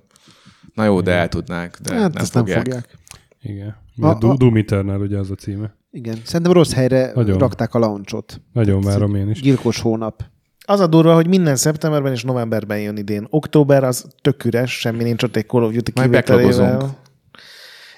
[0.74, 2.56] Na jó, de el tudnák, de Hát nem fogják.
[2.56, 2.98] nem fogják.
[3.42, 3.76] Igen.
[4.02, 5.76] A- A, Doom Eternal ugye az a címe.
[5.92, 6.18] Igen.
[6.24, 7.38] Szerintem rossz helyre Nagyon.
[7.38, 8.42] rakták a launchot.
[8.54, 9.42] Nagyon várom én is.
[9.42, 10.24] Gyilkos hónap.
[10.66, 13.28] Az a durva, hogy minden szeptemberben és novemberben jön idén.
[13.30, 16.98] Október az tök üres, semmi nincs ott egy Call of Duty kivételével.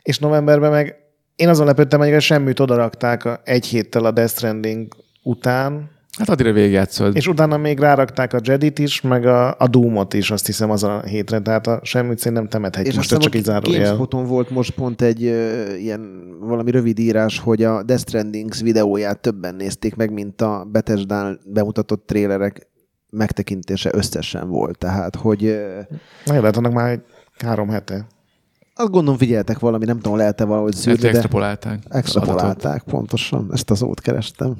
[0.02, 0.96] És novemberben meg
[1.36, 4.88] én azon lepődtem, hogy a semmit odarakták a, egy héttel a Death Stranding
[5.24, 7.16] után, Hát addigra végigjátszod.
[7.16, 10.92] és utána még rárakták a Jedit is, meg a, a Doom-ot is, azt hiszem azon
[10.92, 12.88] a hétre, tehát a semmit szerintem temethetjük.
[12.92, 13.82] És Most aztán csak így a zárójel.
[13.82, 19.20] GameSpoton volt most pont egy ö, ilyen valami rövid írás, hogy a Death Strandings videóját
[19.20, 22.68] többen nézték meg, mint a Bethesda bemutatott trélerek
[23.10, 24.78] megtekintése összesen volt.
[24.78, 25.42] Tehát, hogy
[26.26, 27.02] Na, jó, lehet annak már egy
[27.46, 28.08] három hete.
[28.76, 31.84] Azt gondolom figyeltek valami, nem tudom, lehet-e valahogy szűrni, de extrapolálták.
[31.90, 34.56] extrapolálták, pontosan, ezt az ót kerestem.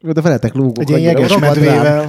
[0.00, 0.78] De veletek lúgok.
[0.80, 2.06] Egy ilyen jeges medvével.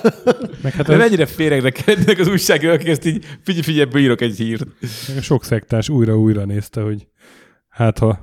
[0.62, 4.36] Meg hát De az, mennyire féregre kerednek az újságírók, ezt így figyelj, figyelj, írok egy
[4.36, 4.66] hírt.
[5.08, 7.06] meg a sok szektás újra-újra nézte, hogy
[7.78, 8.18] hát ha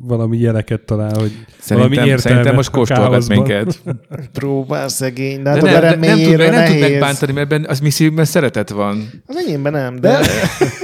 [0.00, 1.32] valami jeleket talál, hogy
[1.68, 3.36] valami Szerintem, értelme szerintem most káoszban.
[3.36, 3.82] minket.
[4.38, 7.68] Próbál szegény, de De hát nem, a de nem, tud, nem tud megbántani, mert benne,
[7.68, 9.22] az misszióban szeretet van.
[9.26, 10.26] Az enyémben nem, De de...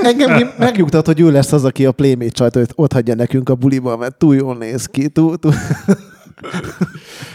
[0.09, 3.55] engem megnyugtat, hogy ő lesz az, aki a Playmate csajt hogy ott hagyja nekünk a
[3.55, 5.09] buliba, mert túl jól néz ki.
[5.09, 5.55] Túl, túl.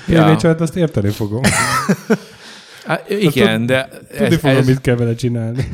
[0.07, 0.27] Ja.
[0.27, 0.37] Ja.
[0.37, 1.41] Csak azt érteni fogom.
[2.85, 3.89] Hát, igen, de...
[4.17, 5.67] Tudni fogom, mit kell vele csinálni.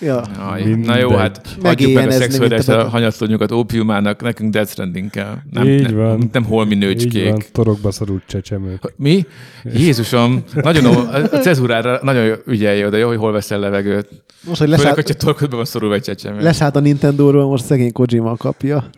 [0.00, 0.22] Ja.
[0.64, 0.86] Mindegy.
[0.86, 5.34] na jó, hát adjuk meg a szexuális a- hanyatlónyokat ópiumának, nekünk Death Stranding kell.
[5.50, 6.28] Nem, Így nem, van.
[6.32, 7.50] Nem holmi Így van, nőcskék.
[7.52, 8.92] torokba szorult csecsemők.
[8.96, 9.26] Mi?
[9.74, 14.08] Jézusom, nagyon ó, a cezurára nagyon ügyelj oda, jó, hogy hol veszel levegőt.
[14.10, 16.42] Most, hogy Főleg, leszállt, hogyha torkodban van szorulva egy csecsemő.
[16.42, 18.90] leszállt a Nintendo-ról, most szegény Kojima kapja.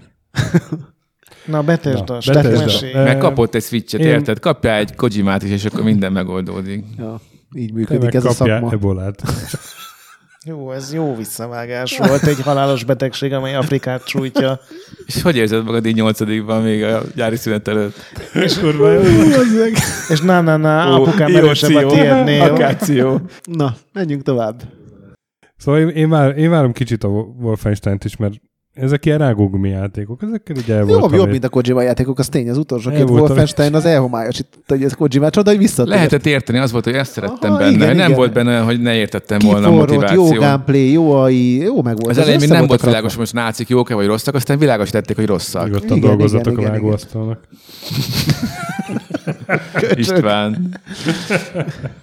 [1.47, 2.65] Na, Bethesda, Bethesda.
[2.65, 2.93] mesélj.
[2.93, 4.39] Eh, Meg kapott egy switchet, Én- érted?
[4.39, 6.85] Kapjál egy Kojimát is, és akkor minden megoldódik.
[6.99, 7.21] Ja,
[7.55, 8.71] így működik ez a szakma.
[8.73, 9.23] ebolát.
[10.45, 12.23] Jó, ez jó visszavágás volt.
[12.27, 14.61] Egy halálos betegség, amely Afrikát sújtja.
[15.07, 17.97] És hogy érzed magad így nyolcadikban még a gyári szünet előtt?
[18.61, 19.01] Kurva jó.
[20.09, 21.89] És na, na, na, Ó, apukám jó erősebb a ció.
[21.89, 22.43] tiédnél.
[22.43, 23.21] Akáció.
[23.43, 24.63] Na, menjünk tovább.
[25.57, 28.35] Szóval én, én, vár, én várom kicsit a Wolfenstein-t is, mert
[28.75, 32.29] ezek ilyen rágógumi játékok, ezekkel így el Jobb, voltam jobb, mint a Kojima játékok, az
[32.29, 32.51] tény.
[32.51, 33.11] Az utolsó El két.
[33.11, 35.95] Wolfenstein az elhomályosította, hogy ez Kojima csoda, hogy visszatért.
[35.97, 37.71] Lehetett érteni, az volt, hogy ezt szerettem Aha, benne.
[37.71, 38.13] igen, nem igen.
[38.13, 42.11] volt benne, hogy ne értettem volna a Kiforrott, jó gameplay, jó AI, jó meg volt.
[42.11, 45.17] Az Ez elején még nem volt világos, most nácik jók-e vagy rosszak, aztán világos tették,
[45.17, 45.65] hogy rosszak.
[45.65, 47.41] Nyugodtan dolgozzatok igen, a vágóasztalnak.
[49.95, 50.57] István.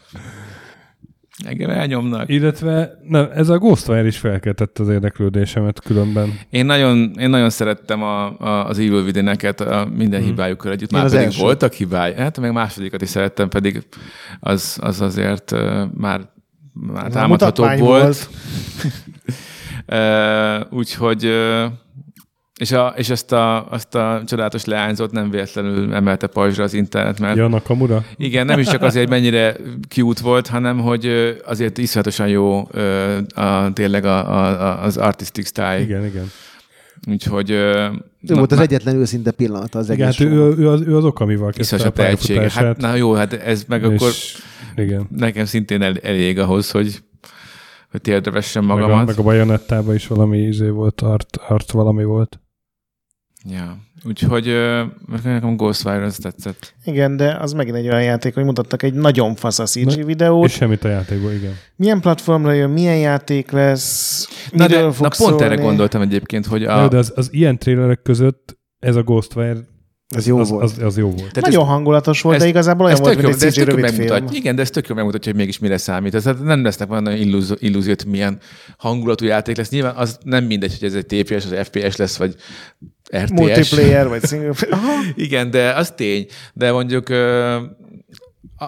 [1.46, 2.30] Engem elnyomnak.
[2.30, 6.40] Illetve na, ez a Ghostwire is felkeltett az érdeklődésemet különben.
[6.50, 10.92] Én nagyon, én nagyon szerettem a, a, az Evil Within-eket a minden hibájukkal együtt.
[10.92, 11.42] Már Én az pedig első.
[11.42, 12.14] voltak hibái.
[12.14, 13.84] Hát meg másodikat is szerettem, pedig
[14.40, 16.22] az, az azért uh, már,
[16.74, 18.02] már mutatvány volt.
[18.04, 18.30] volt.
[19.92, 21.66] Uh, úgyhogy uh,
[22.60, 27.20] és, a, és ezt a, azt a csodálatos leányzót nem véletlenül emelte pajzsra az internet,
[27.20, 28.04] mert Ja, Nakamura?
[28.18, 29.56] igen, nem is csak azért, hogy mennyire
[29.90, 32.68] cute volt, hanem hogy azért iszonyatosan jó
[33.36, 35.82] a, tényleg a, a, az artistic style.
[35.82, 36.32] Igen, igen.
[37.08, 37.52] Úgyhogy...
[37.52, 37.92] Ő
[38.28, 41.20] volt az egyetlen őszinte pillanata az igen egész hát ő, ő, az, ő az ok,
[41.20, 42.50] amivel kezdte a a tehetsége.
[42.54, 44.12] Hát, na jó, hát ez meg és, akkor
[44.76, 45.08] igen.
[45.18, 47.04] nekem szintén el, elég ahhoz, hogy,
[47.92, 49.06] hogy térdre vessem Meg a, magamat.
[49.06, 52.40] meg a bajonettában is valami izé volt, art, art valami volt.
[53.46, 53.78] Ja.
[54.06, 54.84] Úgyhogy ö,
[55.24, 56.74] nekem Ghostwire az tetszett.
[56.84, 60.06] Igen, de az megint egy olyan játék, hogy mutattak egy nagyon fasz a CG Na,
[60.06, 60.46] videót.
[60.46, 61.54] És semmit a játékból, igen.
[61.76, 65.44] Milyen platformra jön, milyen játék lesz, Na, de, na pont szólni.
[65.44, 66.84] erre gondoltam egyébként, hogy A...
[66.84, 69.58] a, De az, az ilyen trélerek között ez a Ghostwire
[70.16, 70.64] Ez jó az, volt.
[70.64, 71.18] Az, az jó volt.
[71.18, 73.54] Tehát Nagyon hangulatos volt, ez- de igazából olyan Ez volt, mint jó, egy de ez
[73.54, 74.26] CG rövid film.
[74.32, 76.16] igen, de ez tök jó megmutatja, hogy mégis mire számít.
[76.16, 78.40] Ez nem lesznek olyan illúzió, illúziót, milyen
[78.78, 79.70] hangulatú játék lesz.
[79.70, 82.36] Nyilván az nem mindegy, hogy ez egy TPS, az FPS lesz, vagy
[83.18, 83.32] RTS.
[83.32, 84.52] Multiplayer, vagy single.
[85.16, 86.26] Igen, de az tény.
[86.54, 87.10] De mondjuk...
[87.10, 87.54] Ö,
[88.58, 88.66] a,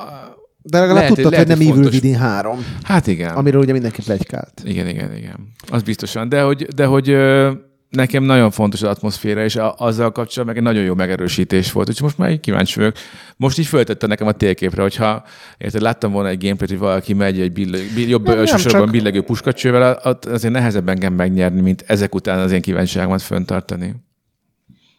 [0.61, 1.83] De legalább lehet, tudtad, lehet, hogy nem Evil.
[1.83, 3.35] Within 3, hát igen.
[3.35, 4.61] amiről ugye mindenki plegykált.
[4.65, 5.53] Igen, igen, igen.
[5.67, 6.29] Az biztosan.
[6.29, 7.51] De hogy, de hogy ö,
[7.91, 11.89] nekem nagyon fontos az atmoszféra, és a, azzal kapcsolatban meg egy nagyon jó megerősítés volt.
[11.89, 12.95] Úgyhogy most már így kíváncsi vagyok.
[13.37, 15.23] Most így föltette nekem a térképre, hogyha
[15.57, 18.81] érted, láttam volna egy gameplayt, hogy valaki megy egy billeg, bill, jobb Nem, nem, sorban
[18.81, 19.93] csak- billegő puskacsővel,
[20.27, 23.95] azért nehezebb engem megnyerni, mint ezek után az én kíváncsiságomat föntartani.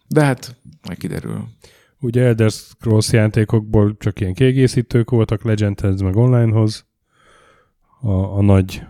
[0.09, 1.45] De hát, majd kiderül.
[2.01, 6.87] Ugye Elder Scrolls játékokból csak ilyen kiegészítők voltak, Legendhez meg onlinehoz.
[8.01, 8.83] A, a nagy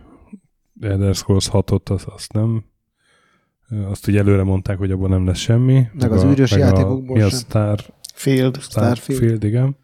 [0.81, 2.65] Elder Scrolls 6-ot, azt, azt nem.
[3.91, 5.87] Azt ugye előre mondták, hogy abban nem lesz semmi.
[5.93, 7.29] Meg az űrös játékokból Mi a.
[7.29, 7.81] Star,
[8.15, 8.61] Field.
[8.61, 8.97] Starfield.
[8.97, 9.77] Starfield, igen.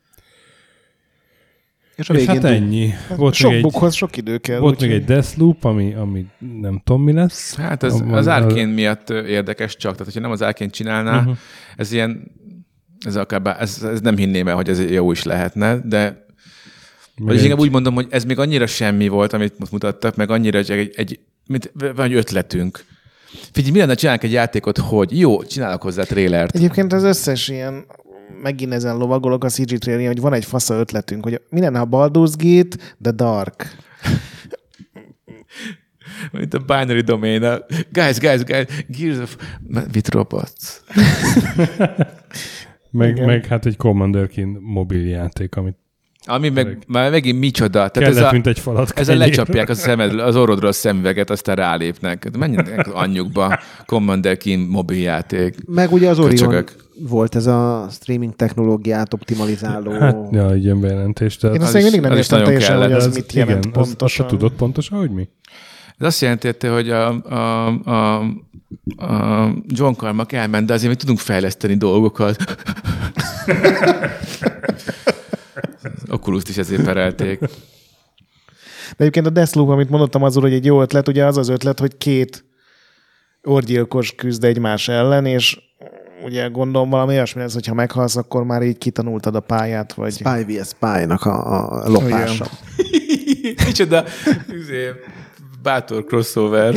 [1.96, 2.90] És a És végén hát ennyi.
[3.16, 4.58] Volt sok még egy, bukhoz sok idő kell.
[4.58, 6.26] volt még egy Deathloop, ami, ami
[6.60, 7.56] nem tudom mi lesz.
[7.56, 11.36] Hát ez, Abban- az Arkane miatt érdekes csak, tehát hogyha nem az Arkane csinálná, uh-huh.
[11.76, 12.30] ez ilyen,
[13.00, 16.26] ez, akár, ez, ez nem hinném el, hogy ez jó is lehetne, de
[17.16, 20.64] vagyis inkább úgy mondom, hogy ez még annyira semmi volt, amit most mutattak, meg annyira
[20.64, 22.84] csak egy, egy mint, van egy ötletünk.
[23.52, 26.54] Figyelj, mi lenne, csinálunk egy játékot, hogy jó, csinálok hozzá trélert.
[26.54, 27.84] Egyébként az összes ilyen,
[28.42, 31.88] megint ezen lovagolok a CG trailer hogy van egy fasza ötletünk, hogy mi lenne, ha
[31.90, 33.76] Baldur's Gate, The Dark.
[36.32, 37.42] Mint a binary domain.
[37.42, 37.58] A,
[37.92, 39.36] guys, guys, guys, Gears of...
[39.94, 40.80] With robots.
[42.90, 43.26] meg, igen.
[43.26, 45.76] meg hát egy Commander King mobil játék, amit
[46.28, 47.70] Ami meg, már megint micsoda.
[47.88, 51.30] Tehát kellett, ez a, mint egy falat ezzel lecsapják a szemed, az orrodra a szemüveget,
[51.30, 52.36] aztán rálépnek.
[52.38, 53.58] Menjenek anyjukba.
[53.86, 55.54] Commander King mobiljáték.
[55.66, 56.72] Meg ugye az Orion Köcsögök.
[57.08, 59.90] volt ez a streaming technológiát optimalizáló.
[59.90, 61.36] Hát, ja, egy ilyen bejelentés.
[61.36, 63.06] Tehát Én Az azt még mindig nem az értem teljesen, hogy kellett.
[63.06, 64.26] az mit jelent igen, azt, azt pontosan.
[64.26, 65.28] tudod pontosan, hogy mi?
[65.98, 68.18] Ez azt jelenti, hogy a, a, a,
[68.96, 72.36] a John Carmack elment, de azért még tudunk fejleszteni dolgokat.
[76.10, 77.38] Oculus-t is ezért perelték.
[77.38, 81.78] De egyébként a Deathloop, amit mondottam azul, hogy egy jó ötlet, ugye az az ötlet,
[81.78, 82.44] hogy két
[83.42, 85.60] orgyilkos küzd egymás ellen, és
[86.24, 90.12] ugye gondolom valami olyasmi lesz, hogyha meghalsz, akkor már így kitanultad a pályát, vagy...
[90.12, 90.68] Spy vs.
[90.68, 92.46] Spy-nak a, a lopása.
[93.66, 94.04] Micsoda
[94.48, 94.90] izé,
[95.62, 96.74] bátor crossover.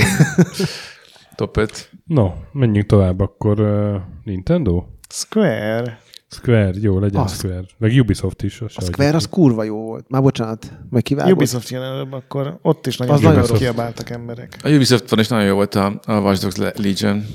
[1.35, 1.89] Top 5.
[2.05, 4.83] No, menjünk tovább akkor uh, Nintendo?
[5.09, 5.99] Square.
[6.33, 7.33] Square, jó, legyen Az.
[7.33, 7.63] Square.
[7.77, 8.61] Meg Ubisoft is.
[8.61, 10.05] A Square az kurva jó volt.
[10.09, 11.33] Már bocsánat, meg kivágott.
[11.33, 13.57] Ubisoft jön előbb, akkor ott is nagyon Az nagyon rossz.
[13.57, 14.57] kiabáltak emberek.
[14.63, 17.25] A Ubisoft-on is nagyon jó volt a, a Watch Dogs Legion.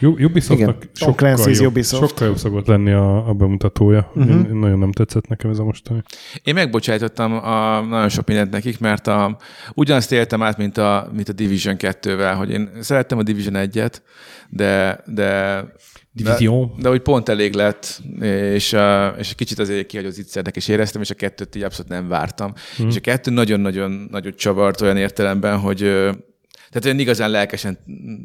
[0.00, 2.08] Ubisoftnak sokkal jobb, Ubisoft.
[2.08, 4.10] sokkal jobb szokott lenni a, a bemutatója.
[4.14, 4.32] Uh-huh.
[4.34, 6.02] Én, nagyon nem tetszett nekem ez a mostani.
[6.42, 9.36] Én megbocsájtottam a, nagyon sok mindent nekik, mert a,
[9.74, 13.92] ugyanazt éltem át, mint a, mint a Division 2-vel, hogy én szerettem a Division 1-et,
[14.48, 15.60] de, de
[16.22, 16.72] Division.
[16.76, 18.02] De, de hogy pont elég lett,
[18.52, 18.76] és,
[19.18, 22.52] és kicsit azért kihagyott ígyszernek is éreztem, és a kettőt így abszolút nem vártam.
[22.82, 22.88] Mm.
[22.88, 25.78] És a kettő nagyon-nagyon nagyot csavart olyan értelemben, hogy
[26.68, 27.78] tehát olyan igazán lelkesen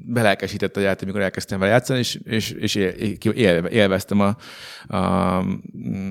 [0.06, 2.88] belelkesített a játék, amikor elkezdtem vele játszani, és, és, és él,
[3.34, 4.36] él, élveztem a,
[4.96, 5.38] a,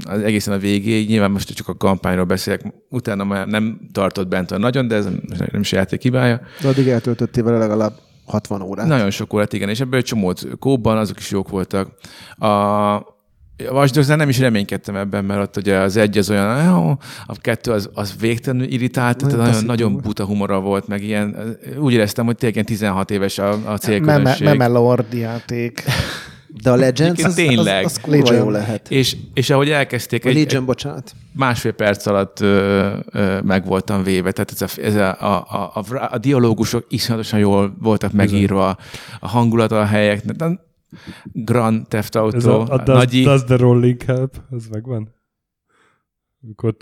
[0.04, 1.08] az egészen a végéig.
[1.08, 5.04] Nyilván most csak a kampányról beszélek, utána már nem tartott bent a nagyon, de ez
[5.50, 6.40] nem is a játék hibája.
[6.60, 7.92] De addig eltöltöttél vele legalább
[8.32, 8.86] 60 órát.
[8.86, 11.88] Nagyon sok órát, igen, és ebből egy csomót kóban, azok is jók voltak.
[12.38, 13.10] A
[13.70, 16.88] a nem is reménykedtem ebben, mert ott ugye az egy az olyan, jó,
[17.26, 21.56] a kettő az, az végtelenül irritált, tehát Nagyon nagyon, nagyon buta humora volt, meg ilyen,
[21.78, 24.46] úgy éreztem, hogy tényleg ilyen 16 éves a, a célközönség.
[24.46, 25.84] meme Lord játék.
[26.62, 27.84] De a Legends, az, tényleg.
[27.84, 28.90] az, az kurva jó lehet.
[28.90, 31.14] És, és ahogy elkezdték, A egy, Legion, egy bocsánat.
[31.32, 34.32] másfél perc alatt ö, ö, meg voltam véve.
[34.32, 38.76] Tehát ez a, ez a, a, a, a, a dialógusok iszonyatosan jól voltak megírva,
[39.20, 40.36] a hangulata a helyeknek.
[40.36, 40.60] De
[41.32, 44.36] Grand Theft Auto, Ez a, a does, nagyi, does the rolling help?
[44.56, 45.14] Ez megvan?
[46.42, 46.74] Amikor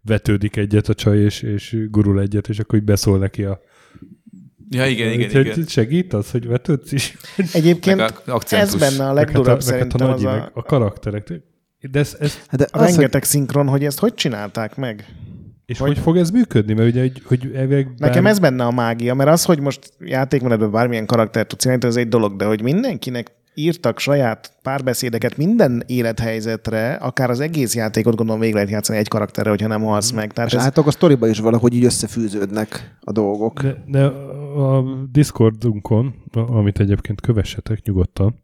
[0.00, 3.60] vetődik egyet a csaj, és, és gurul egyet, és akkor így beszól neki a...
[4.74, 5.66] Ja, igen, igen, Úgyhogy igen.
[5.66, 7.16] Segít az, hogy vetődsz is?
[7.52, 10.22] Egyébként Meg a ez benne a Meg hát a, legdurabb meg hát a szerintem az
[10.22, 11.32] nagyi, a, meg a karakterek.
[11.90, 15.06] De ez, ez, Hát de a az, hogy rengeteg szinkron, hogy ezt hogy csinálták meg?
[15.66, 16.72] és Hogy- hogy, hogy fog ez működni?
[16.72, 20.70] Mert ugye, hogy, hogy elvileg Nekem ez benne a mágia, mert az, hogy most játékmenetben
[20.70, 26.92] bármilyen karakter tudsz csinálni, ez egy dolog, de hogy mindenkinek írtak saját párbeszédeket minden élethelyzetre,
[26.92, 30.32] akár az egész játékot gondolom végig lehet játszani egy karakterre, hogyha nem halsz meg.
[30.32, 33.62] Tehát és ez, a sztoriba is valahogy így összefűződnek a dolgok.
[33.62, 34.00] De, de
[34.56, 38.34] a Discordunkon, amit egyébként kövessetek nyugodtan,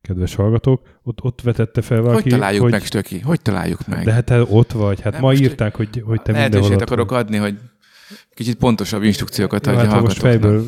[0.00, 3.18] kedves hallgatók, ott, ott vetette fel valaki, Hogy találjuk hogy, meg, Stöki?
[3.18, 4.04] Hogy találjuk meg?
[4.04, 6.82] De hát te ott vagy, hát Nem, ma írták, hogy, hogy te mindenhol Lehetőséget ott
[6.86, 7.18] akarok vagy.
[7.18, 7.58] adni, hogy
[8.34, 10.66] kicsit pontosabb instrukciókat adja hát ha most fejből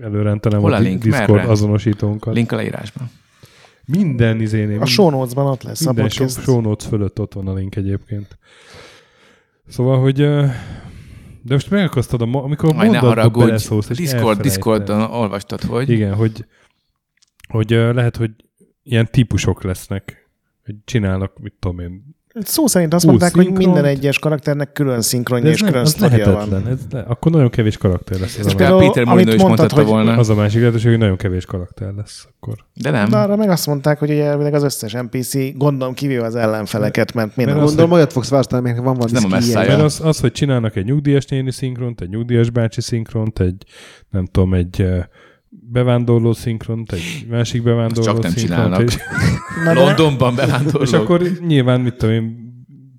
[0.00, 1.02] előrentenem Hol a, a link?
[1.02, 1.50] Discord Merre?
[1.50, 2.34] azonosítónkat.
[2.34, 3.10] Link a leírásban.
[3.86, 6.42] Minden izénél, a show notes-ban ott lesz a minden podcast.
[6.42, 8.38] show notes fölött ott van a link egyébként.
[9.68, 10.28] Szóval, hogy
[11.44, 14.40] de most megakasztad, a, amikor ne mondatba beleszólsz, és Discord.
[14.40, 15.90] Discordon olvastad, hogy?
[15.90, 16.46] Igen, hogy,
[17.48, 18.30] hogy lehet, hogy
[18.82, 20.30] ilyen típusok lesznek,
[20.64, 23.66] hogy csinálnak, mit tudom én, Szó szerint azt Hú, mondták, hogy szinkront?
[23.66, 26.66] minden egyes karakternek külön szinkronja és ez, nem, külön az lehetetlen.
[26.66, 28.38] Ez le, akkor nagyon kevés karakter lesz.
[28.38, 30.16] Az, Ezt a, például amit Molyneux is mondtad, hogy- volna.
[30.16, 32.54] az a másik lehetőség, hogy nagyon kevés karakter lesz akkor.
[32.74, 33.08] De nem.
[33.08, 37.12] De arra meg azt mondták, hogy ugye elvileg az összes NPC, gondolom kivéve az ellenfeleket,
[37.14, 39.66] mert minden az, Gondolom, olyat fogsz választani, aminek van valami Ez nem a.
[39.66, 43.64] Mert az, az, hogy csinálnak egy nyugdíjas néni szinkront, egy nyugdíjas bácsi szinkront, egy
[44.10, 45.04] nem tudom, egy eh,
[45.60, 48.62] bevándorló szinkront, egy másik bevándorló csak nem szinkront.
[48.62, 48.82] csinálnak.
[48.82, 48.98] És,
[49.74, 50.82] Londonban bevándorlók.
[50.82, 52.42] és akkor nyilván, mit tudom én,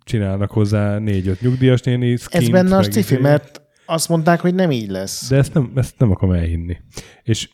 [0.03, 3.17] csinálnak hozzá négy-öt nyugdíjas néni skint, Ez benne a sci izé.
[3.17, 5.29] mert azt mondták, hogy nem így lesz.
[5.29, 6.77] De ezt nem, ezt nem akarom elhinni.
[7.23, 7.49] És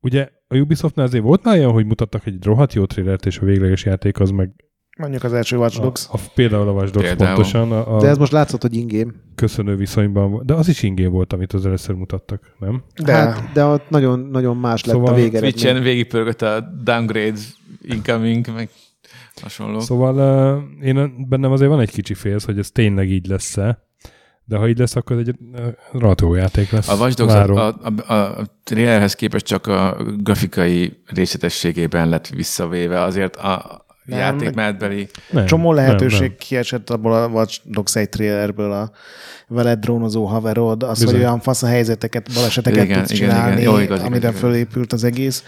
[0.00, 3.44] ugye a Ubisoftnál azért volt már olyan, hogy mutattak egy rohadt jó trailert, és a
[3.44, 4.50] végleges játék az meg
[4.96, 6.08] Mondjuk az első Watch a, Dogs.
[6.10, 7.34] a, például a Watch Dogs Például.
[7.34, 9.14] pontosan a, a De ez most látszott, hogy ingém.
[9.34, 10.42] köszönő viszonyban.
[10.46, 12.82] De az is ingén volt, amit az először mutattak, nem?
[13.04, 15.50] De Hát, de ott nagyon, nagyon más lett Szóval a végeredmény.
[15.52, 17.38] Twitch-en végigpörgött a downgrade,
[17.82, 18.68] incoming, meg
[19.42, 19.80] hasonló.
[19.80, 20.14] Szóval
[20.80, 23.84] uh, én bennem azért van egy kicsi félsz, hogy ez tényleg így lesz-e,
[24.44, 26.88] de ha így lesz, akkor egy uh, rató játék lesz.
[26.88, 27.56] A Watch Dogs Várom.
[27.56, 34.18] a, a, a, a trailerhez képest csak a grafikai részletességében lett visszavéve, azért a Nem.
[34.18, 35.08] játékmenetbeli
[35.46, 36.36] csomó nem, nem, lehetőség nem.
[36.38, 38.90] kiesett abból a Watch Dogs egy trailerből a
[39.48, 41.14] veled drónozó haverod, az, Bizony.
[41.14, 43.64] hogy olyan fasz a helyzeteket, baleseteket Igen, tudsz igen, csinálni, igen.
[43.64, 44.40] Jó, igaz, igaz, amire igaz.
[44.40, 45.44] fölépült az egész.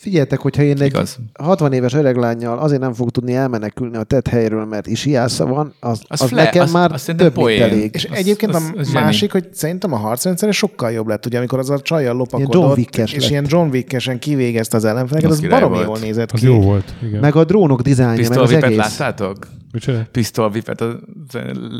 [0.00, 1.18] Figyeljetek, hogyha én egy Igaz.
[1.38, 6.02] 60 éves öreglányjal azért nem fog tudni elmenekülni a tett helyről, mert isiásza van, az,
[6.08, 7.90] az, Az fle- nekem az- már az több, mint elég.
[7.94, 9.04] És Az- egyébként az- a az zseni.
[9.04, 12.52] másik, hogy szerintem a harcrendszere sokkal jobb lett, ugye, amikor az a csajjal Ilyen lopakodott,
[12.62, 13.30] John Wick-es és lett.
[13.30, 15.86] ilyen John Wick-esen kivégezte az ellenfeleket, Az az baromi volt.
[15.86, 16.46] jól nézett Az ki.
[16.46, 17.20] jó volt, igen.
[17.20, 18.76] Meg a drónok dizájnja, meg az egész.
[18.76, 19.36] láttátok?
[19.72, 20.06] Micsoda?
[20.12, 20.98] Pistol Whip-et a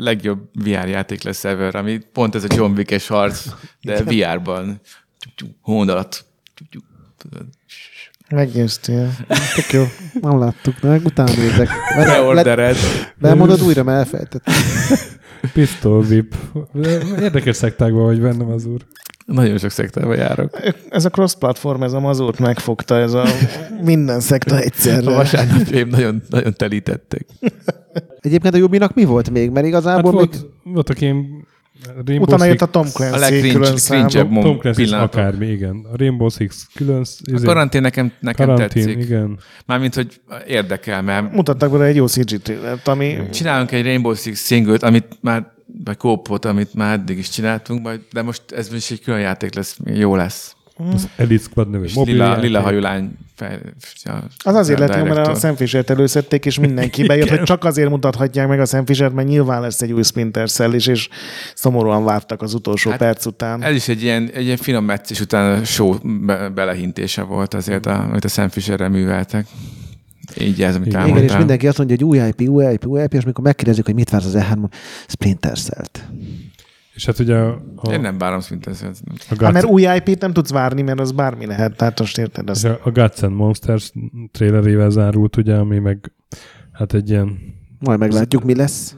[0.01, 3.45] legjobb VR játék lesz ever, ami pont ez a John Wick-es harc,
[3.81, 4.79] de VR-ban.
[7.17, 7.45] Tudod.
[8.31, 9.09] Meggyőztél.
[9.55, 9.83] Tök jó.
[10.21, 11.69] Nem láttuk, de meg utána nézek.
[11.95, 12.75] Beordered.
[13.17, 14.53] Bemondod újra, mert elfelejtettem.
[15.53, 16.35] Pistol Whip.
[17.21, 18.81] Érdekes szektákban vagy bennem az úr.
[19.25, 20.59] Nagyon sok szektába járok.
[20.89, 23.25] Ez a cross-platform, ez a mazót megfogta, ez a
[23.83, 25.09] minden szekta A egyszerre.
[25.15, 27.25] vasárnapjaim nagyon, nagyon telítettek.
[28.19, 29.45] Egyébként a Jubinak mi volt még?
[29.49, 30.19] Mert Hát igazából még...
[30.19, 31.25] volt, voltak ilyen
[32.05, 34.01] Rainbow Utána Six, jött a Tom A Clancy külön számú.
[34.01, 35.19] legcringe Tom Clancy pillanatok.
[35.19, 35.85] akármi, igen.
[35.91, 37.01] A Rainbow Six külön...
[37.01, 39.03] A izé, karantén nekem, nekem karantén, tetszik.
[39.03, 39.39] igen.
[39.65, 44.45] Mármint, hogy érdekel, mert Mutattak bele egy jó CG trailert, ami csinálunk egy Rainbow Six
[44.45, 45.51] single amit már,
[45.85, 49.53] vagy kópot, amit már eddig is csináltunk, majd, de most ez is egy külön játék
[49.53, 50.55] lesz, jó lesz.
[50.93, 53.17] Az Elite Squad nevű És mobil lila, lila hajú lány
[54.03, 55.35] ja, az azért lett jó, mert a.
[55.35, 59.27] Sam Fisher-t előszedték, és mindenki bejött, hogy csak azért mutathatják meg a Sam Fisher-t, mert
[59.27, 61.09] nyilván lesz egy új Splinter Cell is, és
[61.55, 63.63] szomorúan vártak az utolsó Hát, perc után.
[63.63, 67.85] Ez is egy ilyen, egy ilyen finom meccés után a show be, belehintése volt azért,
[67.85, 69.47] a, amit a Sam Fisherrel műveltek.
[70.39, 71.17] Így ez, amit Igen.
[71.17, 73.95] És mindenki azt mondja, hogy új IP, új IP, új IP, és amikor megkérdezzük, hogy
[73.95, 74.69] mit vársz az E3-on,
[75.07, 76.07] Splinter Cell-t.
[77.01, 77.61] És hát ugye a,
[77.91, 78.97] Én nem bárom Splinter Cell-t.
[79.29, 82.49] a, Hát, mert új IP-t nem tudsz várni, mert az bármi lehet, tehát most érted
[82.49, 82.65] azt.
[82.65, 83.91] a, a Guts and Monsters
[84.31, 86.11] trailerével zárult, ugye, ami meg
[86.71, 87.37] hát egy ilyen
[87.79, 88.95] Majd meglátjuk, mi lesz.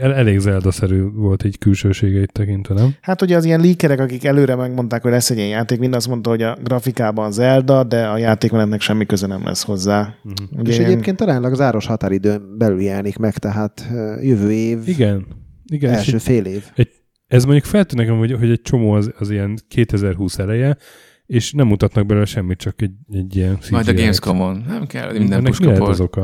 [0.00, 2.94] el, elég Zelda-szerű volt így külsőségeit tekintve, nem?
[3.00, 6.08] Hát ugye az ilyen líkerek, akik előre megmondták, hogy lesz egy ilyen játék, mind azt
[6.08, 10.14] mondta, hogy a grafikában Zelda, de a játékmenetnek semmi köze nem lesz hozzá.
[10.24, 10.60] Uh-huh.
[10.60, 13.88] Ugye és ilyen- egyébként talán az áros határidőn belül jelenik meg, tehát
[14.22, 15.26] jövő év, Igen.
[15.66, 16.64] Igen, első fél év.
[17.34, 20.76] Ez mondjuk feltűnik, hogy, hogy egy csomó az, az ilyen 2020 eleje,
[21.26, 24.00] és nem mutatnak belőle semmit, csak egy, egy ilyen Majd a CGI-t.
[24.00, 24.64] Gamescom-on.
[24.68, 26.20] Nem kell minden Ennek mi lehet az oka?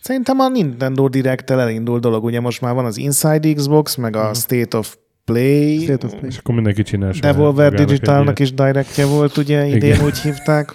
[0.00, 4.34] Szerintem a Nintendo Direct-tel elindul dolog, ugye most már van az Inside Xbox, meg a
[4.34, 6.30] State of Play, State of Play.
[6.30, 10.04] És akkor mindenki csinál Devolver Digitalnak is directje volt, ugye idén Igen.
[10.04, 10.74] úgy hívták.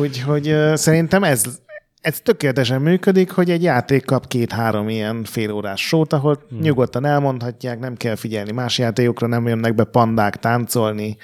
[0.00, 1.60] Úgyhogy uh, szerintem ez,
[2.02, 6.60] ez tökéletesen működik, hogy egy játék kap két-három ilyen félórás sót, ahol hmm.
[6.60, 11.16] nyugodtan elmondhatják, nem kell figyelni más játékokra, nem jönnek be pandák táncolni.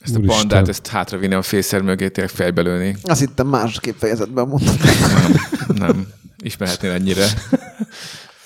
[0.00, 0.38] Ezt a Úristen.
[0.38, 2.96] pandát, ezt hátravinni a fészer mögé, tényleg fejbelőni.
[3.02, 4.74] Azt hittem másképp fejezetben mondtam.
[5.68, 6.06] Nem, nem.
[6.42, 7.26] Ismerhetnél ennyire.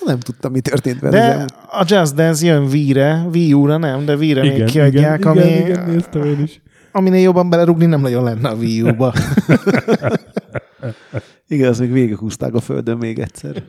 [0.05, 1.19] Nem tudtam, mi történt vele.
[1.19, 5.31] De elmúlt- a Just Dance jön Wii-re, Wii U-ra nem, de Wii-re még kiadják, igen,
[5.31, 6.61] ami, igen, igen, néztem én is.
[6.95, 9.13] Aminél jobban belerugni nem nagyon lenne a Wii U-ba.
[11.49, 13.63] Igen, az még végighúzták a földön még egyszer.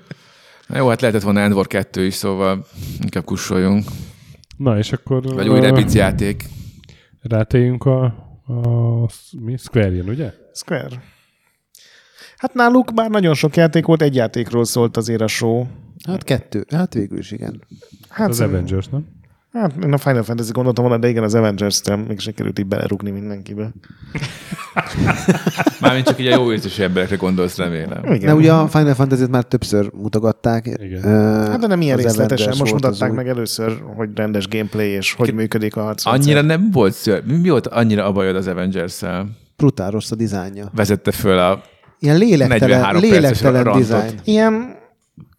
[0.68, 2.66] Na jó, hát lehetett volna Endwar 2 is, szóval
[3.02, 3.84] inkább kussoljunk.
[4.58, 6.44] Na, és akkor Vagy új Rabbids játék.
[7.22, 9.58] rátérjünk a, a mi?
[9.58, 10.34] Square-jön, ugye?
[10.54, 11.04] Square.
[12.38, 15.66] Hát náluk bár nagyon sok játék volt, egy játékról szólt azért a show.
[16.08, 16.66] Hát kettő.
[16.70, 17.62] Hát végül is igen.
[18.10, 19.06] Hát az Avengers, nem?
[19.56, 23.12] Hát én a Final Fantasy gondoltam volna, de igen, az Avengers-től még sikerült így belerúgni
[23.12, 23.72] mindenkibe.
[25.82, 28.04] Mármint csak így a jó érzésű emberekre gondolsz, remélem.
[28.04, 28.20] Igen.
[28.20, 30.66] De ugye a Final Fantasy-t már többször mutogatták.
[30.66, 31.06] Igen.
[31.06, 31.10] Ö,
[31.50, 32.54] Hát de nem ilyen részletesen.
[32.58, 36.06] Most mutatták meg először, hogy rendes gameplay, és hogy működik a harc.
[36.06, 37.24] Annyira nem volt ször.
[37.26, 39.28] Mi volt annyira a bajod az Avengers-szel?
[39.58, 40.72] Brutál rossz a dizájnja.
[40.76, 41.62] Vezette föl a...
[42.00, 44.20] Ilyen lélektelen, 43 perces lélektelen dizájn.
[44.24, 44.76] Ilyen,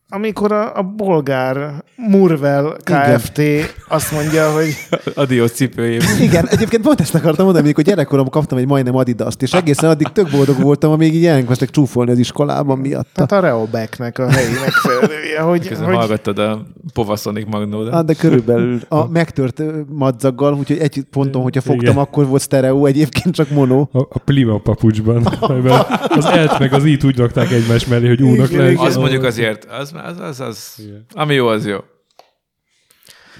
[0.08, 3.40] amikor a, a bolgár Murvel Kft.
[3.88, 4.68] azt mondja, hogy
[5.14, 6.20] Adios cipőjében.
[6.20, 10.06] Igen, egyébként pont ezt akartam mondani, amikor gyerekkoromban kaptam egy majdnem Adidas-t, és egészen addig
[10.08, 13.08] tök boldog voltam, amíg így elkezdtek csúfolni az iskolában miatta.
[13.26, 17.92] tehát a Reobeknek a helyi megfelelője, hogy, Közben hogy hallgattad a Povasonic Magnódat.
[17.92, 21.96] Ah, de körülbelül a megtört madzaggal, úgyhogy egy ponton, hogyha fogtam, Igen.
[21.96, 23.80] akkor volt sztereó, egyébként csak mono.
[23.92, 25.26] A, a plima papucsban.
[26.08, 28.70] az elt meg az itt úgy rakták egymás mellé, hogy únak Igen, le.
[28.70, 28.84] igen.
[28.84, 30.82] Az mondjuk azért, az, az, az, az
[31.14, 31.78] ami jó, az jó.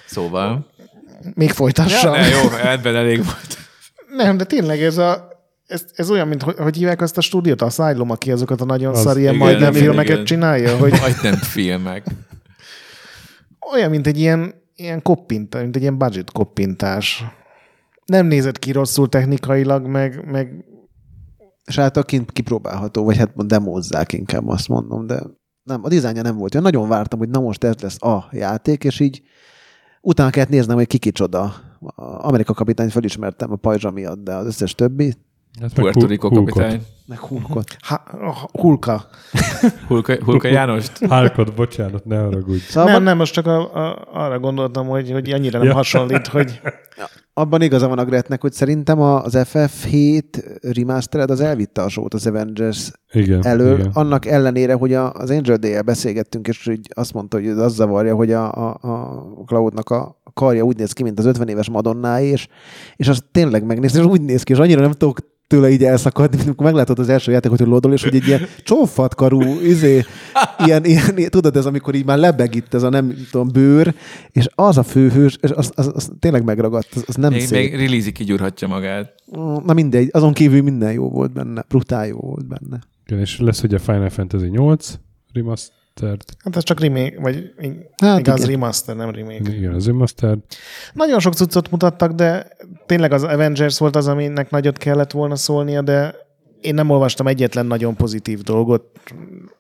[0.06, 0.66] Szóval.
[1.34, 2.14] még folytassam.
[2.14, 3.58] Ja, ne, jó, ebben elég volt.
[4.16, 5.34] Nem, de tényleg ez a
[5.66, 8.64] ez, ez olyan, mint hogy, hogy hívják azt a stúdiót, a Asylum, aki azokat a
[8.64, 10.24] nagyon Az, szar ilyen igen, majdnem igen, filmeket igen.
[10.24, 12.06] csinálja, hogy Vagy nem filmek.
[13.72, 17.24] olyan, mint egy ilyen, ilyen koppintás, mint egy ilyen budget koppintás.
[18.04, 20.64] Nem nézett ki rosszul technikailag, meg, meg
[21.64, 25.22] És által kint kipróbálható, vagy hát demózzák inkább azt mondom, de
[25.66, 26.54] nem, a dizájnja nem volt.
[26.54, 29.22] Én nagyon vártam, hogy na most ez lesz a játék, és így
[30.00, 31.42] utána kellett néznem, hogy ki kicsoda.
[31.80, 35.14] A Amerika kapitányt felismertem a pajzsa miatt, de az összes többi,
[35.60, 36.82] Hát Puerto Rico kapitány.
[37.06, 37.76] meg Hulkot.
[37.80, 38.02] ha,
[38.52, 39.04] Hulka.
[39.88, 40.98] Hulka, Hulka Jánost.
[41.08, 42.58] Hulkot, bocsánat, ne haragudj.
[42.68, 45.74] Szóval Nem, nem, most csak a, a, arra gondoltam, hogy, hogy annyira nem Ja.
[45.74, 46.60] hasonlít, hogy
[47.34, 50.22] abban igaza van a Gretnek, hogy szerintem a- az FF7
[50.60, 53.46] remastered az elvitte a sót az Avengers Igen.
[53.46, 53.90] elől, igen.
[53.92, 58.32] annak ellenére, hogy az Angel day beszélgettünk, és így azt mondta, hogy az zavarja, hogy
[58.32, 62.48] a, a, a Cloudnak a karja úgy néz ki, mint az 50 éves Madonnáé, és,
[62.96, 66.36] és azt tényleg megnézni, és úgy néz ki, és annyira nem tudok tőle így elszakadni,
[66.36, 70.04] mint amikor meglátod az első játékot, hogy lodol, és hogy egy ilyen csófatkarú, izé,
[70.64, 73.94] ilyen, ilyen, tudod, ez amikor így már lebeg itt ez a nem tudom, bőr,
[74.30, 77.70] és az a főhős, és az, az, az tényleg megragadt, az, az nem Még, szép.
[77.70, 79.14] még release kigyúrhatja magát.
[79.64, 82.80] Na mindegy, azon kívül minden jó volt benne, brutál jó volt benne.
[83.06, 84.98] Igen, és lesz ugye Final Fantasy 8
[86.00, 86.24] remastered.
[86.44, 87.52] hát ez csak remake, vagy
[87.96, 88.50] Hát igaz, igen.
[88.50, 89.52] remaster, nem remake.
[89.52, 90.38] Igen, az remastered.
[90.92, 92.48] Nagyon sok cuccot mutattak, de
[92.86, 96.14] tényleg az Avengers volt az, aminek nagyot kellett volna szólnia, de
[96.60, 98.84] én nem olvastam egyetlen nagyon pozitív dolgot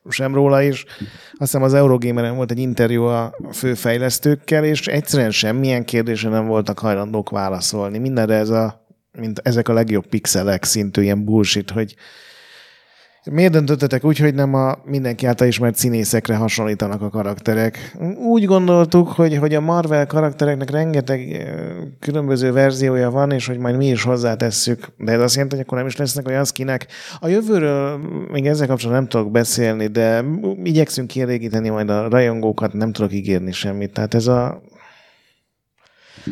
[0.08, 0.84] sem róla, és
[1.32, 6.78] azt hiszem az Eurogameren volt egy interjú a főfejlesztőkkel, és egyszerűen semmilyen kérdésre nem voltak
[6.78, 7.98] hajlandók válaszolni.
[7.98, 8.86] Mindenre ez a,
[9.18, 11.94] mint ezek a legjobb pixelek szintű ilyen bullshit, hogy
[13.30, 17.96] Miért döntöttetek úgy, hogy nem a mindenki által ismert színészekre hasonlítanak a karakterek?
[18.18, 21.46] Úgy gondoltuk, hogy, hogy a Marvel karaktereknek rengeteg eh,
[22.00, 24.86] különböző verziója van, és hogy majd mi is hozzátesszük.
[24.96, 26.86] De ez azt jelenti, hogy akkor nem is lesznek olyan skinek.
[27.20, 28.00] A jövőről
[28.32, 30.24] még ezzel kapcsolatban nem tudok beszélni, de
[30.62, 33.92] igyekszünk kielégíteni majd a rajongókat, nem tudok ígérni semmit.
[33.92, 34.62] Tehát ez a...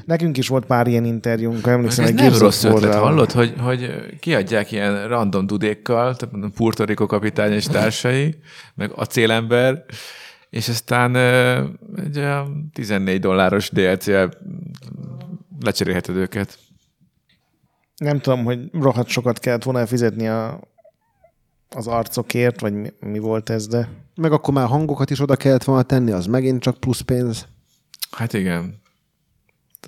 [0.04, 3.02] Nekünk is volt pár ilyen interjúnk, emlékszem, egy nem rossz ötlet, War-ral.
[3.02, 3.90] hallod, hogy, hogy
[4.20, 8.34] kiadják ilyen random dudékkal, tehát mondom, Puerto Rico kapitány és társai,
[8.74, 9.84] meg acélember,
[10.50, 11.16] és aztán
[11.96, 14.30] egy olyan 14 dolláros DLC-el
[15.60, 16.58] lecserélheted őket.
[17.96, 20.60] Nem tudom, hogy rohadt sokat kellett volna fizetni a,
[21.70, 25.64] az arcokért, vagy mi, mi volt ez, de Meg akkor már hangokat is oda kellett
[25.64, 27.46] volna tenni, az megint csak plusz pénz.
[28.10, 28.82] Hát igen.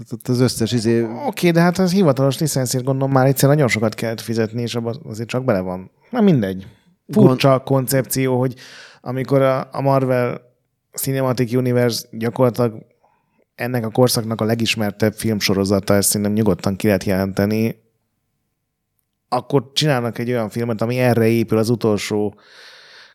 [0.04, 1.02] Tehát az összes izé...
[1.02, 4.74] oké, okay, de hát az hivatalos licenszért gondolom már egyszer nagyon sokat kellett fizetni, és
[4.74, 5.90] abban azért csak bele van.
[6.10, 6.66] Na mindegy.
[7.08, 8.54] Furcsa koncepció, hogy
[9.00, 10.40] amikor a, a Marvel
[10.92, 12.86] Cinematic Universe gyakorlatilag
[13.54, 17.84] ennek a korszaknak a legismertebb filmsorozata, ezt szerintem nyugodtan ki lehet jelenteni,
[19.28, 22.34] akkor csinálnak egy olyan filmet, ami erre épül az utolsó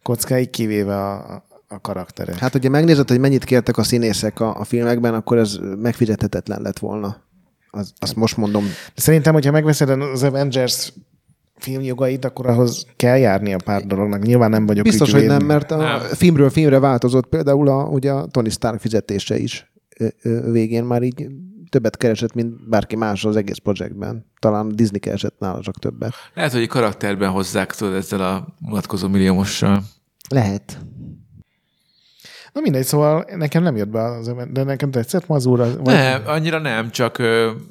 [0.03, 2.37] kockáig, kivéve a, a karakterek.
[2.37, 6.79] Hát ugye megnézed, hogy mennyit kértek a színészek a, a filmekben, akkor ez megfizethetetlen lett
[6.79, 7.15] volna.
[7.69, 8.65] Az, azt most mondom.
[8.95, 10.93] Szerintem, hogyha megveszed az Avengers
[11.57, 14.23] filmjogait, akkor ahhoz kell járni a pár dolognak.
[14.23, 15.37] Nyilván nem vagyok Biztos, hogy ügyvéd.
[15.37, 15.99] nem, mert a Nem.
[15.99, 21.01] filmről filmre változott például a, ugye a Tony Stark fizetése is ö, ö, végén már
[21.03, 21.27] így
[21.69, 24.25] többet keresett, mint bárki más az egész projektben.
[24.39, 26.13] Talán Disney keresett nála csak többet.
[26.33, 29.83] Lehet, hogy karakterben hozzák tudod ezzel a mulatkozó milliómossal.
[30.29, 30.77] Lehet.
[32.53, 35.67] Na mindegy, szóval nekem nem jött be az, de nekem tetszett mazúra.
[35.77, 35.93] Vagy...
[35.93, 37.21] Nem, annyira nem, csak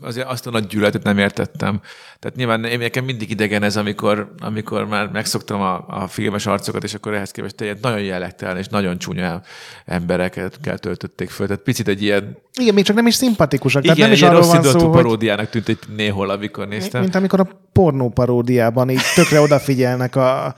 [0.01, 1.81] azért azt a nagy gyűlöletet nem értettem.
[2.19, 6.85] Tehát nyilván én nekem mindig idegen ez, amikor, amikor már megszoktam a, a filmes arcokat,
[6.85, 9.43] és akkor ehhez képest egy nagyon jellegtelen és nagyon csúnya
[9.85, 11.47] embereket kell töltötték föl.
[11.47, 13.85] Tehát picit egy ilyen, Igen, még csak nem is szimpatikusak.
[13.85, 17.01] igen, tehát nem egy is arról rossz van szó, paródiának tűnt egy néhol, amikor néztem.
[17.01, 20.55] mint amikor a pornó paródiában így tökre odafigyelnek a,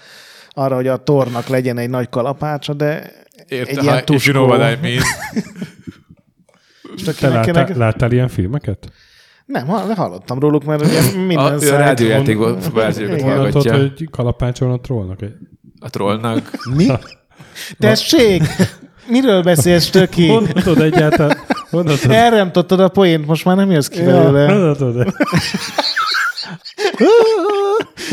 [0.51, 3.21] arra, hogy a tornak legyen egy nagy kalapácsa, de
[3.53, 4.33] Érte, egy ha, ilyen if you tuskó.
[4.33, 5.03] know what I mean.
[7.21, 8.93] Te láttál, láttál ilyen filmeket?
[9.47, 14.75] Nem, ha- hallottam róluk, mert ugye A, minden a szájt- rádiójátékban verziókat hallgatja hogy kalapácsolon
[14.75, 15.23] a trollnak?
[15.23, 15.33] Egy...
[15.81, 16.51] a trollnak.
[16.77, 16.87] Mi?
[17.79, 18.43] Tessék!
[19.09, 20.27] Miről beszélsz, Töki?
[20.27, 21.37] Mondhatod egyáltalán?
[21.71, 22.11] Mondhatod?
[22.11, 24.47] Elremtottad a poént, most már nem jössz ki Ja, belőle.
[24.55, 25.07] mondhatod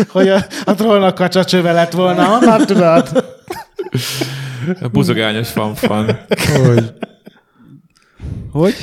[0.08, 3.26] Hogy a, a trollnak kacsacsöve lett volna, honnan tudod?
[4.82, 6.06] A buzogányos fanfan.
[6.66, 6.94] hogy
[8.52, 8.76] Hogy?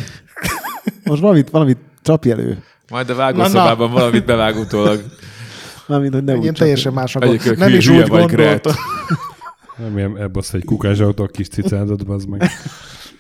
[1.05, 2.63] Most valamit, valamit csapj elő.
[2.91, 3.25] Majd a Na, na.
[3.25, 5.03] vágószobában valamit bevág utólag.
[5.87, 8.37] Mármint, hogy ne úgy teljesen másnak Egyébként Nem is úgy vagy, gondolta.
[8.37, 8.77] Gret.
[9.79, 12.51] nem ilyen ebbasz egy kukázsautó a kis cicádat, az meg.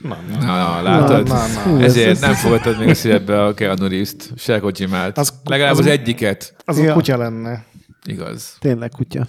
[0.02, 1.28] Na, na, látod?
[1.28, 1.82] Na, na, na.
[1.84, 5.18] Ezért ez- nem fogadtad még a szívedbe a Keanu Reeves-t, se Kojimát.
[5.18, 6.54] Az- Legalább az, az- egyiket.
[6.64, 6.90] Az Ja.
[6.90, 7.64] a kutya lenne.
[8.04, 8.56] Igaz.
[8.60, 9.26] Tényleg kutya.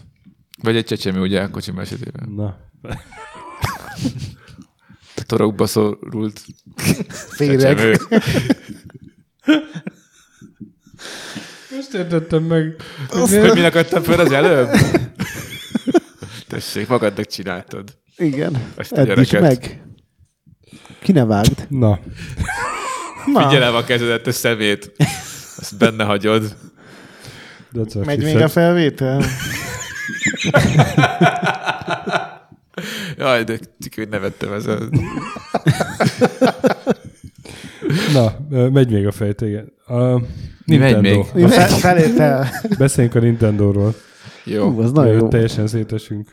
[0.62, 2.30] Vagy egy csecsemő, ugye, a Kojima esetében.
[2.36, 2.56] Na.
[5.16, 6.41] A torokba szorult
[7.10, 7.99] Féreg.
[11.76, 12.76] Most értettem meg.
[13.10, 14.70] Hogy mi akadtam fel az előbb?
[16.48, 17.98] Tessék, magadnak csináltad.
[18.18, 18.64] Igen.
[18.76, 19.41] Ezt a gyereket.
[19.41, 19.82] meg.
[21.02, 21.66] Ki ne vágd?
[21.70, 21.99] Na,
[23.26, 24.91] Na, Figyelem a kezedet, a szemét.
[25.58, 26.56] Azt benne hagyod.
[27.94, 29.24] megy she még a felvétel?
[33.18, 33.60] Jaj, de
[33.95, 34.89] hogy nevettem ezen.
[38.14, 38.38] Na,
[38.69, 39.72] megy még a fejt, igen.
[39.85, 39.94] A
[40.65, 41.26] Mi megy Nintendo.
[41.34, 41.44] még?
[41.44, 42.49] A fe- felvétel.
[42.77, 43.94] Beszéljünk a Nintendo-ról.
[44.44, 44.69] Jó.
[44.69, 45.27] Hú, az nagyon jó.
[45.27, 46.30] Teljesen szétesünk.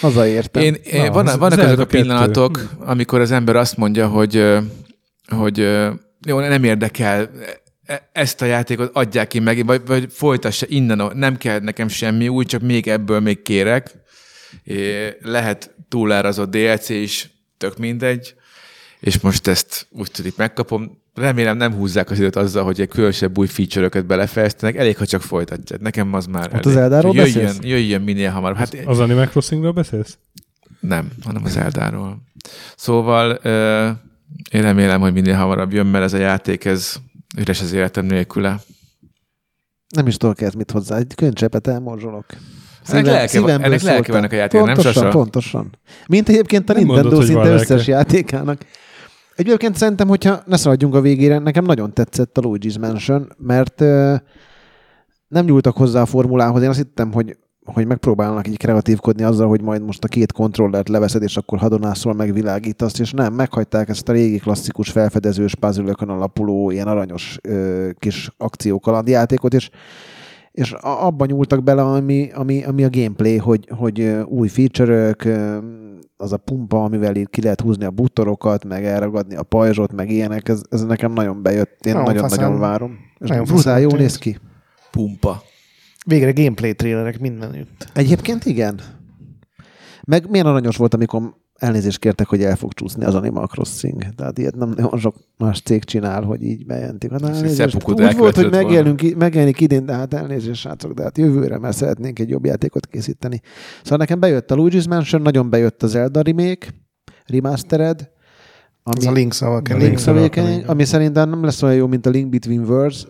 [0.00, 0.62] Hazaértem.
[0.62, 1.98] Én, én Na, van, az- vannak azok a kettő.
[2.00, 4.44] pillanatok, amikor az ember azt mondja, hogy,
[5.36, 5.58] hogy
[6.26, 7.30] jó, nem érdekel,
[7.84, 11.88] e- ezt a játékot adják ki meg, vagy, vagy folytassa innen, a- nem kell nekem
[11.88, 14.00] semmi új, csak még ebből még kérek.
[14.64, 18.34] É, lehet túlárazott DLC is, tök mindegy,
[19.00, 20.98] és most ezt úgy tudik megkapom.
[21.14, 25.22] Remélem nem húzzák az időt azzal, hogy egy különösebb új feature-öket belefejeztenek, elég, ha csak
[25.22, 25.80] folytatják.
[25.80, 26.66] Nekem az már Ott elég.
[26.66, 27.58] az Zeldáról jöjjön, beszélsz?
[27.64, 28.56] jöjjön minél hamarabb.
[28.56, 30.18] Hát Az Animal Crossingról beszélsz?
[30.80, 32.22] nem, hanem az Eldáról.
[32.76, 33.88] Szóval ö,
[34.50, 36.96] én remélem, hogy minél hamarabb jön, mert ez a játék, ez
[37.36, 38.60] üres az életem nélküle.
[39.88, 40.96] Nem is tudok ez mit hozzá.
[40.96, 42.26] Egy könycsepet elmorzsolok.
[42.88, 45.08] Ennek lelke van- ennek lelke a játéknak, nem, pontosan, Sasa?
[45.08, 45.78] Pontosan.
[46.08, 48.60] Mint egyébként a Nem Nintendo mondod, szinte összes játékának.
[49.36, 54.14] Egyébként szerintem, hogyha ne szaladjunk a végére, nekem nagyon tetszett a Luigi's Mansion, mert ö,
[55.28, 56.62] nem nyúltak hozzá a formulához.
[56.62, 60.88] Én azt hittem, hogy hogy megpróbálnak így kreatívkodni azzal, hogy majd most a két kontrollert
[60.88, 65.92] leveszed, és akkor hadonászol meg világítasz, és nem, meghagyták ezt a régi klasszikus felfedezős puzzle
[65.96, 69.70] alapuló, ilyen aranyos ö, kis akciókalandjátékot, és
[70.52, 75.58] és abban nyúltak bele, ami, ami, ami a gameplay, hogy, hogy új feature-ök, ö,
[76.16, 80.10] az a pumpa, amivel így ki lehet húzni a buttorokat, meg elragadni a pajzsot, meg
[80.10, 82.98] ilyenek, ez, ez nekem nagyon bejött, én Nagyon nagyon-nagyon várom.
[83.18, 84.38] És nagyon brutál jól néz ki.
[84.90, 85.42] Pumpa.
[86.06, 87.90] Végre gameplay trailerek mindenütt.
[87.94, 88.80] Egyébként igen.
[90.04, 94.14] Meg milyen aranyos volt, amikor elnézést kértek, hogy el fog csúszni az Animal Crossing.
[94.16, 97.10] Tehát ilyet nem nagyon sok más cég csinál, hogy így bejelentik.
[97.10, 97.88] Hát, elnézést.
[97.88, 98.50] Úgy volt, hogy
[99.16, 103.40] megjelenik idén, de hát elnézést, srácok, de hát jövőre már szeretnénk egy jobb játékot készíteni.
[103.82, 106.66] Szóval nekem bejött a Luigi's Mansion, nagyon bejött a Zelda remake,
[107.26, 108.10] remastered,
[108.82, 109.98] Az a Link's Awakening.
[109.98, 113.06] Link's Awakening, ami szerintem nem lesz olyan jó, mint a Link Between Worlds,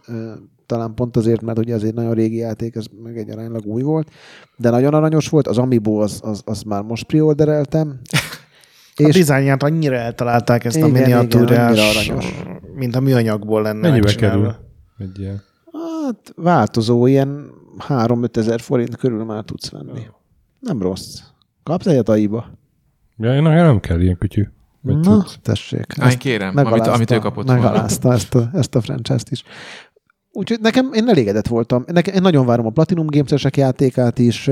[0.67, 3.83] talán pont azért, mert ugye ez egy nagyon régi játék, ez meg egy aránylag új
[3.83, 4.09] volt,
[4.57, 8.01] de nagyon aranyos volt, az Amiibo az, az, az már most preordereltem,
[8.95, 12.13] A és dizájnját annyira eltalálták ezt a Igen, igen, miniatúrás,
[12.75, 14.55] mint a műanyagból lenne Mennyibe kerül?
[14.99, 15.43] Egy ilyen.
[15.73, 17.51] hát változó, ilyen
[17.89, 20.07] 3-5 ezer forint körül már tudsz venni.
[20.61, 21.21] Nem rossz.
[21.63, 22.47] Kapsz egyet aiba?
[23.17, 24.49] Ja, én nem kell ilyen kütyű.
[24.81, 25.35] Na, cucc.
[25.43, 25.87] tessék.
[26.11, 27.63] Én kérem, amit, amit ő kapott volna.
[27.63, 29.43] Megalázta ezt a, ezt a franchise-t is.
[30.35, 31.85] Úgyhogy nekem, én elégedett voltam.
[31.87, 34.51] Nekem, én nagyon várom a Platinum Games-esek játékát is,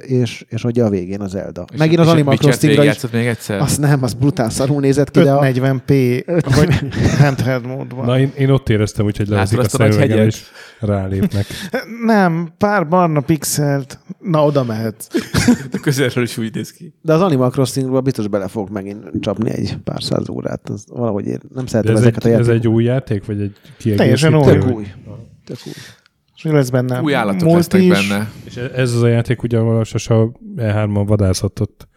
[0.00, 1.64] és, és ugye a végén az Zelda.
[1.72, 3.10] És- Megint az és Animal Crossingra is.
[3.12, 3.60] még egyszer?
[3.60, 6.22] Azt nem, az brutál szarul nézett ki, de a, 540p,
[6.56, 6.74] vagy
[7.18, 8.04] handheld módban.
[8.04, 10.42] Na, én, én ott éreztem, hogy Látod lehozik a szemüvegem, és
[10.80, 11.46] rálépnek.
[12.06, 13.98] Nem, pár barna pixelt.
[14.20, 15.06] Na, oda mehetsz.
[15.70, 16.94] De közelről is úgy néz ki.
[17.02, 20.68] De az Animal Crossingról biztos bele fog megint csapni egy pár száz órát.
[20.68, 22.66] Az valahogy én nem De szeretem ez, ezeket egy, a ez játékokat.
[22.66, 23.52] egy új játék, vagy egy
[23.96, 24.60] Teljesen kiegészítő?
[24.66, 24.86] Tök új.
[25.66, 25.72] Új.
[26.36, 27.00] És mi lesz benne?
[27.00, 28.08] Új állatok Multi lesznek is.
[28.08, 28.30] benne.
[28.44, 31.88] És ez az a játék, ugye, ahol a Sasa E3-ban vadászatott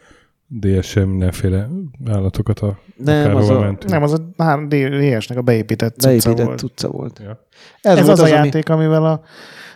[0.48, 1.68] DSM mindenféle
[2.08, 3.78] állatokat a Nem, az a.
[3.88, 6.60] Nem, az a 3DS-nek a beépített cucca beépített volt.
[6.60, 7.20] tudca volt.
[7.24, 7.48] Ja.
[7.82, 9.22] Ez, Ez, volt az, a ami- játék, amivel a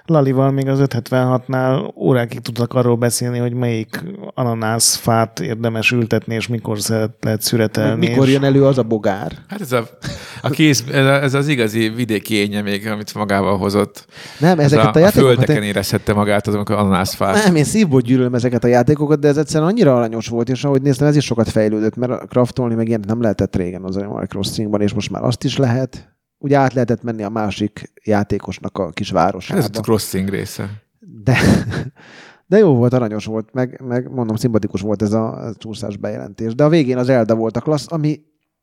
[0.06, 4.04] Lalival még az 576-nál órákig tudtak arról beszélni, hogy melyik
[4.34, 6.78] ananászfát érdemes ültetni, és mikor
[7.22, 8.08] lehet szüretelni.
[8.08, 9.32] Mikor és jön elő az a bogár?
[9.48, 9.88] Hát ez, a,
[10.42, 14.06] a kész, ez, a, ez az igazi vidéki énje még, amit magával hozott.
[14.40, 15.36] Nem, Ez ezeket a, a, a játékokat...
[15.36, 17.44] földeken én- érezhette magát azon, amikor ananászfát.
[17.46, 20.82] Nem, én szívból gyűlölöm ezeket a játékokat, de ez egyszerűen annyira aranyos volt, és ahogy
[20.82, 24.26] néztem, ez is sokat fejlődött, mert a craftolni meg ilyen nem lehetett régen az Animal
[24.26, 26.15] Crossingban, és most már azt is lehet.
[26.38, 30.70] Ugye át lehetett menni a másik játékosnak a kis Hát Ez a crossing része.
[31.24, 31.38] De,
[32.48, 36.56] de jó volt, aranyos volt, meg, meg mondom, szimpatikus volt ez a, csúszás bejelentés.
[36.56, 38.22] De a végén az Elda volt a klassz, ami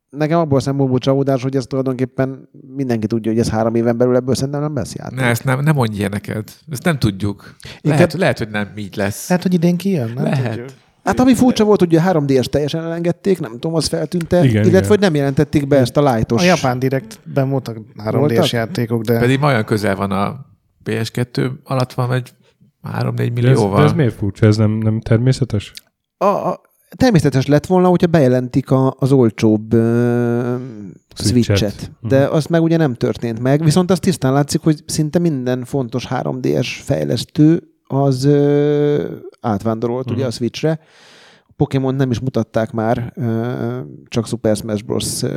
[0.09, 4.35] nekem abból szempontból csalódás, hogy ez tulajdonképpen mindenki tudja, hogy ez három éven belül ebből
[4.35, 5.19] szerintem nem lesz játék.
[5.19, 6.61] Ne, ezt nem, nem mondj ilyeneket.
[6.71, 7.57] Ezt nem tudjuk.
[7.65, 9.29] Inkább- Lehet, lehet, hogy nem így lesz.
[9.29, 10.49] Hát, hogy idén kijön, nem Lehet.
[10.49, 10.69] tudjuk.
[11.05, 14.69] Hát ami furcsa volt, hogy a 3DS teljesen elengedték, nem tudom, az feltűnte, Igen, illetve
[14.77, 14.89] igen.
[14.89, 16.43] hogy nem jelentették be ezt a lightos.
[16.43, 18.45] A Japán Directben voltak 3 Voltak?
[18.47, 20.47] d játékok, de Pedig ma olyan közel van a
[20.85, 22.33] PS2 alatt van egy
[22.99, 23.79] 3-4 De ez, millióval.
[23.79, 24.47] de ez miért furcsa?
[24.47, 25.73] Ez nem, nem természetes?
[26.17, 26.61] A, a,
[26.97, 29.81] természetes lett volna, hogyha bejelentik a, az olcsóbb uh,
[31.15, 31.57] Switchet.
[31.57, 31.91] Switchet.
[32.01, 33.65] De az meg ugye nem történt meg.
[33.65, 39.05] Viszont az tisztán látszik, hogy szinte minden fontos 3DS fejlesztő az uh,
[39.41, 40.81] átvándorolt ugye a Switchre.
[41.47, 43.79] A Pokémon nem is mutatták már, uh,
[44.09, 45.23] csak Super Smash Bros.
[45.23, 45.31] Uh,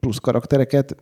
[0.00, 0.96] plusz karaktereket.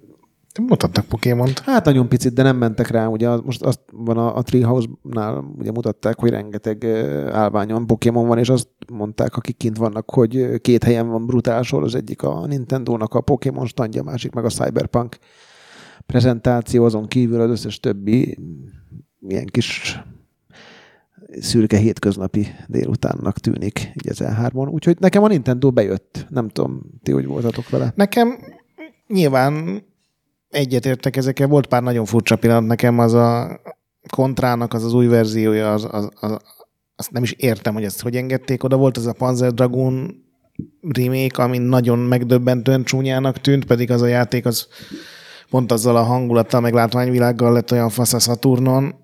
[0.69, 1.59] mutattak Pokémont.
[1.59, 3.07] Hát nagyon picit, de nem mentek rá.
[3.07, 6.85] Ugye most azt van a, a Treehouse-nál, ugye mutatták, hogy rengeteg
[7.33, 11.63] állványon Pokémon van, és azt mondták, akik kint vannak, hogy ö, két helyen van brutál
[11.63, 15.19] sor, az egyik a Nintendo-nak a Pokémon standja, a másik meg a Cyberpunk
[16.07, 18.39] prezentáció, azon kívül az összes többi
[19.29, 20.01] ilyen kis
[21.40, 24.70] szürke hétköznapi délutánnak tűnik így az E3-on.
[24.70, 26.27] Úgyhogy nekem a Nintendo bejött.
[26.28, 27.93] Nem tudom, ti hogy voltatok vele.
[27.94, 28.39] Nekem
[29.07, 29.82] nyilván
[30.48, 31.47] egyetértek ezekkel.
[31.47, 33.61] Volt pár nagyon furcsa pillanat nekem, az a
[34.11, 36.36] kontrának az az új verziója, az, az, az,
[36.97, 38.65] azt nem is értem, hogy ezt hogy engedték.
[38.65, 40.24] Oda volt az a Panzer Dragoon
[40.89, 44.69] remake, ami nagyon megdöbbentően csúnyának tűnt, pedig az a játék az
[45.51, 48.94] pont azzal a hangulattal, meg látványvilággal lett olyan fasz a Saturnon,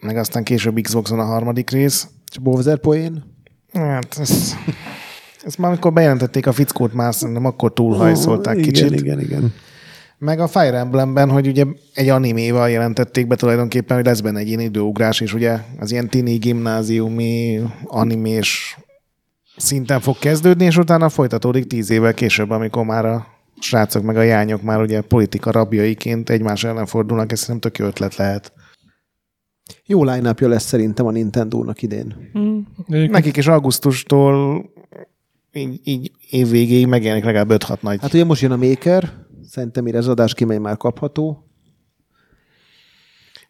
[0.00, 2.08] meg aztán később Xboxon a harmadik rész.
[2.30, 3.24] És Bowser poén?
[3.72, 4.54] Hát ez,
[5.44, 9.00] ez már amikor bejelentették a fickót, már szerintem akkor túlhajszolták igen, kicsit.
[9.00, 9.52] Igen, igen.
[10.18, 11.64] Meg a Fire Emblemben, hogy ugye
[11.94, 16.08] egy animéval jelentették be tulajdonképpen, hogy lesz benne egy ilyen időugrás, és ugye az ilyen
[16.08, 18.78] tini gimnáziumi animés
[19.56, 23.26] szinten fog kezdődni, és utána folytatódik tíz évvel később, amikor már a
[23.60, 27.86] srácok meg a jányok már ugye politika rabjaiként egymás ellen fordulnak, ez szerintem tök jó
[27.86, 28.52] ötlet lehet.
[29.86, 32.30] Jó line lesz szerintem a Nintendo-nak idén.
[32.86, 34.64] Egyébként Nekik is augusztustól
[35.52, 38.00] így, így év végéig megjelenik legalább 5-6 nagy.
[38.00, 39.12] Hát ugye most jön a Maker,
[39.42, 41.48] szerintem mire az adás kimegy már kapható,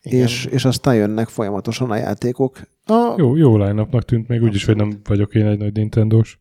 [0.02, 0.20] Igen.
[0.20, 2.60] és, és aztán jönnek folyamatosan a játékok.
[2.84, 6.38] A, Jó, jó line tűnt még, úgyis, hogy nem vagyok én egy nagy Nintendo-s.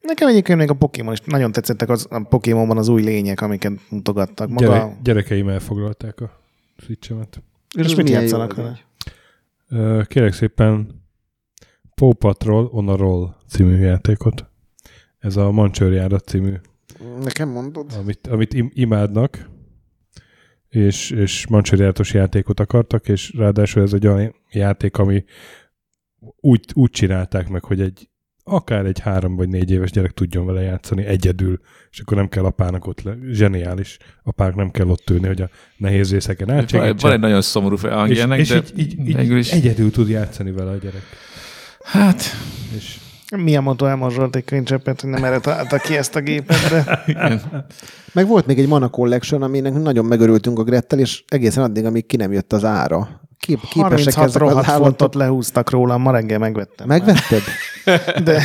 [0.00, 3.72] Nekem egyébként még a Pokémon is nagyon tetszettek az, a Pokémonban az új lények, amiket
[3.90, 4.48] mutogattak.
[4.48, 4.66] Maga...
[4.66, 6.30] Gyere, gyerekeim elfoglalták a
[6.76, 7.42] switchemet.
[7.78, 8.78] És ez mit játszanak vele?
[10.04, 11.02] Kérek szépen
[11.94, 14.50] Paw Patrol on a Roll című játékot.
[15.18, 16.54] Ez a Mancsőrjárat című,
[17.22, 17.92] Nekem mondod?
[17.98, 19.50] amit, amit im- imádnak,
[20.68, 25.24] és, és Mancsőrjáratos játékot akartak, és ráadásul ez egy olyan játék, ami
[26.40, 28.10] úgy, úgy csinálták meg, hogy egy
[28.44, 31.60] akár egy három vagy négy éves gyerek tudjon vele játszani egyedül,
[31.90, 33.16] és akkor nem kell apának ott le.
[33.30, 33.98] Zseniális.
[34.22, 36.96] Apának nem kell ott ülni, hogy a nehéz részeken Van, átsegítsen.
[37.00, 39.52] van egy nagyon szomorú hang és, ilyenek, és de így, így, így, is...
[39.52, 41.02] egyedül tud játszani vele a gyerek.
[41.82, 42.22] Hát,
[42.76, 42.98] És
[43.36, 47.66] Milyen motto elmorzsolt egy könycsepet, hogy nem erre találta ki ezt a gépet, de igen.
[48.12, 52.06] Meg volt még egy Mana Collection, aminek nagyon megörültünk a Grettel, és egészen addig, amíg
[52.06, 53.19] ki nem jött az ára.
[53.40, 54.84] Kép, képesek 36 ezek az állatok.
[54.84, 56.86] fontot lehúztak rólam, ma reggel megvettem.
[56.86, 57.40] Megvetted?
[58.24, 58.42] De,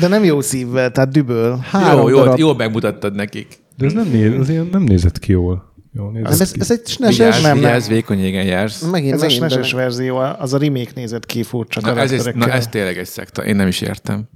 [0.00, 1.56] de nem jó szívvel, tehát düböl.
[1.70, 2.38] Három Jó, jó, darab.
[2.38, 3.58] jól megmutattad nekik.
[3.76, 5.72] De ez nem, néz, ilyen nem nézett ki jól.
[5.92, 7.42] Nézett Nem, ez, ez egy Vigyázz, SNES-es.
[7.42, 8.82] nem, vigyázz, vékony égen jársz.
[8.90, 12.12] Megint, Ez a megint, SNES-es de- verzió, az a remake nézett ki furcsa Na ez,
[12.12, 13.44] ez, na ez tényleg egy szekta.
[13.44, 14.28] Én nem is értem.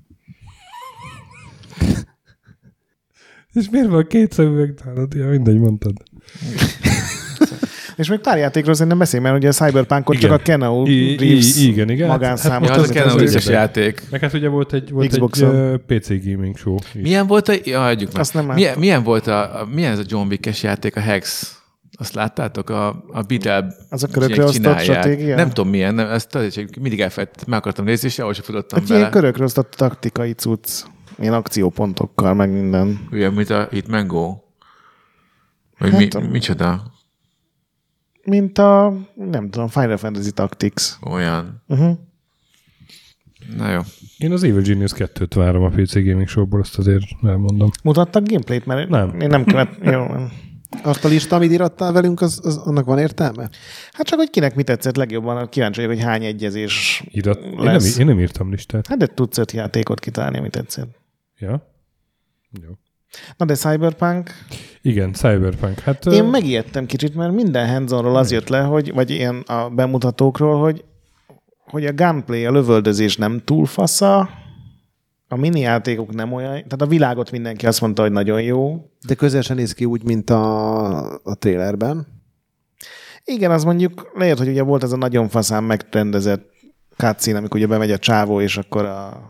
[3.52, 5.14] És miért van két szemüveg nálad?
[5.14, 5.92] Ja, mindegy, mondtad.
[7.98, 10.30] És még pár játékról szerintem beszélj, mert ugye a Cyberpunkot Igen.
[10.30, 12.08] csak a Kenau i- Reeves igen, igen.
[12.08, 12.68] Hát- magánszámot.
[12.68, 13.46] Ja, az a az- az- Reeves-es érdekes.
[13.46, 14.02] játék.
[14.10, 15.72] Meg hát ugye volt egy, volt egy Xboxon.
[15.72, 16.74] uh, PC gaming show.
[16.94, 17.02] is.
[17.02, 17.52] Milyen volt a...
[17.64, 18.20] Ja, hagyjuk meg.
[18.20, 18.80] Azt nem milyen, láttam.
[18.80, 21.52] milyen, volt a, a, milyen ez a John Wick-es játék, a Hex?
[21.98, 22.70] Azt láttátok?
[22.70, 25.36] A, a Bidel Az a körökre osztott stratégia?
[25.36, 28.78] Nem tudom milyen, nem, ezt azért mindig elfelejtettem, meg akartam nézni, és ahol sem futottam
[28.78, 29.12] Hát ilyen bele.
[29.12, 30.68] körökre osztott taktikai cucc.
[31.18, 33.08] Ilyen akciópontokkal, meg minden.
[33.12, 34.34] Olyan, mint a Hitman Go.
[35.78, 36.82] Vagy Hát, mi, micsoda?
[38.28, 40.92] Mint a, nem tudom, Final Fantasy Tactics.
[41.00, 41.62] Olyan.
[41.66, 41.98] Uh-huh.
[43.56, 43.80] Na jó.
[44.18, 47.70] Én az Evil Genius 2-t várom a PC gaming showból, azt azért elmondom.
[47.82, 48.66] Mutattak gameplayt?
[48.66, 49.20] Mert Nem.
[49.20, 49.76] Én nem követ.
[49.92, 50.06] Jó.
[50.82, 53.50] Azt a lista, amit irattál velünk, az, az, annak van értelme?
[53.92, 57.40] Hát csak, hogy kinek mi tetszett legjobban, kíváncsi vagyok, hogy hány egyezés Irat.
[57.42, 57.98] Én nem, lesz.
[57.98, 58.86] én nem írtam listát.
[58.86, 61.00] Hát de tudsz öt játékot kitalálni, ami tetszett.
[61.38, 61.72] Ja?
[62.62, 62.70] Jó.
[63.36, 64.30] Na de Cyberpunk,
[64.82, 65.78] Igen, Cyberpunk.
[65.78, 69.68] Hát, én ö, megijedtem kicsit, mert minden hands az jött le, hogy, vagy ilyen a
[69.68, 70.84] bemutatókról, hogy,
[71.64, 74.28] hogy a gunplay, a lövöldözés nem túl fasza,
[75.28, 78.90] a mini játékok nem olyan, tehát a világot mindenki azt mondta, hogy nagyon jó.
[79.06, 82.06] De közel sem néz ki úgy, mint a, a trailerben.
[83.24, 86.50] Igen, az mondjuk lehet, hogy ugye volt ez a nagyon faszán megrendezett
[86.96, 89.20] cutscene, amikor ugye bemegy a csávó, és akkor a...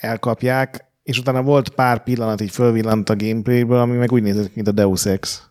[0.00, 4.68] elkapják, és utána volt pár pillanat, így fölvillant a gameplayből, ami meg úgy nézett, mint
[4.68, 5.42] a Deus Ex.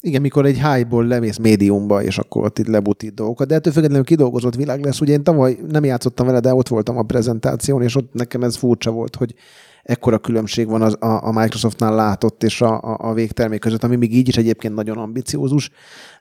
[0.00, 3.48] Igen, mikor egy high-ból lemész médiumba, és akkor ott itt lebutít dolgokat.
[3.48, 5.00] De ettől függetlenül kidolgozott világ lesz.
[5.00, 8.56] Ugye én tavaly nem játszottam vele, de ott voltam a prezentáción, és ott nekem ez
[8.56, 9.34] furcsa volt, hogy
[9.82, 13.96] ekkora különbség van az, a, a Microsoftnál látott és a, a, a végtermék között, ami
[13.96, 15.70] még így is egyébként nagyon ambiciózus.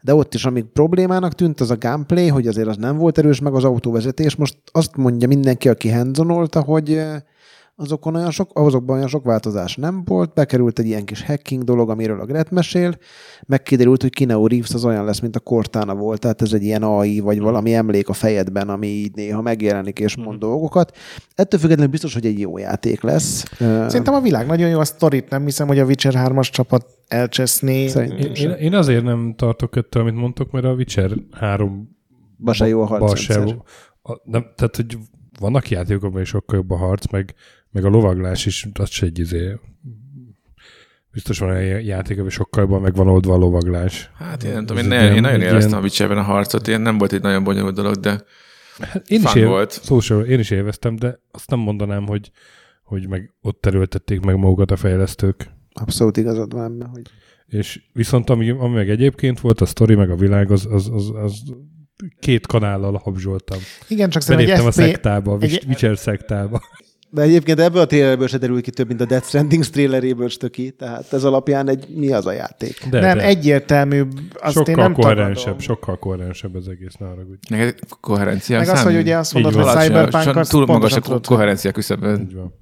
[0.02, 3.40] De ott is, amíg problémának tűnt, az a gameplay, hogy azért az nem volt erős,
[3.40, 4.36] meg az autóvezetés.
[4.36, 7.02] Most azt mondja mindenki, aki handzonolta, hogy
[7.76, 11.90] azokon olyan sok, azokban olyan sok változás nem volt, bekerült egy ilyen kis hacking dolog,
[11.90, 12.98] amiről a Gret mesél,
[13.46, 16.84] megkiderült, hogy Keanu Reeves az olyan lesz, mint a Cortana volt, tehát ez egy ilyen
[16.84, 20.98] AI, vagy valami emlék a fejedben, ami így néha megjelenik és mond dolgokat.
[21.36, 23.44] Ettől függetlenül biztos, hogy egy jó játék lesz.
[23.60, 27.88] Szerintem a világ nagyon jó, a sztorit nem hiszem, hogy a Witcher 3-as csapat elcseszné.
[27.88, 31.92] Szerintem én, én, azért nem tartok ettől, amit mondtok, mert a Witcher 3
[32.38, 33.58] Ba se jó a ba se-
[34.06, 34.98] a, nem, tehát, hogy
[35.40, 37.34] vannak játékokban is sokkal jobb a harc, meg,
[37.74, 39.56] meg a lovaglás is, az se egy izé.
[41.12, 44.10] Biztos van olyan játék, ami sokkal jobban meg van oldva a lovaglás.
[44.18, 46.22] Hát én nem tudom, én, egy ne, én nagyon egy élveztem ilyen- a Witcherben a
[46.22, 48.24] harcot, én nem volt egy nagyon bonyolult dolog, de
[49.08, 49.72] Én is, él, volt.
[49.84, 52.32] szó én is élveztem, de azt nem mondanám, hogy,
[52.84, 55.50] hogy meg ott erőltették meg magukat a fejlesztők.
[55.74, 57.02] Abszolút igazad van ebben, hogy
[57.46, 61.12] És viszont ami, ami meg egyébként volt, a sztori meg a világ, az, az, az,
[61.16, 61.42] az
[62.20, 63.58] két kanállal habzsoltam.
[63.88, 64.80] Igen, csak szerintem a egy FP...
[64.80, 66.62] szektába, a egy- Witcher szektába.
[67.14, 70.50] De egyébként ebből a trailerből se derül ki több, mint a Death Stranding traileréből se
[70.50, 72.88] ki, tehát ez alapján egy mi az a játék.
[72.90, 73.24] De, nem, de.
[73.24, 74.04] egyértelmű,
[74.34, 75.60] azt én sokkal nem koherensebb, tagadom.
[75.60, 77.38] sokkal koherensebb az egész, ne haragudj.
[77.50, 78.94] neked koherencia Meg az, számít?
[78.94, 82.22] hogy ugye azt mondod, hogy Cyberpunk az túl magas a koherencia küszöbön.
[82.22, 82.54] Így van.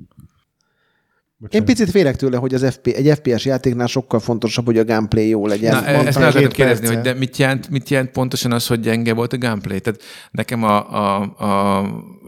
[1.41, 1.68] Én Bocsánat.
[1.68, 5.47] picit félek tőle, hogy az FP, egy FPS játéknál sokkal fontosabb, hogy a gameplay jó
[5.47, 5.72] legyen.
[5.72, 8.68] Na, Mondtam, ezt meg két akartam kérdezni, hogy de mit jelent, mit jelent pontosan az,
[8.68, 9.80] hogy gyenge volt a gameplay?
[9.80, 10.01] Tehát
[10.31, 11.84] nekem a, a, a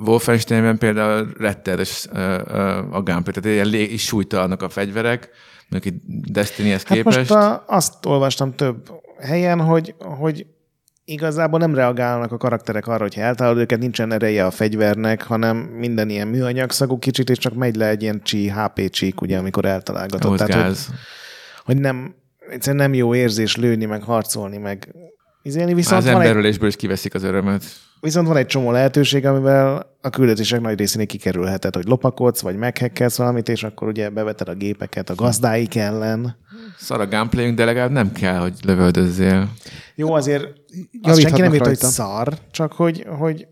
[0.05, 1.27] Wolfensteinben például
[2.11, 2.19] ö,
[2.91, 5.29] a gameplay, tehát ilyen súlytalanok a fegyverek,
[5.69, 7.17] mondjuk itt Destinyhez Hát képest.
[7.17, 10.45] most a, azt olvastam több helyen, hogy, hogy
[11.05, 16.09] igazából nem reagálnak a karakterek arra, hogy eltalálod őket, nincsen ereje a fegyvernek, hanem minden
[16.09, 20.37] ilyen műanyagszagú kicsit, és csak megy le egy ilyen csí, HP csík, ugye, amikor eltalálgatod.
[20.37, 20.77] Tehát, hogy,
[21.65, 22.15] hogy nem,
[22.49, 24.95] egyszerűen nem jó érzés lőni, meg harcolni, meg
[25.43, 27.63] izélni, Már viszont az van, egy, is kiveszik az örömet.
[27.99, 33.17] viszont van egy csomó lehetőség, amivel a küldetések nagy részén kikerülheted, hogy lopakodsz, vagy meghekkelsz
[33.17, 36.35] valamit, és akkor ugye beveted a gépeket a gazdáik ellen.
[36.77, 39.49] Szar a gameplayünk, de legalább nem kell, hogy lövöldözzél.
[39.95, 40.47] Jó, azért
[41.01, 43.47] azt senki nem írt, hogy szar, csak hogy, hogy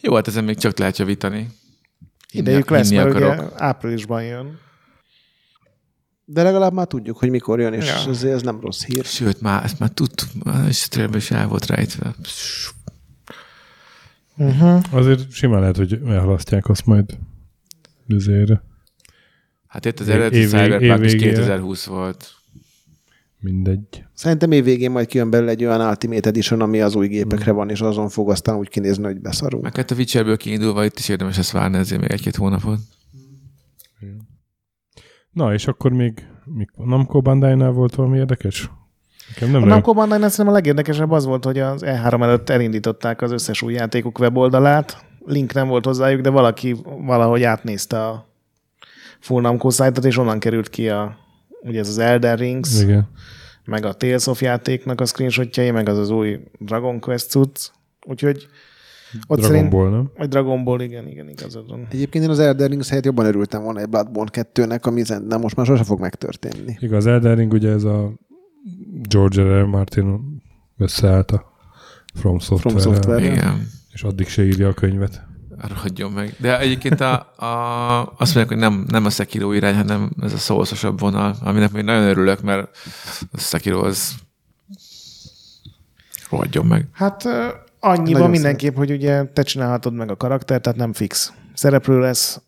[0.00, 1.48] Jó, hát ezen még csak lehet javítani.
[2.32, 4.58] idejük lesz, mert ugye áprilisban jön.
[6.28, 8.10] De legalább már tudjuk, hogy mikor jön, és Ja.
[8.10, 9.04] ezért ez nem rossz hír.
[9.04, 10.50] Sőt, már, ezt már tudtuk, a
[10.88, 12.14] trailerben is el volt rejtve.
[14.90, 17.18] Azért simán lehet, hogy elhalasztják azt majd
[18.08, 18.52] ezért
[19.66, 21.32] Hát itt az eredeti év Cyberpunk is év végére.
[21.34, 22.30] 2020 volt.
[23.40, 24.04] mindegy.
[24.14, 27.70] Szerintem év végén majd kijön belőle egy olyan Ultimate Edition, ami az új gépekre van,
[27.70, 29.62] és azon fog aztán úgy kinézni, hogy beszarunk.
[29.62, 32.78] Meg hát a Witcherből kiindulva itt is érdemes ezt várni ezért még egy-két hónapot.
[35.36, 38.70] Na, és akkor még mikor, Namco Bandai-nál volt valami érdekes?
[39.28, 43.22] Nekem nem A Namco Bandai szerintem a legérdekesebb az volt, hogy az E3 előtt elindították
[43.22, 45.04] az összes új játékuk weboldalát.
[45.24, 48.26] Link nem volt hozzájuk, de valaki valahogy átnézte a
[49.20, 51.16] full Namco szájtot, és onnan került ki a,
[51.60, 53.08] ugye ez az Elden Rings, Igen.
[53.64, 57.68] meg a Tales of játéknak a screenshotjai, meg az az új Dragon Quest cucc.
[58.06, 58.48] Úgyhogy
[59.26, 60.10] ott Dragon szerint, Ball, nem?
[60.16, 61.86] vagy Dragon Ball, igen, igen, igazad van.
[61.90, 65.56] Egyébként én az Elden Rings helyett jobban örültem volna egy Bloodborne 2-nek, ami nem most
[65.56, 66.76] már sose fog megtörténni.
[66.80, 68.12] Igaz, Elden Ring ugye ez a
[69.02, 69.60] George R.
[69.60, 69.64] R.
[69.64, 70.20] Martin
[70.76, 71.52] összeállt a
[72.14, 73.24] From Software, From Software.
[73.24, 73.68] Igen.
[73.92, 75.24] és addig se írja a könyvet.
[75.58, 76.34] Ragadjon meg.
[76.38, 80.36] De egyébként a, a, azt mondják, hogy nem, nem a Sekiro irány, hanem ez a
[80.36, 82.76] szószosabb vonal, aminek még nagyon örülök, mert
[83.32, 84.14] a Sekiro az
[86.30, 86.88] rohadjon meg.
[86.92, 87.28] Hát
[87.86, 91.32] annyiban mindenképp, hogy ugye te csinálhatod meg a karakter, tehát nem fix.
[91.54, 92.40] Szereplő lesz,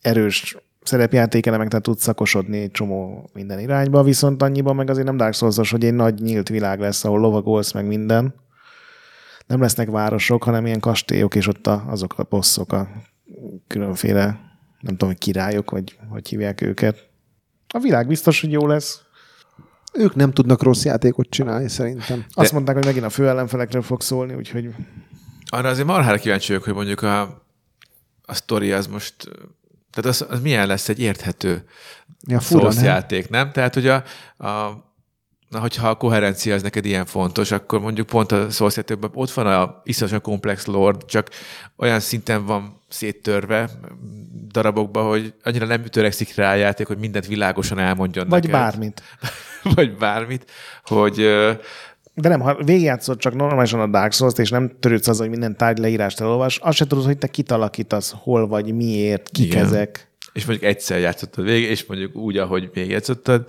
[0.00, 5.34] erős szerepjátékelemek, tehát tudsz szakosodni egy csomó minden irányba, viszont annyiban meg azért nem Dark
[5.34, 8.34] souls hogy egy nagy nyílt világ lesz, ahol lovagolsz meg minden.
[9.46, 12.88] Nem lesznek városok, hanem ilyen kastélyok, és ott a, azok a bosszok, a
[13.66, 14.24] különféle,
[14.80, 17.08] nem tudom, hogy királyok, vagy hogy hívják őket.
[17.68, 19.03] A világ biztos, hogy jó lesz.
[19.94, 22.24] Ők nem tudnak rossz játékot csinálni, szerintem.
[22.32, 24.70] Azt mondták, hogy megint a fő ellenfelekről fog szólni, úgyhogy
[25.46, 27.20] Arra azért marhára kíváncsi vagyok, hogy mondjuk a,
[28.22, 29.14] a sztori az most,
[29.90, 31.64] tehát az, az milyen lesz egy érthető
[32.26, 32.84] Ja, fura, nem?
[32.84, 33.52] játék, nem?
[33.52, 33.94] Tehát, hogy a,
[34.46, 34.82] a
[35.48, 39.46] na, hogyha a koherencia az neked ilyen fontos, akkor mondjuk pont a játékban ott van
[39.46, 41.28] a iszonyatosan komplex lord, csak
[41.76, 43.70] olyan szinten van széttörve
[44.48, 48.60] darabokba, hogy annyira nem törekszik rá a játék, hogy mindent világosan elmondjon vagy neked.
[48.60, 49.02] bármit.
[49.74, 50.50] Vagy bármit,
[50.82, 51.14] hogy
[52.14, 55.56] De nem, ha végigjátszod csak normálisan a Dark Souls-t, és nem törődsz azzal, hogy minden
[55.56, 59.64] tárgy leírást elolvas, azt se tudod, hogy te kit alakítasz, hol vagy, miért, kik Igen.
[59.64, 60.08] ezek.
[60.32, 63.44] és mondjuk egyszer játszottad végig, és mondjuk úgy, ahogy még játszottad.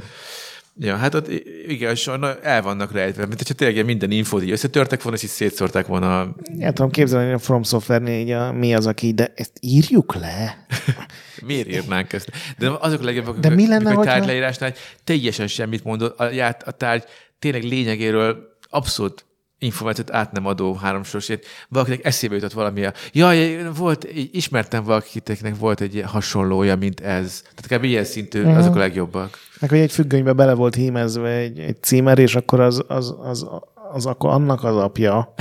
[0.79, 1.29] Ja, hát ott
[1.67, 5.29] igen, sajnos el vannak rejtve, mint hogyha tényleg minden infót így összetörtek volna, és így
[5.29, 9.33] szétszórták volna El tudom képzelni, hogy a From Software-nél így a, mi az, aki, de
[9.35, 10.65] ezt írjuk le?
[11.45, 12.31] Miért írnánk ezt?
[12.57, 14.73] De azok a legjobbak, De mi lenne, hogyha- tárgyleírásnál
[15.03, 17.03] teljesen semmit mondod, a, ját, a tárgy
[17.39, 19.25] tényleg lényegéről abszolút
[19.59, 21.45] információt át nem adó háromsorosért.
[21.69, 22.85] Valakinek eszébe jutott valami.
[22.85, 27.41] a- Jaj, volt, ismertem valakiteknek volt egy hasonlója, mint ez.
[27.55, 27.83] Tehát kb.
[27.83, 28.57] ilyen szintű, Mhm.
[28.57, 29.37] azok a legjobbak.
[29.59, 33.45] Meg hogy egy függönybe bele volt hímezve egy, egy címer, és akkor az, az, az,
[33.93, 35.33] az, akkor annak az apja.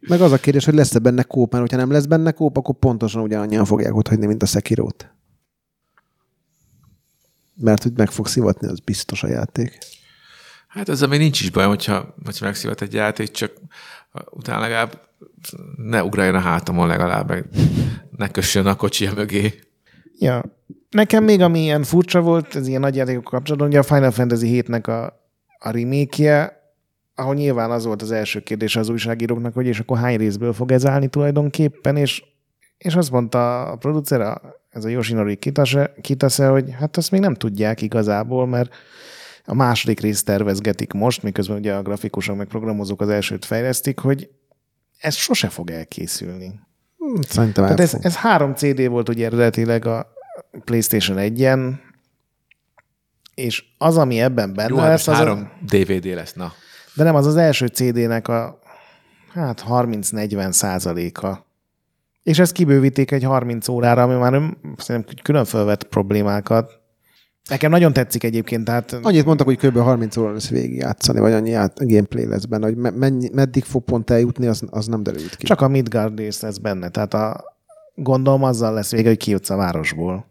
[0.00, 2.74] Meg az a kérdés, hogy lesz-e benne kóp, mert hogyha nem lesz benne kóp, akkor
[2.74, 5.10] pontosan ugyanannyian fogják ott hagyni, mint a Sekirót.
[7.54, 9.78] Mert hogy meg fog szivatni, az biztos a játék.
[10.68, 13.52] Hát ezzel még nincs is baj, hogyha, hogyha megszivat egy játék, csak
[14.30, 15.08] utána legalább
[15.76, 17.44] ne ugráljon a hátamon legalább, meg
[18.16, 19.54] ne kössön a kocsia mögé.
[20.18, 20.58] Ja.
[20.90, 24.62] Nekem még ami ilyen furcsa volt, ez ilyen nagy játékok kapcsolatban, ugye a Final Fantasy
[24.62, 25.06] 7-nek a,
[25.58, 26.59] a remake
[27.20, 30.72] ahol nyilván az volt az első kérdés az újságíróknak, hogy és akkor hány részből fog
[30.72, 32.24] ez állni tulajdonképpen, és,
[32.78, 34.40] és azt mondta a producer, a,
[34.70, 38.74] ez a Yoshinori Kitase, Kitase, hogy hát azt még nem tudják igazából, mert
[39.44, 44.30] a második részt tervezgetik most, miközben ugye a grafikusok meg programozók az elsőt fejlesztik, hogy
[44.98, 46.60] ez sose fog elkészülni.
[46.96, 50.12] Hm, Szerintem Tehát ez, ez három CD volt ugye eredetileg a
[50.64, 51.74] PlayStation 1-en,
[53.34, 56.52] és az, ami ebben benne Jó, hát lesz, most az három a, DVD lesz, na.
[56.94, 58.58] De nem, az az első CD-nek a
[59.32, 61.46] hát 30-40 százaléka.
[62.22, 66.78] És ezt kibővíték egy 30 órára, ami már szerintem külön felvett problémákat.
[67.48, 69.78] Nekem nagyon tetszik egyébként, tehát Annyit mondtak, hogy kb.
[69.78, 73.84] 30 óra lesz végigjátszani, vagy annyi ját, gameplay lesz benne, hogy me- mennyi, meddig fog
[73.84, 75.46] pont eljutni, az, az nem derült ki.
[75.46, 76.88] csak a Midgard rész lesz benne.
[76.88, 77.44] Tehát a,
[77.94, 80.26] gondolom azzal lesz vége, hogy kijutsz a városból.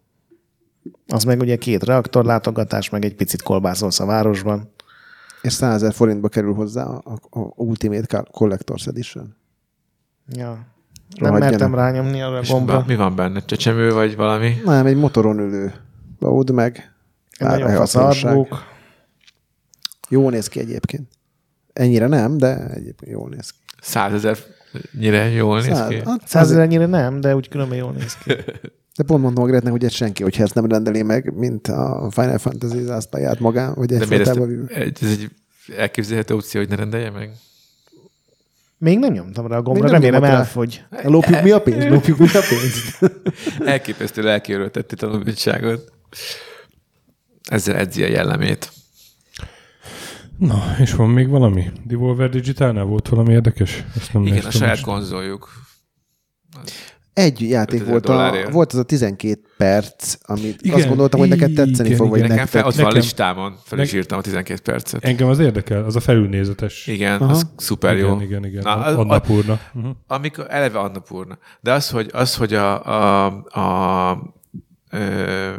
[1.07, 4.71] Az meg ugye két reaktorlátogatás, meg egy picit kolbászolsz a városban.
[5.41, 9.35] És 100 ezer forintba kerül hozzá a, a, Ultimate Collector's Edition.
[10.27, 10.47] Ja.
[10.49, 10.65] Nem
[11.17, 11.49] Rohadjanak.
[11.49, 12.83] mertem rányomni arra a gombra.
[12.87, 13.39] mi van benne?
[13.45, 14.55] Csecsemő vagy valami?
[14.65, 15.73] Nem, egy motoron ülő.
[16.19, 16.93] Baud meg.
[17.39, 18.25] Nagyon fasz elhatóság.
[18.37, 18.63] artbook.
[20.09, 21.07] Jó néz ki egyébként.
[21.73, 23.57] Ennyire nem, de egyébként jól néz ki.
[23.81, 24.37] Százezer
[24.99, 26.01] nyire jól néz Száz- ki.
[26.05, 28.33] hát Százezernyire nem, de úgy különben jól néz ki.
[28.99, 32.07] De pont mondtam a Gretnek, hogy ez senki, hogyha ezt nem rendeli meg, mint a
[32.11, 34.01] Final Fantasy zászlaját magán, vagy egy,
[35.01, 35.31] ez egy
[35.77, 37.31] elképzelhető opció, hogy ne rendelje meg?
[38.77, 40.83] Még nem nyomtam rá a gombra, nem remélem elfogy.
[41.03, 41.89] Lopjuk mi a pénzt?
[41.95, 43.11] Lopjuk mi a pénzt?
[43.65, 45.91] Elképesztő lelkiörölteti tanulmányságot.
[47.49, 48.71] Ezzel edzi a jellemét.
[50.37, 51.71] Na, és van még valami?
[51.83, 53.83] Devolver Digitalnál volt valami érdekes?
[53.95, 55.49] Ezt nem Igen, a saját konzoljuk.
[57.19, 61.29] Egy játék 5000 volt, a, volt az a 12 perc, amit igen, azt gondoltam, hogy
[61.29, 62.29] neked tetszeni igen, fog, vagy igen.
[62.29, 62.79] Nekem fel, nektek.
[62.79, 65.03] ott van a listámon, fel is írtam a 12 percet.
[65.03, 66.87] Engem az érdekel, az a felülnézetes.
[66.87, 67.31] Igen, Aha.
[67.31, 68.07] az szuper jó.
[68.07, 68.61] Igen, igen, igen.
[68.63, 69.59] Na, az- Annapurna.
[69.73, 69.91] Uh-huh.
[70.07, 71.37] amikor eleve Annapurna.
[71.61, 73.25] De az, hogy, az, hogy a, a,
[73.59, 74.33] a,
[74.91, 75.51] ö,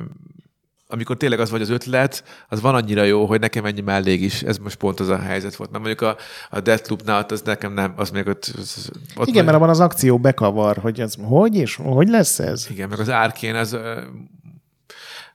[0.90, 4.42] amikor tényleg az vagy az ötlet, az van annyira jó, hogy nekem ennyi mellég is.
[4.42, 5.70] Ez most pont az a helyzet volt.
[5.70, 6.16] Mert mondjuk a,
[6.50, 8.52] a Deathloop-nál az nekem nem, az még ott...
[8.56, 12.66] az- ott Igen, mert abban az akció bekavar, hogy ez hogy és hogy lesz ez?
[12.70, 13.76] Igen, meg az árkén az,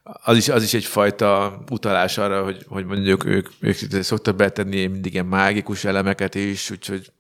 [0.04, 5.14] az is, az is egyfajta utalás arra, hogy, hogy mondjuk ők, ők szoktak betenni mindig
[5.14, 7.12] ilyen mágikus elemeket is, úgyhogy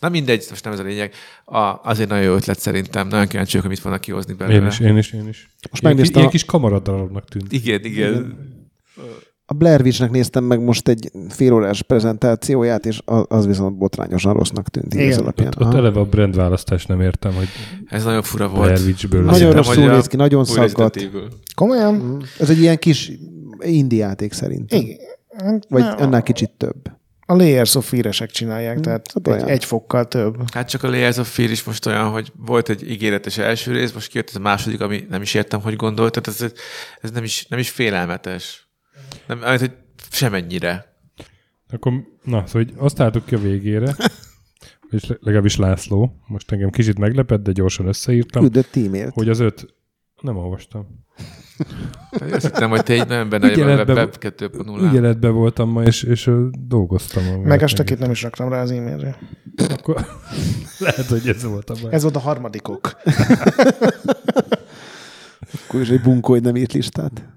[0.00, 1.12] Na mindegy, most nem ez a lényeg.
[1.44, 3.08] A, azért nagyon jó ötlet szerintem.
[3.08, 4.60] Nagyon kíváncsi vagyok, hogy mit fognak kihozni belőle.
[4.60, 5.48] Én is, én is, én is.
[5.70, 7.52] Most Ilyen, megnéztem ilyen a- kis kamaradarabnak tűnt.
[7.52, 8.36] Igen, igen.
[9.46, 14.94] A Blair Witch-nek néztem meg most egy félórás prezentációját, és az viszont botrányosan rossznak tűnt.
[14.94, 15.10] Igen.
[15.10, 15.46] ez alapján.
[15.48, 17.48] Ott, ott eleve a brandválasztást nem értem, hogy
[17.86, 18.70] Ez nagyon fura volt.
[18.72, 19.24] Blair Witch-ből.
[19.24, 20.46] Nagyon rosszul néz ki, nagyon.
[20.56, 21.28] Evil.
[21.54, 21.94] Komolyan?
[21.94, 22.18] Mm.
[22.38, 23.12] Ez egy ilyen kis
[23.60, 24.80] indie játék szerintem.
[24.80, 24.96] Igen.
[25.36, 26.90] Hát Vagy annál kicsit több.
[27.26, 29.48] A Layers of Fear-esek csinálják, tehát hát egy, olyan.
[29.48, 30.50] egy fokkal több.
[30.50, 33.92] Hát csak a Layers of Fear is most olyan, hogy volt egy ígéretes első rész,
[33.92, 36.52] most kijött ez a második, ami nem is értem, hogy gondolt, tehát ez,
[37.00, 38.68] ez nem, is, nem is félelmetes.
[39.26, 39.72] Nem, amit, hogy
[40.10, 40.96] semennyire.
[41.68, 41.92] Akkor,
[42.22, 43.96] na, szóval hogy azt álltuk ki a végére,
[44.90, 49.14] és legalábbis László, most engem kicsit meglepett, de gyorsan összeírtam, Küldött e-mailt.
[49.14, 49.66] hogy az öt,
[50.20, 51.04] nem olvastam.
[52.32, 54.88] Azt hittem, hogy te egy nagyon benne a web, Ügyeletbe- web 2.0.
[54.90, 56.30] Ügyeletben voltam ma, és, és
[56.68, 57.22] dolgoztam.
[57.34, 59.18] a Meg a stakit nem is raktam rá az e-mailre.
[59.68, 59.94] Akkor
[60.78, 61.92] lehet, hogy ez volt a baj.
[61.92, 62.96] Ez volt a harmadikok.
[65.66, 67.28] Akkor is egy bunkó, hogy nem írt listát.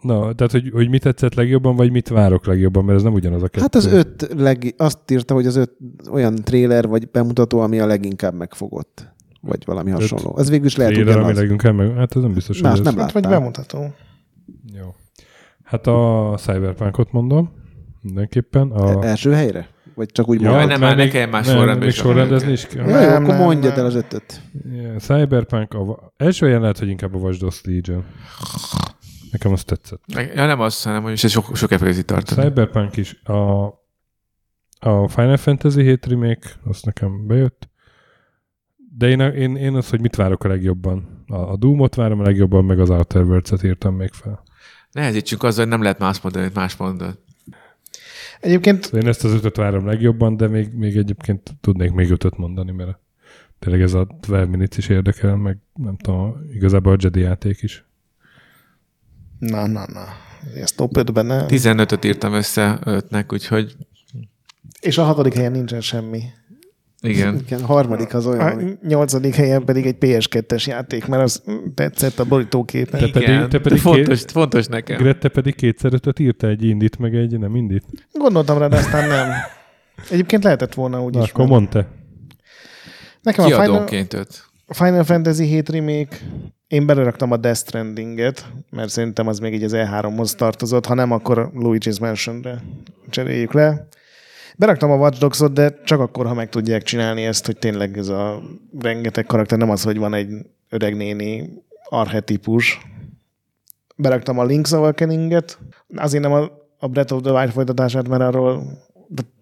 [0.00, 3.42] Na, tehát, hogy, hogy mit tetszett legjobban, vagy mit várok legjobban, mert ez nem ugyanaz
[3.42, 3.60] a kettő.
[3.60, 5.72] Hát az öt, leg, azt írta, hogy az öt
[6.10, 9.12] olyan tréler vagy bemutató, ami a leginkább megfogott.
[9.44, 10.38] Vagy valami hasonló.
[10.38, 11.36] Ez végül is lehet ami ugyanaz.
[11.36, 11.94] leginkább meg...
[11.96, 12.94] Hát ez nem biztos, Más hogy ez...
[12.94, 13.94] nem Hát, vagy bemutató.
[14.78, 14.94] Jó.
[15.64, 17.52] Hát a Cyberpunkot mondom,
[18.02, 18.70] mindenképpen.
[18.70, 19.02] A...
[19.02, 19.68] E- Első helyre?
[19.94, 20.68] Vagy csak úgy Ja, mondod?
[20.68, 22.88] nem, már ne kelljen más nem, sorrendben még sorrendezni is kell.
[22.88, 23.80] Ja, jó, Nem, akkor nem, mondjad nem.
[23.80, 24.40] el az ötöt.
[24.72, 26.12] Yeah, Cyberpunk, a...
[26.16, 28.04] első helyen lehet, hogy inkább a Watch Dogs Legion.
[29.30, 30.02] Nekem azt tetszett.
[30.34, 32.42] Ja, nem az, hanem hogy ez sok, sok elfejezi tartani.
[32.48, 33.22] Cyberpunk is.
[33.22, 33.64] A,
[34.78, 37.70] a Final Fantasy 7 remake, azt nekem bejött.
[38.96, 41.24] De én, én, én az, hogy mit várok a legjobban.
[41.26, 44.42] A, a Doom-ot várom a legjobban, meg az Outer Worlds-et írtam még fel.
[44.92, 47.12] Nehezítsünk azzal, hogy nem lehet más mondani, mint más mondani.
[48.40, 52.36] Egyébként Szóval én ezt az ötöt várom legjobban, de még, még egyébként tudnék még ötöt
[52.36, 52.98] mondani, mert
[53.58, 57.84] tényleg ez a 12 minutes is érdekel, meg nem tudom, igazából a Jedi játék is.
[59.38, 60.04] Na, na, na.
[60.54, 61.46] Ez top 5-ben nem.
[61.48, 63.76] 15-öt írtam össze ötnek, úgyhogy
[64.80, 66.22] És a hatodik helyen nincsen semmi.
[67.02, 67.38] Igen.
[67.46, 71.42] Igen, a harmadik az olyan, A nyolcadik helyen pedig egy PS2-es játék, mert az
[71.74, 73.00] tetszett a borítóképen.
[73.00, 73.48] Te pedig- igen.
[73.48, 74.96] te pedig de fontos, két- fontos nekem.
[74.96, 77.84] Grette pedig kétszer ötöt írta, egy indit, meg egy nem indit.
[78.12, 79.28] Gondoltam rá, de aztán nem.
[80.10, 81.30] Egyébként lehetett volna úgy Na, is.
[81.30, 81.86] akkor mondd te.
[83.22, 84.44] Nekem a Final, öt.
[84.66, 86.16] Final Fantasy 7 remake,
[86.66, 91.10] én beleraktam a Death Stranding-et, mert szerintem az még így az E3-hoz tartozott, ha nem,
[91.10, 92.62] akkor a Luigi's Mansion-re
[93.10, 93.88] cseréljük le.
[94.56, 98.08] Beraktam a Watch Dogs-ot, de csak akkor, ha meg tudják csinálni ezt, hogy tényleg ez
[98.08, 98.42] a
[98.78, 100.28] rengeteg karakter, nem az, hogy van egy
[100.68, 101.50] öreg néni
[101.88, 102.80] arhetipus.
[103.96, 105.58] Beraktam a Link's Awakening-et,
[105.96, 108.62] azért nem a, a Breath of the Wild folytatását, mert arról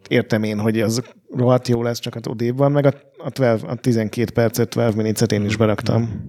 [0.08, 1.02] értem én, hogy az
[1.36, 5.02] rohadt jó lesz, csak hát odébb van, meg a, a, 12, a 12 percet, 12
[5.02, 6.24] minutes én is beraktam.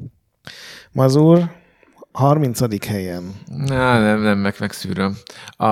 [0.91, 1.49] Mazur,
[2.11, 2.85] 30.
[2.85, 3.23] helyen.
[3.45, 5.15] Na, nem, nem, meg, megszűröm.
[5.57, 5.69] A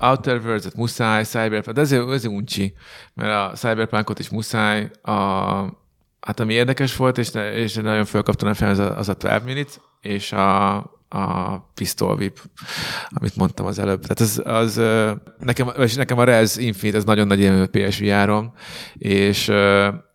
[0.00, 2.74] Outer Worlds-et muszáj, Cyberpunk, de ezért, ezért uncsi,
[3.14, 5.12] mert a Cyberpunkot is muszáj, a,
[6.20, 9.14] hát ami érdekes volt, és, ne- és nagyon fölkaptam a fel, az a, az a
[9.14, 10.76] 12 minutes, és a,
[11.08, 12.38] a Pistol Whip,
[13.08, 14.00] amit mondtam az előbb.
[14.06, 14.80] Tehát az, az
[15.38, 18.52] nekem, és nekem a Rez Infinite, ez nagyon nagy élmény PSVR-on,
[18.94, 19.52] és,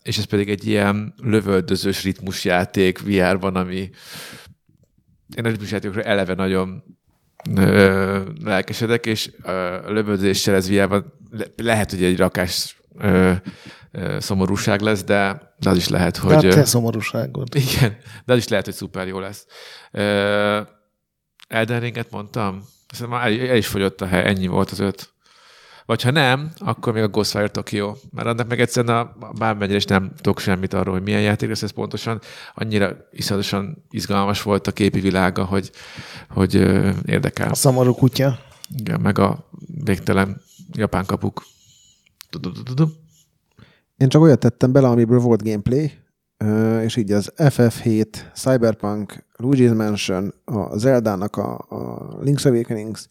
[0.01, 3.89] és ez pedig egy ilyen lövöldözős ritmusjáték VR-ban, ami
[5.35, 6.83] én a ritmusjátékokra eleve nagyon
[7.55, 9.51] ö, lelkesedek, és ö,
[9.85, 11.05] a lövöldözéssel ez le,
[11.55, 13.31] lehet, hogy egy rakás ö,
[13.91, 16.49] ö, szomorúság lesz, de, az is lehet, De a hogy...
[16.49, 17.55] te szomorúságod.
[17.55, 19.45] igen, de az is lehet, hogy szuper jó lesz.
[19.91, 20.61] Ö,
[21.47, 22.63] Elden Ringet mondtam?
[22.93, 25.13] Szerintem már el, el is fogyott a hely, ennyi volt az öt.
[25.85, 27.93] Vagy ha nem, akkor még a Ghostwire Tokyo.
[28.11, 31.61] Mert annak meg egyszerűen a, bármennyire is nem tudok semmit arról, hogy milyen játék lesz
[31.61, 32.21] ez pontosan.
[32.55, 35.71] Annyira iszonyatosan izgalmas volt a képi világa, hogy,
[36.29, 37.49] hogy ö, érdekel.
[37.49, 38.39] A szomorú kutya.
[38.77, 39.49] Igen, meg a
[39.83, 40.41] végtelen
[40.71, 41.43] japán kapuk.
[43.97, 45.91] Én csak olyat tettem bele, amiből volt gameplay,
[46.83, 53.07] és így az FF7, Cyberpunk, Luigi's Mansion, a Zelda-nak a, a Link's Awakenings,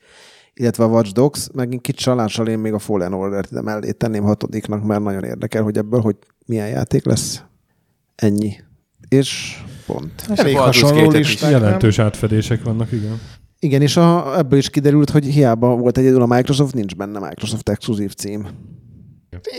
[0.54, 3.90] illetve a Watch Dogs, meg egy kicsit csalással én még a Fallen Order-t ide mellé
[3.90, 6.16] tenném hatodiknak, mert nagyon érdekel, hogy ebből hogy
[6.46, 7.42] milyen játék lesz.
[8.14, 8.56] Ennyi.
[9.08, 10.26] És pont.
[10.32, 11.60] És Elég hasonló listák, nem?
[11.60, 13.20] Jelentős átfedések vannak, igen.
[13.58, 17.68] Igen, és a, ebből is kiderült, hogy hiába volt egyedül a Microsoft, nincs benne Microsoft
[17.68, 18.46] exkluzív cím.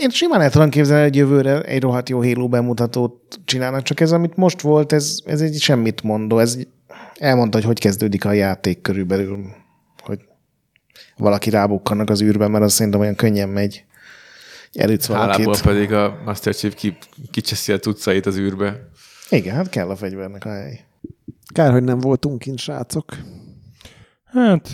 [0.00, 4.12] Én simán el tudom képzelni, hogy jövőre egy rohadt jó Halo bemutatót csinálnak, csak ez,
[4.12, 6.38] amit most volt, ez, ez egy semmit mondó.
[6.38, 6.58] Ez
[7.18, 9.38] elmondta, hogy hogy kezdődik a játék körülbelül,
[11.16, 13.84] valaki rábukkannak az űrben, mert az szerintem olyan könnyen megy.
[14.72, 15.64] Elütsz Hálából valakit.
[15.64, 16.96] pedig a Master Chief ki,
[17.30, 18.88] kicseszi a tucait az űrbe.
[19.30, 20.84] Igen, hát kell a fegyvernek a hely.
[21.54, 23.16] Kár, hogy nem voltunk kint, srácok.
[24.24, 24.68] Hát,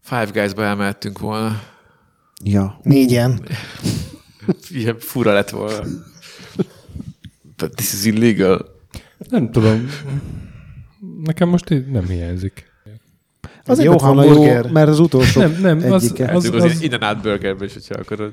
[0.00, 1.62] Five Guys-ba elmehettünk volna.
[2.44, 2.80] Ja.
[2.82, 3.40] Négyen.
[4.70, 5.84] Ilyen fura lett volna.
[7.56, 8.66] But this is illegal.
[9.28, 9.88] nem tudom.
[11.24, 12.67] Nekem most így nem hiányzik.
[13.68, 14.72] Az jó volna jó, hamburger.
[14.72, 16.24] mert az utolsó Nem, nem, az, egyike.
[16.32, 18.32] az, Az, az, az, az in out burgerbe is, hogyha akarod.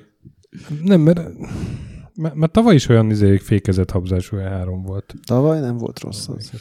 [0.84, 1.22] nem, mert,
[2.16, 5.14] mert, mert tavaly is olyan izé, fékezett habzású E3 volt.
[5.26, 6.52] Tavaly nem volt rossz az.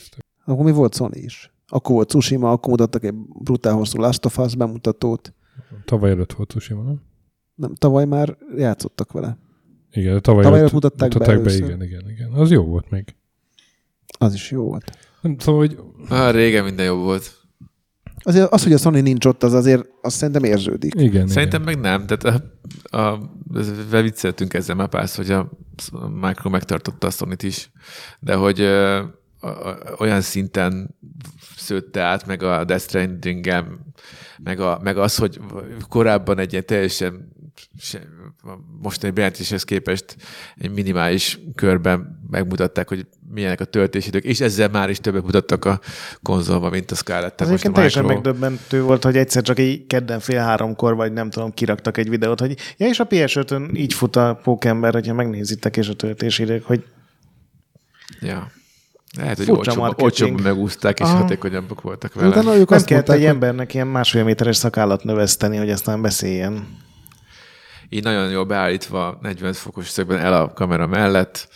[0.45, 1.53] Akkor mi volt Sony is?
[1.69, 5.35] Akkor volt Tsushima, akkor mutattak egy brutál hosszú Last of Us bemutatót.
[5.85, 7.03] Tavaly előtt volt Tsushima, nem?
[7.55, 9.39] Nem, tavaly már játszottak vele.
[9.91, 11.65] Igen, tavaly, Tavaly előtt mutatták be mutatták be, először.
[11.67, 12.33] igen, igen, igen.
[12.33, 13.15] Az jó volt még.
[14.19, 14.99] Az is jó volt.
[15.21, 15.79] Nem, szóval, hogy
[16.09, 17.44] Ah, régen minden jobb volt.
[18.27, 20.95] Azért az, hogy a Sony nincs ott, az azért azt szerintem érződik.
[20.95, 21.75] igen, Szerintem igen.
[21.75, 22.07] meg nem.
[22.07, 22.43] Tehát
[22.91, 23.21] a, a,
[23.91, 25.51] a, vicceltünk ezzel már pársz, hogy a
[26.21, 27.71] Micro megtartotta a sony is,
[28.21, 29.03] de hogy ö,
[29.41, 30.95] a, a, olyan szinten
[31.57, 33.65] szőtte át, meg a Death stranding
[34.39, 35.41] meg, a, meg az, hogy
[35.89, 37.33] korábban egy ilyen teljesen
[37.79, 38.01] se,
[38.81, 40.17] mostani bejelentéshez képest
[40.57, 45.81] egy minimális körben megmutatták, hogy milyenek a töltésidők, és ezzel már is többet mutattak a
[46.23, 47.41] konzolban, mint a Scarlett.
[47.41, 51.55] Ez egyébként teljesen megdöbbentő volt, hogy egyszer csak így kedden fél háromkor, vagy nem tudom,
[51.55, 55.89] kiraktak egy videót, hogy ja, és a PS5-ön így fut a pókember, hogyha megnézitek, és
[55.89, 56.85] a töltésidők, hogy
[58.21, 58.51] Ja.
[59.17, 61.17] Lehet, hogy olcsóbb, olcsóbb megúzták, és Aha.
[61.17, 62.29] hatékonyabbak voltak vele.
[62.29, 66.03] Utána ők nem azt kellett mondták, egy embernek ilyen másfél méteres szakállat növeszteni, hogy aztán
[66.03, 66.67] beszéljen.
[67.89, 71.49] Így nagyon jól beállítva, 40 fokos szögben el a kamera mellett,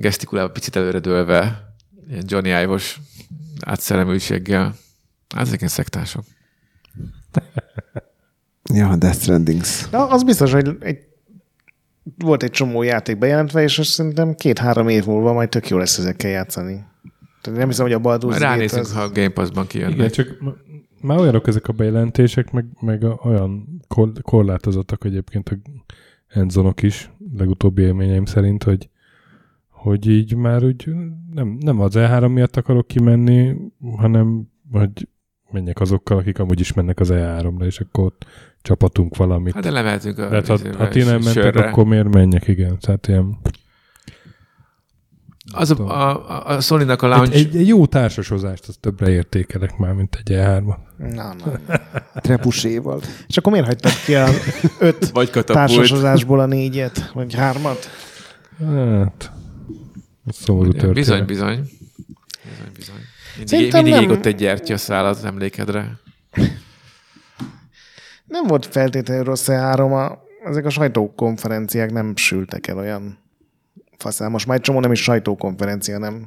[0.00, 1.74] gesztikulálva picit előre dőlve,
[2.08, 3.00] ilyen Johnny Ive-os
[3.66, 4.74] átszellemültséggel.
[5.34, 6.24] Hát ezek ilyen szektások.
[8.72, 9.88] Ja, Death Strandings.
[9.90, 10.98] De az biztos, hogy egy,
[12.18, 15.98] volt egy csomó játék bejelentve, és azt szerintem két-három év múlva majd tök jó lesz
[15.98, 16.84] ezekkel játszani.
[17.40, 18.92] Tehát nem hiszem, hogy a Baldur's ránézünk, az...
[18.92, 19.96] ha a Game Pass-ban kijönnek.
[19.96, 20.38] Igen, csak
[21.00, 25.56] már olyanok ezek a bejelentések, meg, meg a, olyan kor, korlátozottak egyébként a
[26.28, 28.88] handzonok is, legutóbbi élményeim szerint, hogy,
[29.82, 30.88] hogy így már úgy
[31.34, 33.56] nem, nem az E3 miatt akarok kimenni,
[33.96, 34.42] hanem
[34.72, 35.08] hogy
[35.50, 38.24] menjek azokkal, akik amúgy is mennek az E3-ra, és akkor ott
[38.62, 39.54] csapatunk valamit.
[39.54, 41.68] Hát de lemehetünk a Tehát ha, ha ti nem mentek, sörre.
[41.68, 42.78] akkor miért menjek, igen.
[42.78, 43.38] Tehát ilyen,
[45.52, 47.34] Az a, a, a Sony-nak a launch...
[47.34, 50.76] egy, egy, egy, jó társashozást az többre értékelek már, mint egy E3-at.
[50.96, 51.58] Na, na.
[52.14, 53.00] Trepuséval.
[53.26, 54.28] És akkor miért hagytad ki a
[54.78, 55.66] öt Vagy katapult.
[55.68, 57.88] társasozásból a négyet, vagy hármat?
[58.66, 59.32] Hát,
[60.26, 60.94] szomorú történet.
[60.94, 61.68] Bizony, bizony.
[62.42, 63.00] Bizony, bizony.
[63.36, 65.98] Mindig, Szerintem mindig nem- ott egy gyertyaszál az emlékedre.
[68.26, 73.18] Nem volt feltétlenül rossz E3, a, ezek a sajtókonferenciák nem sültek el olyan
[73.96, 74.30] faszán.
[74.30, 76.26] Most már egy csomó nem is sajtókonferencia, nem.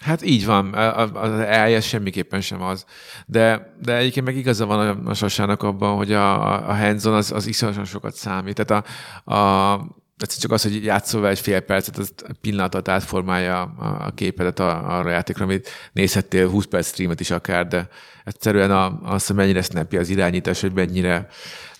[0.00, 2.84] Hát így van, az eljesz semmiképpen sem az.
[3.26, 7.46] De, de egyébként meg igaza van a, Sasának abban, hogy a, a hands-on az, az
[7.46, 8.64] iszonyatosan sokat számít.
[8.64, 8.84] Tehát
[9.24, 9.80] a, a
[10.30, 15.08] ez csak az, hogy játszol vele egy fél percet, az pillanatot átformálja a, képedet arra
[15.08, 17.88] a játékra, amit nézhettél 20 perc streamet is akár, de
[18.24, 21.28] egyszerűen a, az, hogy mennyire snappy az irányítás, hogy mennyire,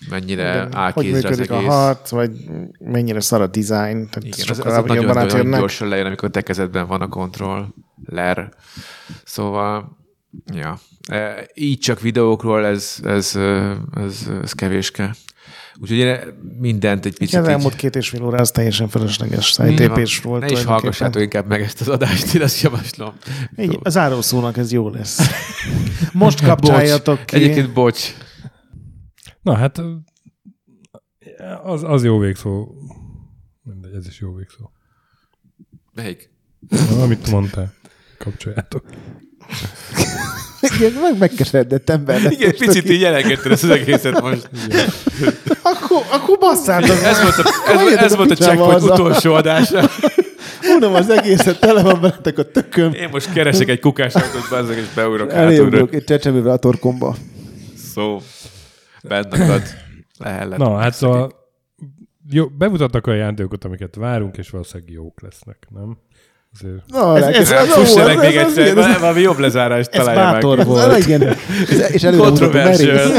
[0.09, 1.67] mennyire áll hogy kézre az működik a egész.
[1.67, 2.31] harc, vagy
[2.79, 4.09] mennyire szar a design.
[4.09, 7.65] Tehát Igen, az, sokkal az nagyon, nagyon gyorsan lejön, amikor te kezedben van a kontroll,
[8.05, 8.53] ler.
[9.23, 9.97] Szóval,
[10.53, 10.79] ja.
[11.09, 13.35] E, Így csak videókról ez, ez,
[13.95, 15.15] ez, ez kevéske.
[15.81, 16.19] Úgyhogy én
[16.59, 19.07] mindent egy picit az elmúlt két és fél óra az teljesen van.
[19.39, 20.41] szájtépés volt.
[20.41, 23.13] Ne is hallgassátok inkább meg ezt az adást, én azt javaslom.
[23.57, 25.19] Így, az árószónak ez jó lesz.
[26.11, 27.35] Most kapcsoljatok ki.
[27.35, 28.15] Egyébként bocs.
[29.41, 29.81] Na hát,
[31.63, 32.67] az, az jó végszó.
[33.63, 34.71] Mindegy, ez is jó végszó.
[35.93, 36.31] Melyik?
[37.01, 37.73] Amit mondtál,
[38.17, 38.83] kapcsoljátok.
[40.77, 42.31] Igen, meg megkeseredett ember.
[42.31, 44.49] Igen, most, picit aki- így elengedted ezt az egészet most.
[45.61, 47.03] Akkor, akkor basszátok.
[47.03, 49.89] Ez volt a, ez, ez a volt a checkpoint utolsó adása.
[50.75, 52.93] Unom az egészet, tele van veletek a tököm.
[52.93, 57.15] Én most keresek egy kukásautót, bezzeg, és beugrok Eléugrok egy csecsemővel a torkomba.
[57.93, 58.21] Szó.
[59.03, 59.61] Bent akad.
[60.19, 60.57] Lehet.
[60.57, 61.31] Na, hát szóval
[62.29, 65.97] jó, bemutattak olyan játékokat, amiket várunk, és valószínűleg jók lesznek, nem?
[66.61, 66.73] Azért.
[66.87, 69.89] Na, Ez- ez, ez- ez, Fuss ez, meg még ez, egyszer, ez, valami jobb lezárást
[69.93, 70.65] Ez találja bátor meg.
[70.65, 70.91] volt.
[70.93, 71.21] ez, igen.
[71.69, 73.11] Ez- És előre Controversial.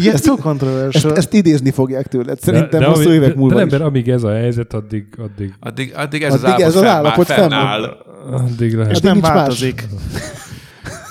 [0.00, 1.16] Ja, ez túl Ezt, controversial.
[1.16, 2.40] ezt idézni fogják tőled.
[2.40, 5.54] Szerintem de, hosszú ami- évek de, múlva de ember, amíg ez a helyzet, addig, addig,
[5.60, 8.42] Addig, addig ez az Addig állapot, ez az fennáll, állapot fennáll.
[8.50, 8.92] addig lehet.
[8.92, 9.82] És nem változik.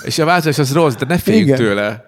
[0.02, 1.58] És a változás az rossz, de ne féljünk Igen.
[1.58, 2.04] tőle.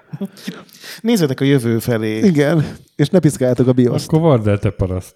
[1.01, 2.19] Nézzetek a jövő felé.
[2.19, 2.67] Igen.
[2.97, 4.07] És ne piszkáljátok a bioszt.
[4.07, 5.15] Akkor vard el te paraszt.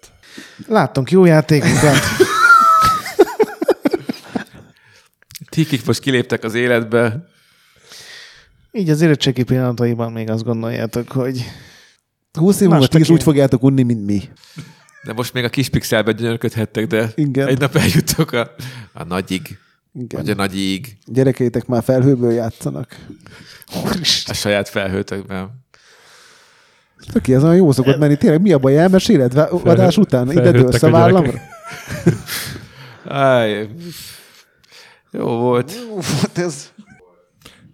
[0.67, 1.95] Láttunk jó játékokat.
[5.49, 7.27] Ti, kik most kiléptek az életbe,
[8.71, 11.43] Így az érettségi pillanataiban még azt gondoljátok, hogy
[12.39, 14.21] 20 év múlva ti is úgy fogjátok unni, mint mi.
[15.03, 17.47] de most még a kis pixelbe gyönyörködhettek, de Igen.
[17.47, 18.51] egy nap eljuttok a,
[18.93, 19.57] a nagyig,
[19.93, 20.21] Igen.
[20.21, 22.95] vagy a nagyig, Gyerekeitek már felhőből játszanak.
[24.25, 25.49] a saját felhőtökben.
[27.11, 28.17] Töké, ez olyan jó szokott menni.
[28.17, 28.77] Tényleg mi a baj?
[28.77, 30.31] Elmeséled adás után?
[30.31, 31.33] Ide dőlsz a a vállamra?
[35.11, 35.29] Gyerekek.
[35.29, 35.71] Áj, jó volt.
[36.33, 36.71] Ez...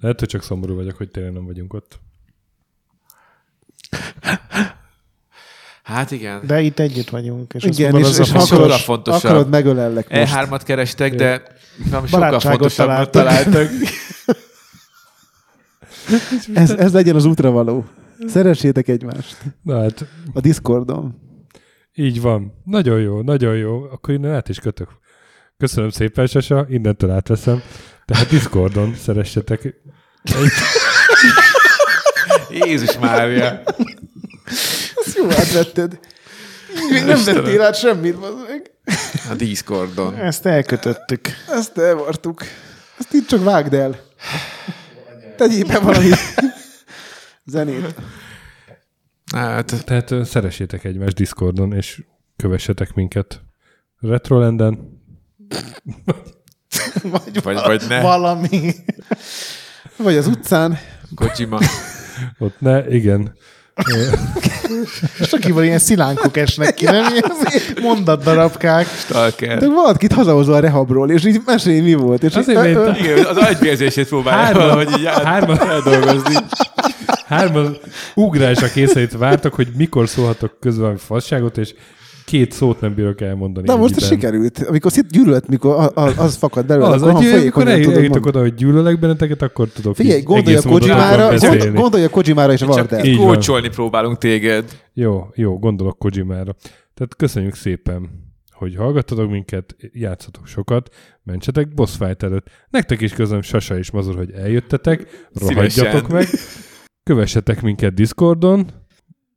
[0.02, 1.99] Lehet, hogy csak szomorú vagyok, hogy tényleg nem vagyunk ott.
[5.84, 6.41] Hát igen.
[6.45, 7.53] de itt együtt vagyunk.
[7.53, 9.24] És Igen, mondod, és, az és akarod, fontosabb.
[9.24, 10.34] akarod megölellek most.
[10.36, 11.44] E3-at kerestek, de
[11.90, 13.52] valami sokkal fontosabbat találtak.
[13.52, 13.70] találtak.
[16.53, 17.86] Ez, ez legyen az útra való.
[18.28, 19.38] Szeressétek egymást.
[19.62, 21.16] Na hát, A Discordon.
[21.94, 22.53] így van.
[22.64, 23.84] Nagyon jó, nagyon jó.
[23.84, 24.90] Akkor innen át is kötök.
[25.57, 27.61] Köszönöm szépen, Sasa, innentől átveszem.
[28.06, 29.76] Tehát Discordon szeressetek.
[32.49, 33.61] Jézus Mária.
[34.95, 35.99] Ezt jó átvetted.
[36.90, 38.18] Még nem vettél át semmit,
[38.48, 38.72] meg.
[39.30, 40.15] A Discordon.
[40.15, 41.27] Ezt elkötöttük.
[41.48, 42.41] Ezt elvartuk.
[42.99, 43.99] Ezt itt csak vágd el.
[45.38, 46.10] Tegyél be valami
[47.45, 47.95] zenét.
[49.34, 52.03] Hát, Tehát szeressétek egymást Discordon, és
[52.36, 53.41] kövessetek minket
[53.99, 54.94] Retrolanden.
[57.03, 58.01] Vagy, Vagy- vagy ne.
[58.01, 58.73] Valami.
[59.97, 60.80] Vagy az utcán.
[61.15, 61.59] Kojima.
[62.39, 63.34] Ott ne, igen.
[65.19, 67.05] És akivel ilyen szilánkok esnek ki, nem?
[67.13, 67.31] Ilyen
[67.81, 68.88] mondatdarabkák.
[68.88, 69.59] Stalker.
[69.59, 72.23] De valakit hazahozol a rehabról, és így mesélj, mi volt.
[72.23, 76.35] És Azért így, ö, Igen, az agyvérzését próbálja Hárman- valahogy így át- hárman- feldolgozni.
[77.27, 77.77] Hárman
[78.15, 81.73] ugrásra kényszerít vártak, hogy mikor szólhatok közben valami fasságot, és
[82.26, 83.68] két szót nem bírok elmondani.
[83.68, 84.60] Na most sikerült.
[84.60, 88.26] Amikor szit gyűlölet, mikor a- a- az fakad belőle, Az, akkor ha hogy amikor eljutok
[88.26, 91.38] oda, hogy gyűlölök benneteket, akkor tudok Figyelj, gondolj a Kojimára,
[91.73, 93.06] gondolj a Kojimára és vard Csak el.
[93.06, 93.26] Így van.
[93.27, 94.81] kócsolni próbálunk téged.
[94.93, 96.56] Jó, jó, gondolok Kojimára.
[96.93, 98.10] Tehát köszönjük szépen,
[98.52, 102.47] hogy hallgattatok minket, játszatok sokat, mentsetek boss fight előtt.
[102.69, 106.27] Nektek is közöm Sasa és Mazur, hogy eljöttetek, rohadjatok meg.
[107.03, 108.68] Kövessetek minket Discordon,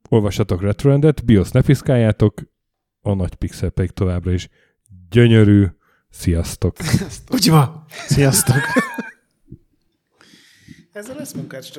[0.09, 2.33] olvassatok Retroendet, BIOS ne piszkáljátok,
[3.01, 4.49] a nagy pixel pedig továbbra is
[5.09, 5.65] gyönyörű.
[6.09, 6.77] Sziasztok!
[7.27, 7.85] Kojima!
[8.07, 8.55] Sziasztok.
[10.93, 11.71] Ezzel lesz munkács.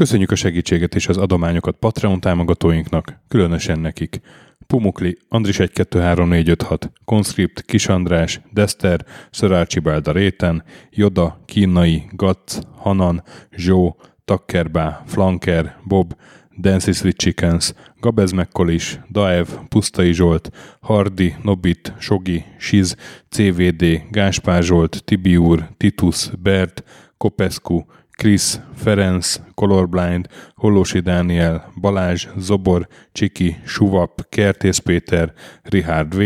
[0.00, 4.20] Köszönjük a segítséget és az adományokat Patreon támogatóinknak, különösen nekik.
[4.66, 13.22] Pumukli, Andris 123456, Conscript, Kis András, Dester, Sir Archibald a Réten, Joda, Kínai, Gatz, Hanan,
[13.50, 16.16] Zsó, Takkerbá, Flanker, Bob,
[16.58, 20.50] Dancy Sweet Chickens, Gabez Mekkolis, Daev, Pusztai Zsolt,
[20.80, 22.96] Hardi, Nobit, Sogi, Siz,
[23.28, 26.84] CVD, Gáspár Zsolt, Tibiur, Titus, Bert,
[27.16, 27.84] Kopescu,
[28.16, 35.32] Krisz, Ferenc, Colorblind, Hollósi Dániel, Balázs, Zobor, Csiki, Suvap, Kertész Péter,
[35.62, 36.22] Richard V,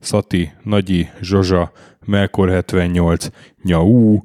[0.00, 1.72] Szati, Nagyi, Zsozsa,
[2.06, 3.26] Melkor 78,
[3.62, 4.18] Nyau,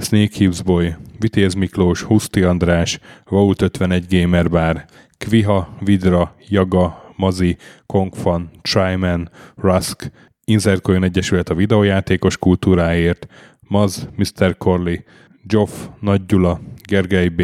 [0.00, 4.84] Snake Hips Boy, Vitéz Miklós, Huszti András, Vault 51 Gamer Bar,
[5.18, 7.56] Kviha, Vidra, Jaga, Mazi,
[7.86, 10.10] Kongfan, Tryman, Rusk,
[10.44, 13.26] Inzertcoin Egyesület a videójátékos kultúráért,
[13.68, 14.56] Maz, Mr.
[14.56, 14.96] Corley,
[15.46, 17.42] Joff, Nagy Gyula, Gergely B.,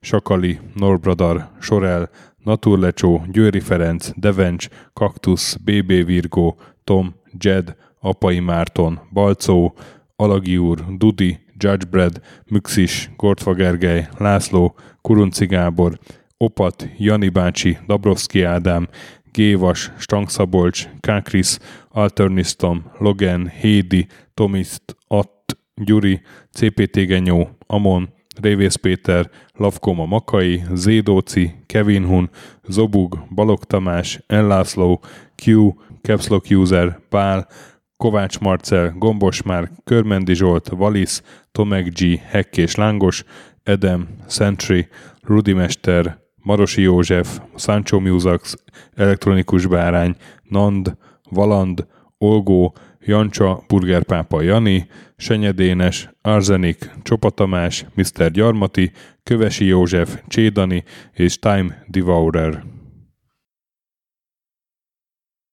[0.00, 2.10] Sakali, Norbradar, Sorel,
[2.44, 9.74] Naturlecsó, Győri Ferenc, Devencs, Kaktusz, BB Virgó, Tom, Jed, Apai Márton, Balcó,
[10.16, 15.98] Alagi úr, Dudi, Judgebred, Müxis, Gortfa Gergely, László, Kurunci Gábor,
[16.36, 18.88] Opat, Jani bácsi, Dabrowski Ádám,
[19.32, 21.58] Gévas, Stangszabolcs, Kákris,
[21.88, 25.41] Alternisztom, Logan, Hédi, Tomiszt, Att,
[25.84, 28.08] Gyuri, CPT Genyó, Amon,
[28.40, 32.30] Révész Péter, Lavkoma Makai, Zédóci, Kevin Hun,
[32.68, 35.00] Zobug, Balog Tamás, Enlászló,
[35.44, 37.48] Q, Capslock User, Pál,
[37.96, 41.22] Kovács Marcel, Gombos Márk, Körmendi Zsolt, Valisz,
[41.52, 43.24] Tomek G, Hekkés Lángos,
[43.62, 44.88] Edem, Sentry,
[45.20, 48.54] Rudimester, Marosi József, Sancho Musax,
[48.94, 50.96] Elektronikus Bárány, Nand,
[51.30, 51.86] Valand,
[52.18, 52.74] Olgó,
[53.06, 58.30] Jancsa, Burgerpápa Jani, Senyedénes, Arzenik, Csopa Tamás, Mr.
[58.30, 58.92] Gyarmati,
[59.22, 62.81] Kövesi József, Csédani és Time Devourer.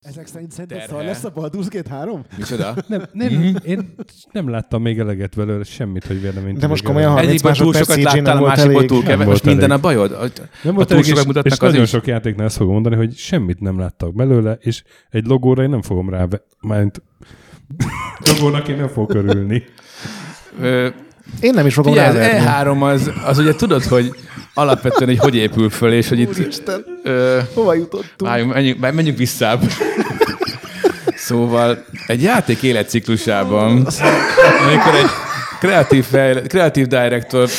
[0.09, 2.21] Ezek szerint szerinted szar lesz a Baldur's Gate 3?
[2.37, 2.75] Micsoda?
[2.87, 3.93] Nem, nem, én
[4.31, 7.25] nem láttam még eleget belőle, semmit, hogy véleményt De most komolyan, erről.
[7.25, 8.87] 30 Egyikből túl másodperc CG nem láttál, a volt másikból elég.
[8.89, 9.25] túl Nem kevés.
[9.25, 9.83] volt Most minden a elég.
[9.83, 10.11] bajod?
[10.63, 11.89] Nem A volt túl elég, és, és mutatnak, az nagyon is.
[11.89, 15.81] sok játéknál ezt fogom mondani, hogy semmit nem láttak belőle, és egy logóra én nem
[15.81, 16.27] fogom rá,
[16.61, 17.01] mert
[18.33, 19.63] logónak én nem fogok örülni.
[21.39, 22.79] Én nem is fogom Figyelj, az ráverni.
[22.81, 24.13] E3 az, az ugye tudod, hogy
[24.53, 26.39] alapvetően, hogy hogy épül föl, és hogy itt...
[26.39, 28.31] Úristen, Ö, hova jutottunk?
[28.31, 29.61] Várjunk, menjünk, menjünk, visszább.
[31.15, 33.87] Szóval egy játék életciklusában,
[34.65, 35.09] amikor egy
[35.59, 37.49] kreatív, fejle, kreatív director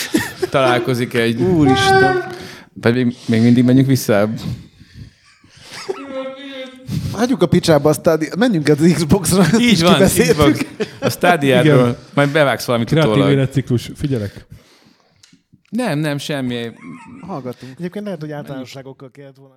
[0.50, 1.40] találkozik egy...
[1.40, 2.24] Úristen.
[2.80, 4.40] Pedig még mindig menjünk visszább.
[7.12, 8.28] Hagyjuk a picsába a stádi...
[8.38, 9.44] Menjünk az Xbox-ra.
[9.60, 10.52] Így van, így van.
[11.00, 13.30] A stádiáról majd bevágsz valamit Kreatív utólag.
[13.30, 14.46] életciklus, figyelek.
[15.70, 16.70] Nem, nem, semmi.
[17.20, 17.72] Hallgatunk.
[17.78, 19.54] Egyébként lehet, hogy általánosságokkal kellett volna.